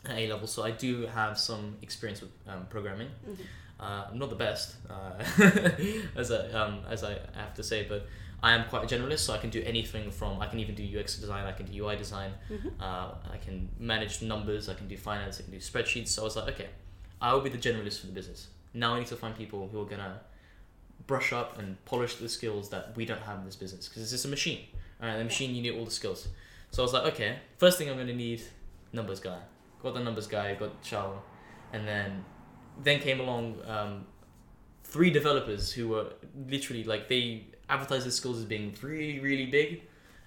at 0.06 0.18
A 0.18 0.28
level, 0.28 0.48
so 0.48 0.64
I 0.64 0.72
do 0.72 1.08
have 1.08 1.38
some 1.40 1.78
experience 1.82 2.22
with 2.22 2.32
um, 2.48 2.66
programming. 2.70 3.10
Mhm. 3.28 3.38
Uh, 3.80 4.06
I'm 4.12 4.20
not 4.20 4.30
the 4.30 4.36
best, 4.36 4.76
uh, 4.90 5.14
as 6.16 6.32
I 6.32 6.50
um, 6.52 6.82
as 6.90 7.04
I 7.04 7.14
have 7.34 7.54
to 7.56 7.64
say, 7.64 7.86
but 7.90 8.06
I 8.42 8.54
am 8.54 8.66
quite 8.70 8.84
a 8.84 8.88
generalist, 8.96 9.20
so 9.20 9.34
I 9.34 9.38
can 9.40 9.50
do 9.50 9.62
anything 9.66 10.12
from 10.12 10.40
I 10.42 10.48
can 10.48 10.60
even 10.60 10.76
do 10.76 10.84
UX 11.00 11.18
design, 11.18 11.46
I 11.46 11.52
can 11.54 11.66
do 11.66 11.74
UI 11.84 11.96
design, 11.96 12.32
Mhm. 12.50 12.72
uh, 12.80 13.16
I 13.36 13.38
can 13.38 13.70
manage 13.80 14.22
numbers, 14.22 14.70
I 14.70 14.74
can 14.76 14.88
do 14.88 14.98
finance, 14.98 15.40
I 15.40 15.44
can 15.44 15.52
do 15.52 15.60
spreadsheets. 15.60 16.10
So 16.10 16.22
I 16.22 16.26
was 16.26 16.36
like, 16.36 16.50
okay, 16.54 16.70
I 17.22 17.34
will 17.34 17.42
be 17.42 17.50
the 17.50 17.58
generalist 17.58 18.02
for 18.02 18.08
the 18.08 18.14
business. 18.14 18.48
Now 18.74 18.96
I 18.96 19.00
need 19.00 19.08
to 19.08 19.16
find 19.16 19.36
people 19.36 19.70
who 19.72 19.82
are 19.82 19.86
gonna 19.86 20.22
brush 21.06 21.34
up 21.34 21.60
and 21.60 21.84
polish 21.86 22.16
the 22.16 22.30
skills 22.30 22.70
that 22.70 22.96
we 22.96 23.06
don't 23.06 23.22
have 23.22 23.40
in 23.40 23.46
this 23.46 23.56
business 23.56 23.88
because 23.88 24.04
this 24.04 24.14
is 24.14 24.26
a 24.26 24.30
machine. 24.30 24.60
Alright, 25.02 25.18
the 25.18 25.24
machine 25.24 25.54
you 25.56 25.62
need 25.62 25.78
all 25.78 25.86
the 25.86 25.92
skills. 25.92 26.28
So 26.72 26.82
I 26.82 26.86
was 26.86 26.94
like, 26.94 27.14
okay, 27.14 27.38
first 27.58 27.78
thing 27.78 27.90
I'm 27.90 27.98
gonna 27.98 28.14
need 28.14 28.42
numbers 28.94 29.20
guy. 29.20 29.40
Got 29.82 29.96
the 29.96 30.00
numbers 30.00 30.28
guy, 30.28 30.56
got 30.56 30.82
Chao, 30.82 31.22
and 31.74 31.88
then 31.88 32.24
then 32.82 33.00
came 33.00 33.20
along 33.20 33.58
um, 33.68 34.06
three 34.84 35.12
developers 35.12 35.72
who 35.72 35.90
were 35.90 36.14
literally 36.48 36.84
like 36.84 37.08
they 37.10 37.46
advertised 37.70 38.06
their 38.06 38.12
skills 38.12 38.38
as 38.40 38.46
being 38.46 38.74
really 38.82 39.20
really 39.20 39.46
big, 39.46 39.84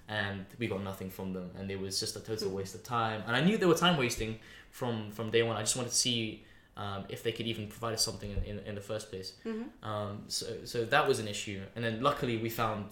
and 0.07 0.45
we 0.59 0.67
got 0.67 0.83
nothing 0.83 1.09
from 1.09 1.33
them, 1.33 1.49
and 1.57 1.71
it 1.71 1.79
was 1.79 1.99
just 1.99 2.15
a 2.15 2.19
total 2.19 2.49
Mm. 2.49 2.53
waste 2.53 2.75
of 2.75 2.83
time. 2.83 3.23
And 3.25 3.35
I 3.35 3.41
knew 3.41 3.57
they 3.57 3.65
were 3.65 3.73
time 3.73 3.97
wasting 3.97 4.39
from 4.69 5.11
from 5.11 5.31
day 5.31 5.41
one. 5.43 5.57
I 5.57 5.61
just 5.61 5.75
wanted 5.75 5.89
to 5.89 5.95
see. 5.95 6.45
Um, 6.77 7.05
if 7.09 7.23
they 7.23 7.31
could 7.31 7.47
even 7.47 7.67
provide 7.67 7.93
us 7.95 8.03
something 8.05 8.29
in, 8.29 8.43
in, 8.43 8.59
in 8.67 8.75
the 8.75 8.81
first 8.81 9.09
place, 9.09 9.33
Mhm. 9.43 9.63
um, 9.81 10.23
so 10.27 10.45
so 10.63 10.85
that 10.85 11.07
was 11.07 11.17
an 11.19 11.27
issue, 11.27 11.59
and 11.75 11.83
then 11.83 12.03
luckily 12.03 12.37
we 12.37 12.49
found 12.51 12.85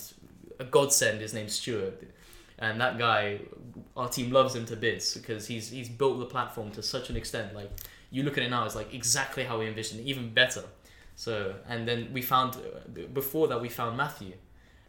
a 0.60 0.64
godsend. 0.66 1.22
His 1.22 1.34
name's 1.36 1.54
Stuart, 1.54 2.02
and 2.58 2.82
that 2.82 2.98
guy, 2.98 3.42
our 3.96 4.10
team 4.10 4.32
loves 4.32 4.56
him 4.56 4.66
to 4.66 4.76
bits 4.76 5.16
because 5.16 5.46
he's 5.46 5.70
he's 5.70 5.88
built 5.88 6.18
the 6.20 6.26
platform 6.26 6.72
to 6.72 6.82
such 6.82 7.12
an 7.12 7.16
extent. 7.16 7.54
Like 7.54 7.70
you 8.10 8.24
look 8.24 8.38
at 8.40 8.44
it 8.44 8.50
now, 8.50 8.66
it's 8.66 8.76
like 8.76 8.92
exactly 8.92 9.44
how 9.44 9.60
we 9.60 9.68
envisioned, 9.68 10.02
even 10.08 10.34
better. 10.34 10.64
So 11.16 11.54
and 11.70 11.88
then 11.88 12.10
we 12.12 12.22
found 12.24 12.58
before 13.14 13.48
that 13.50 13.62
we 13.62 13.70
found 13.70 13.98
Matthew, 13.98 14.34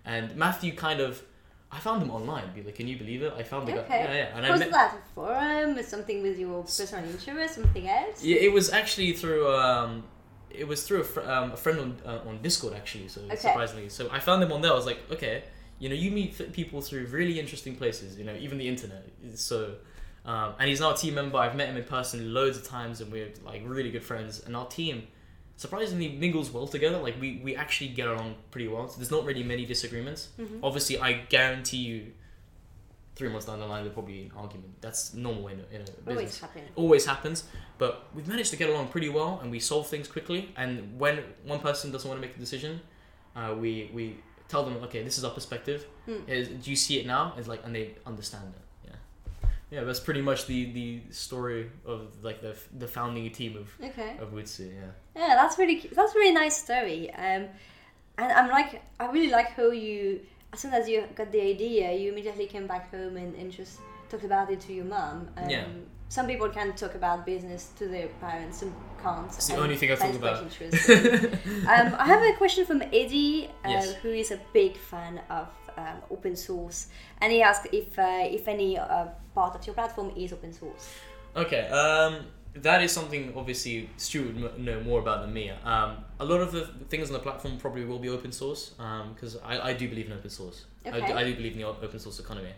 and 0.06 0.34
Matthew 0.36 0.72
kind 0.74 1.00
of. 1.00 1.22
I 1.70 1.78
found 1.80 2.02
him 2.02 2.10
online. 2.10 2.52
Be 2.54 2.62
like, 2.62 2.76
can 2.76 2.86
you 2.86 2.96
believe 2.96 3.22
it? 3.22 3.32
I 3.36 3.42
found 3.42 3.66
the 3.66 3.72
guy. 3.72 3.78
Okay. 3.78 3.98
Yeah, 4.04 4.14
yeah. 4.14 4.36
And 4.36 4.46
I 4.46 4.50
Was 4.50 4.60
met, 4.60 4.70
that 4.70 4.94
a 4.94 5.14
forum? 5.14 5.76
Is 5.78 5.88
something 5.88 6.22
with 6.22 6.38
your 6.38 6.62
personal 6.62 7.04
interest? 7.04 7.54
Something 7.56 7.88
else? 7.88 8.22
Yeah, 8.22 8.36
it 8.36 8.52
was 8.52 8.70
actually 8.72 9.12
through 9.14 9.52
um, 9.52 10.04
it 10.50 10.66
was 10.66 10.86
through 10.86 11.00
a, 11.00 11.04
fr- 11.04 11.20
um, 11.22 11.52
a 11.52 11.56
friend 11.56 11.80
on 11.80 11.96
uh, 12.06 12.28
on 12.28 12.40
Discord 12.42 12.74
actually. 12.74 13.08
So 13.08 13.20
Okay. 13.22 13.36
surprisingly, 13.36 13.88
so 13.88 14.08
I 14.10 14.20
found 14.20 14.42
them 14.42 14.52
on 14.52 14.60
there. 14.62 14.72
I 14.72 14.74
was 14.74 14.86
like, 14.86 15.00
okay, 15.10 15.44
you 15.78 15.88
know, 15.88 15.94
you 15.94 16.10
meet 16.10 16.40
f- 16.40 16.52
people 16.52 16.80
through 16.80 17.06
really 17.06 17.38
interesting 17.40 17.74
places. 17.76 18.16
You 18.16 18.24
know, 18.24 18.34
even 18.36 18.58
the 18.58 18.68
internet. 18.68 19.04
So, 19.34 19.74
um, 20.24 20.54
and 20.58 20.68
he's 20.68 20.80
now 20.80 20.94
a 20.94 20.96
team 20.96 21.14
member. 21.14 21.36
I've 21.38 21.56
met 21.56 21.68
him 21.68 21.76
in 21.76 21.84
person 21.84 22.32
loads 22.32 22.56
of 22.56 22.64
times, 22.66 23.00
and 23.00 23.10
we're 23.12 23.30
like 23.44 23.62
really 23.64 23.90
good 23.90 24.04
friends. 24.04 24.42
And 24.46 24.56
our 24.56 24.66
team, 24.66 25.08
surprisingly, 25.56 26.08
mingles 26.10 26.50
well 26.50 26.66
together. 26.66 26.98
Like 26.98 27.20
we 27.20 27.40
we 27.44 27.56
actually 27.56 27.88
get 27.90 28.08
along 28.08 28.36
pretty 28.50 28.68
well. 28.68 28.88
So 28.88 28.96
there's 28.98 29.10
not 29.10 29.24
really 29.24 29.42
many 29.42 29.64
disagreements. 29.66 30.28
Mhm. 30.38 30.60
Obviously, 30.62 30.98
I 30.98 31.12
guarantee 31.28 31.78
you. 31.78 32.12
Three 33.14 33.30
months 33.30 33.46
down 33.46 33.60
the 33.60 33.64
line, 33.66 33.82
there'll 33.82 33.94
probably 33.94 34.12
be 34.12 34.22
an 34.24 34.32
argument. 34.36 34.78
That's 34.82 35.14
normal 35.14 35.48
in 35.48 35.58
a, 35.60 35.74
in 35.74 35.80
a 35.80 35.84
business 35.84 36.06
Always 36.06 36.40
happen. 36.40 36.62
always 36.76 37.06
happens 37.06 37.44
but 37.78 37.92
we've 38.14 38.28
managed 38.28 38.50
to 38.50 38.56
get 38.56 38.68
along 38.68 38.88
pretty 38.88 39.08
well 39.08 39.38
and 39.42 39.50
we 39.50 39.58
solve 39.58 39.86
things 39.86 40.06
quickly 40.06 40.50
and 40.56 40.98
when 40.98 41.14
one 41.44 41.60
person 41.60 41.90
doesn't 41.90 42.06
want 42.10 42.20
to 42.20 42.26
make 42.26 42.36
a 42.36 42.38
decision 42.38 42.78
uh, 43.34 43.54
we 43.58 43.90
we 43.94 44.16
tell 44.48 44.62
them 44.64 44.76
okay 44.84 45.02
this 45.02 45.16
is 45.16 45.24
our 45.24 45.30
perspective 45.40 45.86
Hmm. 46.06 46.20
is, 46.28 46.48
do 46.62 46.70
you 46.70 46.76
see 46.76 46.98
it 47.00 47.06
now 47.06 47.32
it's 47.38 47.48
like 47.48 47.62
and 47.64 47.74
they 47.74 47.94
understand 48.06 48.52
it 48.54 48.62
yeah 49.70 49.82
that's 49.84 50.00
pretty 50.00 50.22
much 50.22 50.46
the 50.46 50.72
the 50.72 51.00
story 51.10 51.70
of 51.84 52.00
like 52.22 52.40
the 52.40 52.54
the 52.78 52.86
founding 52.86 53.30
team 53.30 53.56
of 53.56 53.66
Okay. 53.90 54.16
of 54.20 54.32
Witsu 54.32 54.66
yeah 54.72 54.92
Yeah, 55.22 55.34
that's 55.40 55.58
really 55.58 55.78
that's 55.96 56.14
a 56.14 56.18
really 56.18 56.34
nice 56.34 56.56
story. 56.66 57.10
Um, 57.14 57.42
and 58.18 58.28
I'm 58.38 58.48
like, 58.58 58.82
I 59.00 59.04
really 59.14 59.30
like 59.38 59.48
how 59.56 59.70
you, 59.70 60.20
as 60.52 60.60
soon 60.60 60.72
as 60.72 60.88
you 60.88 61.04
got 61.14 61.30
the 61.32 61.40
idea, 61.54 61.92
you 62.00 62.12
immediately 62.12 62.46
came 62.46 62.66
back 62.66 62.90
home 62.90 63.16
and, 63.22 63.34
and 63.40 63.52
just 63.52 63.80
talked 64.10 64.24
about 64.24 64.50
it 64.50 64.60
to 64.66 64.72
your 64.72 64.84
mom. 64.86 65.28
Um, 65.36 65.50
Yeah. 65.50 65.64
Some 66.08 66.26
people 66.28 66.48
can 66.48 66.72
talk 66.82 66.94
about 66.94 67.26
business 67.26 67.72
to 67.78 67.88
their 67.88 68.08
parents, 68.20 68.60
some 68.60 68.72
can't. 69.02 69.26
It's 69.26 69.48
the 69.48 69.56
only 69.66 69.76
thing 69.76 69.90
I 69.90 69.96
talk 69.96 70.14
about. 70.14 70.38
um, 71.72 71.88
I 71.98 72.06
have 72.06 72.22
a 72.22 72.32
question 72.38 72.64
from 72.64 72.80
Eddie, 72.92 73.50
uh, 73.64 73.68
Yes. 73.74 73.94
who 74.02 74.10
is 74.22 74.30
a 74.30 74.38
big 74.52 74.76
fan 74.76 75.20
of 75.28 75.48
um, 75.76 76.02
open 76.10 76.36
source, 76.36 76.88
and 77.20 77.32
he 77.32 77.42
asked 77.42 77.66
if 77.72 77.98
uh, 77.98 78.24
if 78.24 78.48
any 78.48 78.78
uh, 78.78 79.06
part 79.34 79.54
of 79.54 79.66
your 79.66 79.74
platform 79.74 80.12
is 80.16 80.32
open 80.32 80.52
source. 80.52 80.88
Okay, 81.34 81.68
um, 81.68 82.26
that 82.54 82.82
is 82.82 82.92
something 82.92 83.32
obviously 83.36 83.90
Stu 83.96 84.24
would 84.26 84.36
m- 84.36 84.64
know 84.64 84.80
more 84.80 85.00
about 85.00 85.20
than 85.22 85.32
me. 85.32 85.50
Um, 85.64 85.98
a 86.18 86.24
lot 86.24 86.40
of 86.40 86.52
the 86.52 86.66
things 86.88 87.08
on 87.08 87.12
the 87.12 87.18
platform 87.18 87.58
probably 87.58 87.84
will 87.84 87.98
be 87.98 88.08
open 88.08 88.32
source 88.32 88.70
because 89.14 89.36
I, 89.44 89.70
I 89.70 89.72
do 89.74 89.88
believe 89.88 90.06
in 90.06 90.12
open 90.12 90.30
source. 90.30 90.64
I, 90.86 90.90
do, 90.90 90.96
Okay. 90.98 91.12
I 91.12 91.24
do 91.24 91.34
believe 91.34 91.52
in 91.52 91.58
the 91.58 91.66
open 91.66 91.98
source 91.98 92.18
economy. 92.20 92.52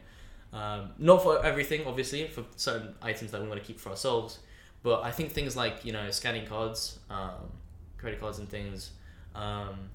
Um, 0.53 0.91
not 0.99 1.23
for 1.23 1.45
everything, 1.45 1.87
obviously, 1.87 2.29
for 2.29 2.45
certain 2.57 2.95
items 3.03 3.33
that 3.33 3.43
we 3.43 3.49
want 3.49 3.61
to 3.61 3.67
keep 3.67 3.79
for 3.81 3.91
ourselves. 3.91 4.39
But 4.83 5.03
I 5.03 5.11
think 5.11 5.33
things 5.33 5.57
like 5.57 5.85
you 5.85 5.93
know 5.93 6.11
scanning 6.11 6.47
cards, 6.47 7.01
um, 7.11 7.51
credit 7.99 8.21
cards, 8.21 8.39
and 8.39 8.49
things. 8.49 8.93
Um, 9.35 9.91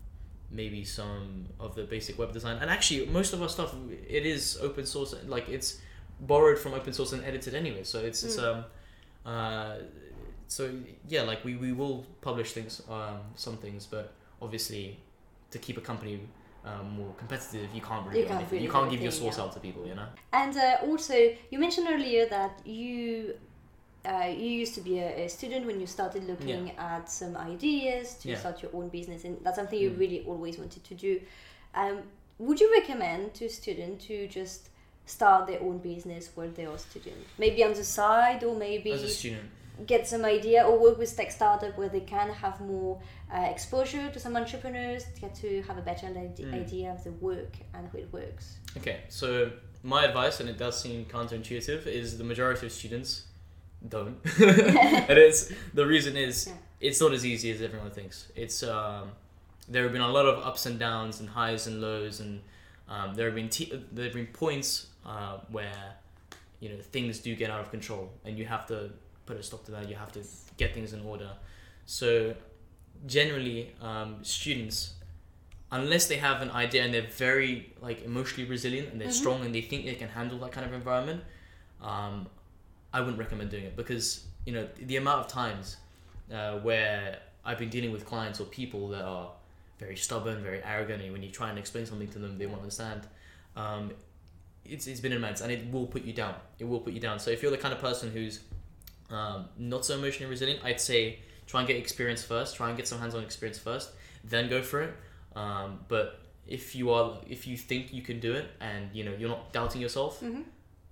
maybe 0.53 0.83
some 0.83 1.47
of 1.59 1.75
the 1.75 1.83
basic 1.83 2.17
web 2.17 2.31
design, 2.31 2.57
and 2.61 2.69
actually 2.69 3.05
most 3.07 3.33
of 3.33 3.41
our 3.41 3.49
stuff 3.49 3.73
it 4.07 4.25
is 4.25 4.57
open 4.61 4.85
source. 4.85 5.15
Like 5.25 5.49
it's 5.49 5.79
borrowed 6.19 6.59
from 6.59 6.73
open 6.73 6.93
source 6.93 7.13
and 7.13 7.23
edited 7.23 7.55
anyway. 7.55 7.83
So 7.83 7.99
it's 7.99 8.23
it's 8.23 8.37
um, 8.37 8.65
uh, 9.25 9.75
so 10.47 10.71
yeah, 11.07 11.23
like 11.23 11.43
we, 11.43 11.55
we 11.55 11.71
will 11.71 12.05
publish 12.21 12.53
things, 12.53 12.81
um, 12.89 13.19
some 13.35 13.57
things, 13.57 13.85
but 13.85 14.13
obviously 14.41 14.99
to 15.51 15.57
keep 15.59 15.77
a 15.77 15.81
company 15.81 16.19
um, 16.65 16.91
more 16.97 17.13
competitive, 17.17 17.69
you 17.73 17.81
can't 17.81 18.07
really 18.07 18.19
You 18.19 18.25
do 18.25 18.33
can't 18.33 18.51
really 18.51 18.63
you 18.63 18.71
can't 18.71 18.89
give 18.91 19.01
your 19.01 19.11
source 19.11 19.37
yeah. 19.37 19.43
out 19.43 19.51
to 19.53 19.59
people, 19.59 19.85
you 19.85 19.95
know. 19.95 20.07
And 20.31 20.55
uh, 20.55 20.77
also, 20.83 21.15
you 21.49 21.59
mentioned 21.59 21.87
earlier 21.89 22.25
that 22.27 22.65
you 22.65 23.35
uh, 24.05 24.27
you 24.27 24.49
used 24.63 24.75
to 24.75 24.81
be 24.81 24.99
a, 24.99 25.25
a 25.25 25.29
student 25.29 25.65
when 25.65 25.79
you 25.79 25.87
started 25.87 26.25
looking 26.27 26.71
at 26.77 27.09
some 27.09 27.37
ideas 27.37 28.15
to 28.15 28.29
Yeah. 28.29 28.37
start 28.37 28.61
your 28.61 28.71
own 28.75 28.89
business, 28.89 29.23
and 29.23 29.37
that's 29.43 29.55
something 29.55 29.79
you 29.79 29.91
Mm. 29.91 29.99
really 29.99 30.25
always 30.27 30.57
wanted 30.57 30.83
to 30.83 30.95
do. 30.95 31.21
Um, 31.73 32.03
would 32.39 32.59
you 32.59 32.69
recommend 32.79 33.33
to 33.35 33.47
students 33.49 34.05
to 34.07 34.27
just 34.27 34.69
start 35.05 35.47
their 35.47 35.61
own 35.61 35.77
business 35.79 36.29
while 36.35 36.49
they 36.49 36.65
are 36.65 36.75
a 36.75 36.79
student? 36.79 37.25
Maybe 37.37 37.63
on 37.63 37.73
the 37.73 37.83
side, 37.83 38.43
or 38.43 38.55
maybe 38.55 38.91
As 38.91 39.03
a 39.03 39.09
student, 39.09 39.49
get 39.87 40.07
some 40.07 40.23
idea, 40.25 40.63
or 40.67 40.77
work 40.79 40.97
with 40.97 41.15
tech 41.15 41.31
startup 41.31 41.77
where 41.77 41.89
they 41.89 42.01
can 42.01 42.29
have 42.29 42.59
more 42.61 42.99
uh, 43.33 43.47
exposure 43.49 44.09
to 44.11 44.19
some 44.19 44.35
entrepreneurs, 44.35 45.03
to 45.15 45.21
get 45.21 45.33
to 45.35 45.61
have 45.63 45.77
a 45.77 45.81
better 45.81 46.07
Mm. 46.07 46.53
idea 46.53 46.91
of 46.91 47.03
the 47.03 47.11
work 47.13 47.53
and 47.73 47.87
how 47.91 47.97
it 47.97 48.11
works. 48.11 48.57
okay. 48.77 48.97
So 49.09 49.51
my 49.81 50.05
advice, 50.05 50.39
and 50.41 50.49
it 50.49 50.57
does 50.57 50.79
seem 50.81 51.05
counterintuitive, 51.05 51.87
is 51.87 52.17
the 52.17 52.23
majority 52.23 52.65
of 52.67 52.71
students 52.71 53.23
don't. 53.87 54.17
and 54.39 55.17
it's 55.17 55.51
the 55.73 55.85
reason 55.85 56.15
is 56.17 56.47
Yeah. 56.47 56.53
it's 56.79 56.99
not 57.01 57.11
as 57.13 57.25
easy 57.25 57.51
as 57.51 57.61
everyone 57.61 57.91
thinks. 57.91 58.27
It's 58.35 58.63
um, 58.63 59.11
there 59.69 59.83
have 59.83 59.91
been 59.93 60.01
a 60.01 60.11
lot 60.11 60.25
of 60.25 60.43
ups 60.45 60.65
and 60.65 60.79
downs 60.79 61.19
and 61.19 61.29
highs 61.29 61.67
and 61.67 61.81
lows, 61.81 62.19
and 62.19 62.41
um, 62.89 63.13
there 63.15 63.25
have 63.27 63.35
been 63.35 63.49
t- 63.49 63.71
there 63.91 64.05
have 64.05 64.13
been 64.13 64.27
points 64.27 64.87
uh, 65.05 65.37
where 65.49 65.95
you 66.59 66.69
know 66.69 66.77
things 66.91 67.19
do 67.19 67.35
get 67.35 67.49
out 67.49 67.59
of 67.61 67.71
control, 67.71 68.11
and 68.25 68.37
you 68.37 68.45
have 68.45 68.65
to 68.67 68.89
put 69.25 69.37
a 69.37 69.43
stop 69.43 69.63
to 69.65 69.71
that. 69.71 69.89
You 69.89 69.95
have 69.95 70.11
to 70.13 70.21
get 70.57 70.73
things 70.73 70.93
in 70.93 71.01
order. 71.05 71.29
So 71.85 72.35
generally, 73.05 73.73
um, 73.81 74.17
students, 74.23 74.93
unless 75.71 76.07
they 76.07 76.17
have 76.17 76.41
an 76.41 76.51
idea 76.51 76.83
and 76.83 76.93
they're 76.93 77.01
very 77.17 77.73
like 77.81 78.03
emotionally 78.03 78.49
resilient 78.49 78.91
and 78.91 79.01
they're 79.01 79.07
Mhm. 79.09 79.21
strong 79.23 79.43
and 79.45 79.53
they 79.53 79.61
think 79.61 79.85
they 79.85 79.95
can 79.95 80.09
handle 80.09 80.37
that 80.39 80.51
kind 80.51 80.65
of 80.65 80.73
environment, 80.73 81.23
um, 81.81 82.27
I 82.93 82.99
wouldn't 82.99 83.17
recommend 83.17 83.49
doing 83.49 83.65
it 83.65 83.75
because 83.75 84.25
you 84.45 84.53
know 84.53 84.67
the 84.77 84.97
amount 84.97 85.25
of 85.25 85.27
times 85.27 85.77
uh, 86.31 86.59
where 86.59 87.19
I've 87.43 87.57
been 87.57 87.69
dealing 87.69 87.91
with 87.91 88.05
clients 88.05 88.39
or 88.39 88.45
people 88.45 88.89
that 88.89 89.03
are 89.03 89.31
very 89.79 89.95
stubborn, 89.95 90.41
very 90.43 90.61
arrogant, 90.63 91.01
and 91.01 91.11
when 91.11 91.23
you 91.23 91.29
try 91.29 91.49
and 91.49 91.59
explain 91.59 91.85
something 91.85 92.07
to 92.09 92.19
them, 92.19 92.37
they 92.37 92.45
won't 92.45 92.61
understand. 92.61 93.01
Um, 93.55 93.91
it's, 94.65 94.87
it's 94.87 95.01
been 95.01 95.11
immense, 95.11 95.41
and 95.41 95.51
it 95.51 95.69
will 95.71 95.87
put 95.87 96.03
you 96.03 96.13
down. 96.13 96.35
It 96.59 96.65
will 96.65 96.79
put 96.79 96.93
you 96.93 97.01
down. 97.01 97.19
So 97.19 97.31
if 97.31 97.41
you're 97.41 97.51
the 97.51 97.57
kind 97.57 97.73
of 97.73 97.81
person 97.81 98.11
who's 98.11 98.39
um, 99.09 99.45
not 99.57 99.85
so 99.85 99.95
emotionally 99.95 100.29
resilient, 100.29 100.61
I'd 100.63 100.79
say 100.79 101.19
try 101.47 101.59
and 101.59 101.67
get 101.67 101.75
experience 101.75 102.23
first. 102.23 102.55
Try 102.55 102.69
and 102.69 102.77
get 102.77 102.87
some 102.87 102.99
hands-on 102.99 103.23
experience 103.23 103.59
first, 103.59 103.89
then 104.23 104.49
go 104.49 104.61
for 104.61 104.81
it. 104.81 104.93
Um, 105.35 105.79
but 105.89 106.21
if 106.47 106.75
you 106.75 106.91
are, 106.91 107.17
if 107.27 107.45
you 107.45 107.57
think 107.57 107.91
you 107.91 108.01
can 108.01 108.19
do 108.19 108.33
it, 108.33 108.49
and 108.61 108.89
you 108.93 109.03
know 109.03 109.13
you're 109.17 109.29
not 109.29 109.51
doubting 109.51 109.81
yourself, 109.81 110.21
Mm-hmm. 110.21 110.41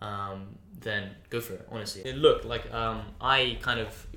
Um, 0.02 0.56
then 0.80 1.12
go 1.30 1.40
for 1.40 1.54
it. 1.54 1.68
Honestly, 1.72 2.10
And 2.10 2.22
look 2.22 2.44
like 2.46 2.72
um, 2.74 3.04
I 3.20 3.58
kind 3.62 3.80
of, 3.80 4.08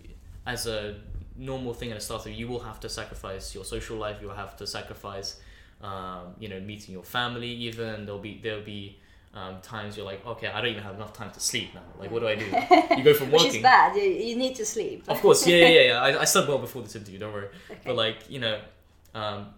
as 0.46 0.66
a 0.66 0.96
normal 1.36 1.74
thing 1.74 1.90
in 1.90 1.96
a 1.96 2.00
startup, 2.00 2.32
you 2.34 2.48
will 2.48 2.60
have 2.60 2.80
to 2.80 2.88
sacrifice 2.88 3.54
your 3.54 3.64
social 3.64 3.96
life. 3.96 4.18
You 4.20 4.28
will 4.28 4.34
have 4.34 4.56
to 4.56 4.66
sacrifice, 4.66 5.40
um, 5.82 6.34
you 6.38 6.48
know, 6.48 6.60
meeting 6.60 6.94
your 6.94 7.04
family. 7.04 7.48
Even 7.48 8.06
there'll 8.06 8.20
be 8.20 8.40
there'll 8.42 8.62
be 8.62 8.98
um, 9.34 9.60
times 9.62 9.96
you're 9.96 10.06
like, 10.06 10.24
okay, 10.24 10.46
I 10.46 10.60
don't 10.60 10.70
even 10.70 10.82
have 10.82 10.94
enough 10.94 11.12
time 11.12 11.30
to 11.32 11.40
sleep 11.40 11.74
now. 11.74 11.82
Like, 11.98 12.10
what 12.10 12.20
do 12.20 12.28
I 12.28 12.36
do? 12.36 12.44
You 12.96 13.02
go 13.02 13.14
from 13.14 13.30
Which 13.32 13.42
working. 13.42 13.56
is 13.56 13.62
bad. 13.62 13.96
You, 13.96 14.02
you 14.02 14.36
need 14.36 14.54
to 14.56 14.64
sleep. 14.64 15.04
Of 15.08 15.20
course, 15.20 15.46
yeah, 15.46 15.66
yeah, 15.66 15.80
yeah. 15.80 16.00
I, 16.02 16.20
I 16.20 16.24
slept 16.24 16.48
well 16.48 16.58
before 16.58 16.82
this 16.82 16.94
interview. 16.94 17.18
Don't 17.18 17.32
worry. 17.32 17.48
Okay. 17.70 17.80
But 17.84 17.96
like 17.96 18.30
you 18.30 18.38
know, 18.40 18.60
um, 19.14 19.48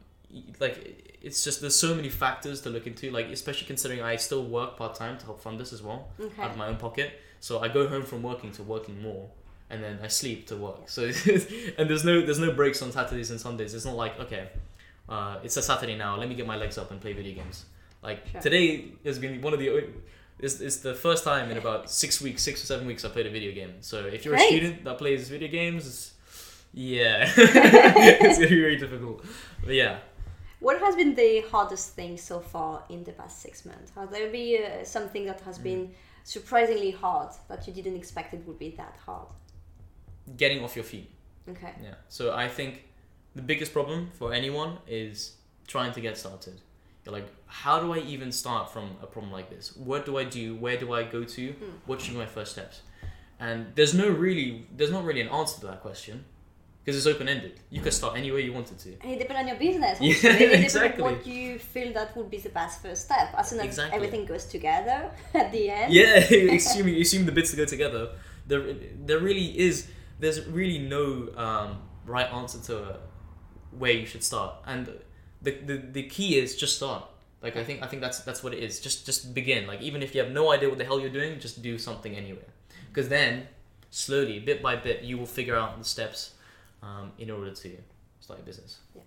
like 0.60 1.18
it's 1.22 1.42
just 1.44 1.60
there's 1.60 1.76
so 1.76 1.94
many 1.94 2.08
factors 2.08 2.60
to 2.62 2.70
look 2.70 2.86
into. 2.86 3.10
Like 3.10 3.26
especially 3.26 3.66
considering 3.66 4.02
I 4.02 4.16
still 4.16 4.44
work 4.44 4.76
part 4.76 4.94
time 4.94 5.18
to 5.18 5.24
help 5.26 5.40
fund 5.40 5.58
this 5.58 5.72
as 5.72 5.82
well 5.82 6.08
okay. 6.20 6.42
out 6.42 6.50
of 6.52 6.56
my 6.56 6.66
own 6.68 6.76
pocket. 6.76 7.20
So 7.40 7.60
I 7.60 7.68
go 7.68 7.88
home 7.88 8.02
from 8.02 8.22
working 8.22 8.50
to 8.52 8.62
working 8.62 9.00
more, 9.02 9.28
and 9.70 9.82
then 9.82 9.98
I 10.02 10.08
sleep 10.08 10.46
to 10.48 10.56
work. 10.56 10.88
So 10.88 11.04
and 11.78 11.90
there's 11.90 12.04
no 12.04 12.20
there's 12.20 12.38
no 12.38 12.52
breaks 12.52 12.82
on 12.82 12.92
Saturdays 12.92 13.30
and 13.30 13.40
Sundays. 13.40 13.74
It's 13.74 13.84
not 13.84 13.96
like 13.96 14.18
okay, 14.20 14.48
uh, 15.08 15.38
it's 15.42 15.56
a 15.56 15.62
Saturday 15.62 15.96
now. 15.96 16.16
Let 16.16 16.28
me 16.28 16.34
get 16.34 16.46
my 16.46 16.56
legs 16.56 16.78
up 16.78 16.90
and 16.90 17.00
play 17.00 17.12
video 17.12 17.34
games. 17.34 17.64
Like 18.02 18.26
Sure. 18.32 18.40
today 18.40 18.92
has 19.04 19.18
been 19.18 19.40
one 19.40 19.52
of 19.52 19.58
the. 19.58 19.88
It's, 20.38 20.60
it's 20.60 20.76
the 20.78 20.94
first 20.94 21.24
time 21.24 21.50
in 21.50 21.56
about 21.56 21.90
six 21.90 22.20
weeks, 22.20 22.42
six 22.42 22.62
or 22.62 22.66
seven 22.66 22.86
weeks, 22.86 23.06
I 23.06 23.08
played 23.08 23.26
a 23.26 23.30
video 23.30 23.54
game. 23.54 23.72
So 23.80 24.04
if 24.04 24.24
you're 24.24 24.34
Great. 24.34 24.44
a 24.44 24.48
student 24.48 24.84
that 24.84 24.98
plays 24.98 25.30
video 25.30 25.48
games, 25.48 26.12
Yeah, 26.74 27.32
it's 27.36 28.36
gonna 28.38 28.50
be 28.50 28.60
very 28.60 28.76
difficult. 28.76 29.24
But 29.64 29.74
yeah. 29.74 29.98
What 30.60 30.80
has 30.80 30.96
been 30.96 31.14
the 31.14 31.42
hardest 31.50 31.94
thing 31.94 32.16
so 32.16 32.40
far 32.40 32.82
in 32.88 33.04
the 33.04 33.12
past 33.12 33.42
six 33.42 33.64
months? 33.64 33.92
Has 33.94 34.08
there 34.10 34.30
been 34.30 34.62
uh, 34.64 34.84
something 34.84 35.26
that 35.26 35.40
has 35.42 35.58
been 35.58 35.90
surprisingly 36.24 36.90
hard 36.90 37.30
that 37.48 37.66
you 37.66 37.72
didn't 37.72 37.96
expect 37.96 38.32
it 38.32 38.46
would 38.46 38.58
be 38.58 38.70
that 38.70 38.96
hard? 39.04 39.28
Getting 40.36 40.64
off 40.64 40.74
your 40.74 40.84
feet. 40.84 41.10
Okay. 41.48 41.72
Yeah. 41.82 41.94
So 42.08 42.34
I 42.34 42.48
think 42.48 42.84
the 43.34 43.42
biggest 43.42 43.72
problem 43.72 44.10
for 44.14 44.32
anyone 44.32 44.78
is 44.88 45.36
trying 45.66 45.92
to 45.92 46.00
get 46.00 46.16
started. 46.16 46.60
You're 47.04 47.12
like, 47.12 47.28
how 47.46 47.78
do 47.78 47.92
I 47.92 47.98
even 47.98 48.32
start 48.32 48.72
from 48.72 48.96
a 49.02 49.06
problem 49.06 49.32
like 49.32 49.50
this? 49.50 49.76
What 49.76 50.06
do 50.06 50.16
I 50.18 50.24
do? 50.24 50.56
Where 50.56 50.76
do 50.76 50.92
I 50.92 51.04
go 51.04 51.22
to? 51.22 51.54
What 51.84 52.00
should 52.00 52.14
be 52.14 52.18
my 52.18 52.26
first 52.26 52.52
steps? 52.52 52.80
And 53.38 53.66
there's 53.74 53.92
no 53.92 54.08
really, 54.08 54.66
there's 54.74 54.90
not 54.90 55.04
really 55.04 55.20
an 55.20 55.28
answer 55.28 55.60
to 55.60 55.66
that 55.66 55.82
question 55.82 56.24
because 56.86 57.04
it's 57.04 57.12
open 57.12 57.28
ended. 57.28 57.58
You 57.68 57.80
could 57.80 57.92
start 57.92 58.16
anywhere 58.16 58.38
you 58.38 58.52
wanted 58.52 58.78
to. 58.78 58.90
And 59.00 59.10
it 59.10 59.18
depends 59.18 59.40
on 59.40 59.48
your 59.48 59.56
business. 59.56 60.00
Yeah. 60.00 60.36
It 60.36 60.62
exactly. 60.62 61.02
what 61.02 61.26
you 61.26 61.58
feel 61.58 61.92
that 61.94 62.16
would 62.16 62.30
be 62.30 62.38
the 62.38 62.50
best 62.50 62.80
first 62.80 63.06
step. 63.06 63.34
As 63.36 63.50
soon 63.50 63.58
as 63.58 63.64
Exactly. 63.64 63.96
everything 63.96 64.24
goes 64.24 64.44
together 64.44 65.10
at 65.34 65.50
the 65.50 65.68
end. 65.68 65.92
Yeah, 65.92 66.18
assuming 66.54 66.94
assume 67.00 67.26
the 67.26 67.32
bits 67.32 67.50
to 67.50 67.56
go 67.56 67.64
together. 67.64 68.10
There, 68.46 68.76
there 69.04 69.18
really 69.18 69.58
is. 69.58 69.88
There's 70.20 70.46
really 70.46 70.78
no 70.78 71.28
um, 71.36 71.82
right 72.06 72.32
answer 72.32 72.60
to 72.68 73.00
where 73.76 73.90
you 73.90 74.06
should 74.06 74.22
start, 74.22 74.54
and 74.64 74.88
the, 75.42 75.50
the 75.50 75.76
the 75.92 76.02
key 76.04 76.38
is 76.38 76.54
just 76.54 76.76
start. 76.76 77.04
Like 77.42 77.56
I 77.56 77.64
think 77.64 77.82
I 77.82 77.88
think 77.88 78.00
that's 78.00 78.20
that's 78.20 78.44
what 78.44 78.54
it 78.54 78.62
is. 78.62 78.78
Just 78.78 79.04
just 79.04 79.34
begin. 79.34 79.66
Like 79.66 79.82
even 79.82 80.04
if 80.04 80.14
you 80.14 80.22
have 80.22 80.30
no 80.30 80.52
idea 80.52 80.68
what 80.68 80.78
the 80.78 80.84
hell 80.84 81.00
you're 81.00 81.10
doing, 81.10 81.40
just 81.40 81.62
do 81.62 81.78
something 81.78 82.14
anyway. 82.14 82.46
Because 82.88 83.08
then, 83.08 83.48
slowly, 83.90 84.38
bit 84.38 84.62
by 84.62 84.76
bit, 84.76 85.02
you 85.02 85.18
will 85.18 85.26
figure 85.26 85.56
out 85.56 85.76
the 85.76 85.84
steps 85.84 86.34
um, 86.82 87.12
in 87.18 87.30
order 87.30 87.52
to 87.52 87.70
start 88.20 88.40
a 88.40 88.42
business. 88.42 88.78
Yeah. 88.94 89.02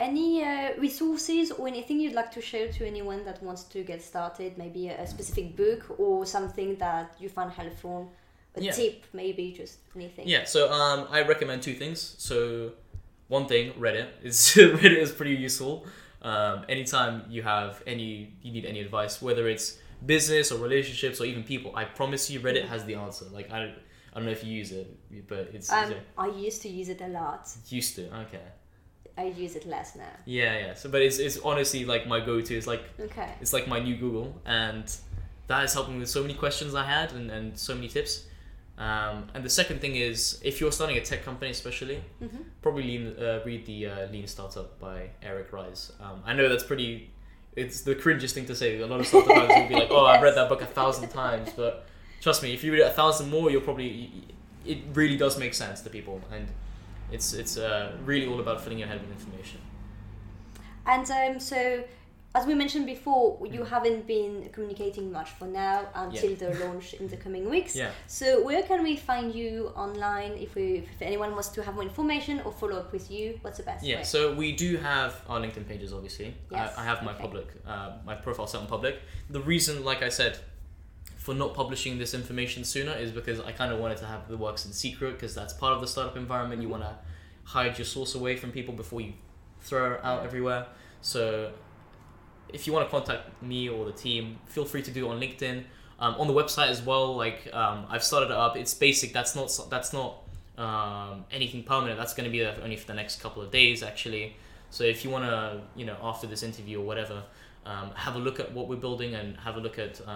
Any 0.00 0.42
uh, 0.42 0.70
resources 0.78 1.52
or 1.52 1.68
anything 1.68 2.00
you'd 2.00 2.14
like 2.14 2.32
to 2.32 2.40
share 2.40 2.70
to 2.72 2.86
anyone 2.86 3.24
that 3.24 3.42
wants 3.42 3.62
to 3.64 3.82
get 3.84 4.02
started? 4.02 4.58
Maybe 4.58 4.88
a, 4.88 5.00
a 5.02 5.06
specific 5.06 5.56
book 5.56 5.94
or 5.98 6.26
something 6.26 6.76
that 6.76 7.14
you 7.20 7.28
found 7.28 7.52
helpful? 7.52 8.10
A 8.56 8.60
Yeah. 8.60 8.72
tip, 8.72 9.04
maybe 9.12 9.52
just 9.52 9.78
anything. 9.96 10.28
Yeah, 10.28 10.44
so 10.44 10.72
um, 10.72 11.06
I 11.10 11.22
recommend 11.22 11.62
two 11.62 11.74
things. 11.74 12.14
So, 12.18 12.72
one 13.28 13.46
thing, 13.46 13.72
Reddit 13.74 14.08
is 14.22 14.36
Reddit 14.56 14.96
is 14.98 15.10
pretty 15.12 15.34
useful. 15.34 15.86
Um, 16.22 16.64
anytime 16.68 17.24
you 17.28 17.42
have 17.42 17.82
any, 17.86 18.32
you 18.42 18.52
need 18.52 18.64
any 18.64 18.80
advice, 18.80 19.20
whether 19.22 19.48
it's 19.48 19.78
business 20.06 20.50
or 20.52 20.58
relationships 20.58 21.20
or 21.20 21.24
even 21.24 21.42
people, 21.44 21.70
I 21.74 21.84
promise 21.84 22.30
you, 22.30 22.40
Reddit 22.40 22.66
has 22.68 22.84
the 22.84 22.94
answer. 22.96 23.26
Like 23.32 23.50
I, 23.52 23.58
don't- 23.60 23.78
I 24.14 24.18
don't 24.18 24.26
know 24.26 24.32
if 24.32 24.44
you 24.44 24.52
use 24.52 24.70
it, 24.72 24.86
but 25.28 25.50
it's 25.52 25.70
Um, 25.72 25.94
I 26.16 26.28
used 26.28 26.62
to 26.62 26.68
use 26.68 26.88
it 26.88 27.00
a 27.00 27.08
lot. 27.08 27.48
used 27.68 27.96
to. 27.96 28.02
Okay. 28.26 28.40
I 29.16 29.24
use 29.26 29.54
it 29.56 29.66
less 29.66 29.94
now. 29.96 30.10
Yeah, 30.24 30.58
yeah. 30.58 30.74
So, 30.74 30.88
but 30.88 31.02
it's 31.02 31.18
it's 31.18 31.38
honestly 31.44 31.84
like 31.84 32.06
my 32.06 32.20
go-to. 32.20 32.54
It's 32.56 32.66
like 32.66 32.82
Okay. 33.00 33.30
it's 33.40 33.52
like 33.52 33.66
my 33.68 33.80
new 33.80 33.96
Google, 33.96 34.40
and 34.44 34.84
that 35.48 35.60
has 35.60 35.74
helped 35.74 35.90
me 35.90 35.98
with 35.98 36.08
so 36.08 36.22
many 36.22 36.34
questions 36.34 36.74
I 36.74 36.84
had 36.84 37.12
and, 37.12 37.30
and 37.30 37.58
so 37.58 37.74
many 37.74 37.88
tips. 37.88 38.26
Um, 38.76 39.28
and 39.34 39.44
the 39.44 39.50
second 39.50 39.80
thing 39.80 39.94
is, 39.94 40.40
if 40.42 40.60
you're 40.60 40.72
starting 40.72 40.96
a 40.96 41.00
tech 41.00 41.22
company, 41.24 41.50
especially, 41.52 42.02
Mhm. 42.20 42.42
probably 42.62 42.82
lean, 42.82 43.16
uh, 43.18 43.40
read 43.46 43.66
the 43.66 43.86
uh, 43.86 44.06
Lean 44.10 44.26
Startup 44.26 44.68
by 44.80 45.10
Eric 45.22 45.52
Ries. 45.52 45.92
Um, 46.00 46.22
I 46.26 46.32
know 46.34 46.48
that's 46.48 46.64
pretty. 46.64 47.10
It's 47.54 47.82
the 47.82 47.94
cringiest 47.94 48.32
thing 48.32 48.46
to 48.46 48.54
say. 48.56 48.78
A 48.80 48.86
lot 48.86 48.98
of 48.98 49.06
startup 49.06 49.30
founders 49.36 49.56
will 49.58 49.68
be 49.68 49.74
like, 49.76 49.90
"Oh, 49.92 50.04
I've 50.06 50.22
read 50.22 50.34
that 50.34 50.48
book 50.48 50.60
a 50.62 50.66
thousand 50.66 51.08
times," 51.10 51.50
but 51.54 51.86
trust 52.24 52.42
me, 52.44 52.50
if 52.56 52.60
you 52.64 52.72
read 52.74 52.80
it 52.86 52.88
a 52.94 52.96
thousand 53.02 53.26
more, 53.30 53.46
you'll 53.50 53.68
probably. 53.70 53.92
It 54.72 54.78
really 55.00 55.18
does 55.24 55.34
make 55.44 55.54
sense 55.64 55.78
to 55.84 55.90
people, 55.98 56.16
and 56.34 56.44
it's 57.14 57.28
it's 57.42 57.54
uh, 57.68 57.92
really 58.10 58.26
all 58.30 58.40
about 58.44 58.58
filling 58.62 58.78
your 58.82 58.88
head 58.92 59.00
with 59.02 59.10
information. 59.18 59.60
And 60.94 61.06
um, 61.20 61.40
so, 61.50 61.58
as 62.38 62.42
we 62.50 62.54
mentioned 62.62 62.86
before, 62.96 63.26
you 63.54 63.60
Mm. 63.60 63.68
haven't 63.74 64.02
been 64.16 64.34
communicating 64.54 65.06
much 65.18 65.30
for 65.38 65.46
now 65.64 65.78
until 66.04 66.32
the 66.42 66.50
launch 66.64 66.86
in 67.00 67.06
the 67.12 67.18
coming 67.24 67.44
weeks. 67.54 67.72
Yeah. 67.76 67.90
So, 68.06 68.26
where 68.48 68.62
can 68.70 68.80
we 68.88 68.94
find 69.10 69.26
you 69.40 69.52
online 69.84 70.32
if, 70.46 70.50
we, 70.58 70.66
if 70.94 71.00
anyone 71.10 71.30
wants 71.36 71.48
to 71.56 71.62
have 71.66 71.74
more 71.78 71.84
information 71.92 72.34
or 72.44 72.50
follow 72.60 72.76
up 72.82 72.90
with 72.96 73.06
you? 73.16 73.26
What's 73.42 73.58
the 73.58 73.66
best 73.70 73.80
Yeah, 73.84 73.96
way? 73.98 74.04
so 74.14 74.18
we 74.42 74.48
do 74.64 74.70
have 74.78 75.10
our 75.28 75.38
LinkedIn 75.42 75.66
pages, 75.72 75.92
obviously. 75.92 76.28
Yes, 76.50 76.72
I, 76.76 76.82
I 76.82 76.84
have 76.90 77.02
my 77.08 77.12
okay. 77.12 77.22
public, 77.26 77.48
uh, 77.66 77.90
my 78.10 78.14
profile 78.24 78.46
set 78.46 78.60
on 78.62 78.66
public. 78.76 78.94
The 79.36 79.40
reason, 79.52 79.74
like 79.90 80.02
I 80.08 80.10
said, 80.20 80.34
for 81.24 81.34
not 81.34 81.54
publishing 81.54 81.96
this 81.98 82.12
information 82.12 82.64
sooner 82.64 82.92
is 82.92 83.10
because 83.10 83.40
I 83.40 83.50
kind 83.52 83.72
of 83.72 83.78
wanted 83.80 83.96
to 83.98 84.06
have 84.06 84.28
the 84.28 84.36
works 84.36 84.66
in 84.66 84.72
secret 84.72 85.12
because 85.14 85.34
that's 85.34 85.54
part 85.54 85.72
of 85.72 85.80
the 85.80 85.86
startup 85.86 86.18
environment. 86.18 86.60
You 86.60 86.68
Mhm. 86.68 86.72
want 86.72 86.82
to 86.82 86.94
hide 87.44 87.78
your 87.78 87.86
source 87.86 88.14
away 88.14 88.36
from 88.36 88.52
people 88.52 88.74
before 88.74 89.00
you 89.00 89.14
throw 89.62 89.94
it 89.94 90.00
out 90.04 90.22
everywhere. 90.22 90.66
So 91.00 91.52
if 92.50 92.66
you 92.66 92.74
want 92.74 92.86
to 92.86 92.90
contact 92.90 93.42
me 93.42 93.70
or 93.70 93.86
the 93.86 93.92
team, 93.92 94.38
feel 94.44 94.66
free 94.66 94.82
to 94.82 94.90
do 94.90 95.06
it 95.06 95.10
on 95.10 95.18
LinkedIn. 95.18 95.64
Um, 95.98 96.14
on 96.18 96.26
the 96.26 96.34
website 96.34 96.68
as 96.68 96.82
well, 96.82 97.16
like 97.16 97.48
um, 97.54 97.86
I've 97.88 98.04
started 98.04 98.26
it 98.26 98.36
up. 98.36 98.54
It's 98.58 98.74
basic. 98.74 99.14
That's 99.14 99.34
not 99.34 99.48
that's 99.70 99.92
not 99.94 100.10
um, 100.58 101.24
anything 101.32 101.62
permanent. 101.62 101.98
That's 101.98 102.12
going 102.12 102.26
to 102.26 102.30
be 102.30 102.40
there 102.40 102.54
only 102.62 102.76
for 102.76 102.86
the 102.86 102.94
next 102.94 103.22
couple 103.22 103.40
of 103.42 103.50
days, 103.50 103.82
actually. 103.82 104.36
So 104.68 104.84
if 104.84 105.04
you 105.04 105.10
want 105.10 105.24
to, 105.24 105.62
you 105.74 105.86
know, 105.86 105.96
after 106.02 106.26
this 106.26 106.42
interview 106.42 106.80
or 106.80 106.84
whatever, 106.84 107.24
um, 107.64 107.90
have 107.94 108.14
a 108.14 108.18
look 108.18 108.38
at 108.40 108.52
what 108.52 108.68
we're 108.68 108.76
building 108.88 109.14
and 109.14 109.36
have 109.38 109.56
a 109.56 109.60
look 109.60 109.78
at, 109.78 110.06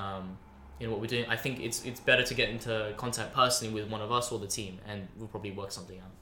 know, 0.87 0.93
what 0.93 1.01
we're 1.01 1.07
doing. 1.07 1.27
I 1.29 1.37
think 1.37 1.61
it's 1.61 1.85
it's 1.85 2.01
better 2.01 2.23
to 2.23 2.35
get 2.35 2.49
into 2.51 2.93
contact 2.97 3.35
personally 3.35 3.75
with 3.75 3.91
one 3.91 4.01
of 4.01 4.13
us 4.13 4.31
or 4.31 4.39
the 4.39 4.47
team, 4.47 4.79
and 4.87 5.09
we'll 5.17 5.29
probably 5.29 5.51
work 5.51 5.73
something 5.73 5.99
out. 5.99 6.13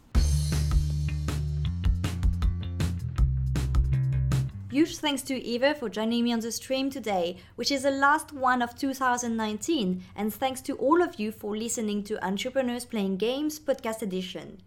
Huge 4.70 4.98
thanks 4.98 5.22
to 5.22 5.42
Eva 5.42 5.74
for 5.74 5.88
joining 5.88 6.24
me 6.24 6.32
on 6.32 6.40
the 6.40 6.52
stream 6.52 6.90
today, 6.90 7.36
which 7.54 7.70
is 7.70 7.84
the 7.84 7.90
last 7.90 8.32
one 8.32 8.60
of 8.60 8.74
2019, 8.74 10.02
and 10.14 10.34
thanks 10.34 10.60
to 10.60 10.76
all 10.76 11.00
of 11.00 11.18
you 11.18 11.32
for 11.32 11.56
listening 11.56 12.02
to 12.04 12.22
Entrepreneurs 12.22 12.84
Playing 12.84 13.16
Games 13.16 13.58
podcast 13.58 14.02
edition. 14.02 14.58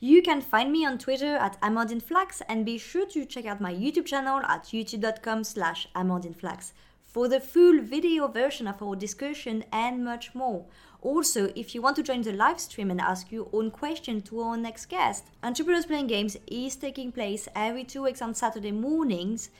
You 0.00 0.22
can 0.22 0.42
find 0.42 0.70
me 0.70 0.86
on 0.86 0.96
Twitter 0.98 1.34
at 1.34 1.60
AmandineFlachs 1.60 2.40
and 2.48 2.64
be 2.64 2.78
sure 2.78 3.06
to 3.06 3.24
check 3.24 3.46
out 3.46 3.60
my 3.60 3.74
YouTube 3.74 4.06
channel 4.06 4.40
at 4.46 4.66
youtube.com 4.66 5.42
slash 5.42 5.88
AmandineFlachs 5.96 6.70
for 7.08 7.26
the 7.26 7.40
full 7.40 7.80
video 7.80 8.28
version 8.28 8.68
of 8.68 8.82
our 8.82 8.94
discussion 8.94 9.64
and 9.72 10.04
much 10.04 10.34
more. 10.34 10.66
Also, 11.00 11.50
if 11.56 11.74
you 11.74 11.80
want 11.80 11.96
to 11.96 12.02
join 12.02 12.22
the 12.22 12.32
live 12.32 12.60
stream 12.60 12.90
and 12.90 13.00
ask 13.00 13.32
your 13.32 13.48
own 13.52 13.70
question 13.70 14.20
to 14.20 14.40
our 14.40 14.56
next 14.56 14.86
guest, 14.86 15.24
Entrepreneurs 15.42 15.86
Playing 15.86 16.06
Games 16.06 16.36
is 16.46 16.76
taking 16.76 17.10
place 17.10 17.48
every 17.54 17.84
two 17.84 18.02
weeks 18.02 18.20
on 18.20 18.34
Saturday 18.34 18.72
mornings, 18.72 19.50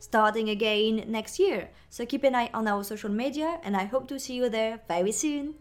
starting 0.00 0.48
again 0.48 1.04
next 1.06 1.38
year. 1.38 1.70
So 1.90 2.04
keep 2.04 2.24
an 2.24 2.34
eye 2.34 2.50
on 2.52 2.66
our 2.66 2.82
social 2.82 3.10
media, 3.10 3.60
and 3.62 3.76
I 3.76 3.84
hope 3.84 4.08
to 4.08 4.18
see 4.18 4.34
you 4.34 4.48
there 4.48 4.80
very 4.88 5.12
soon. 5.12 5.54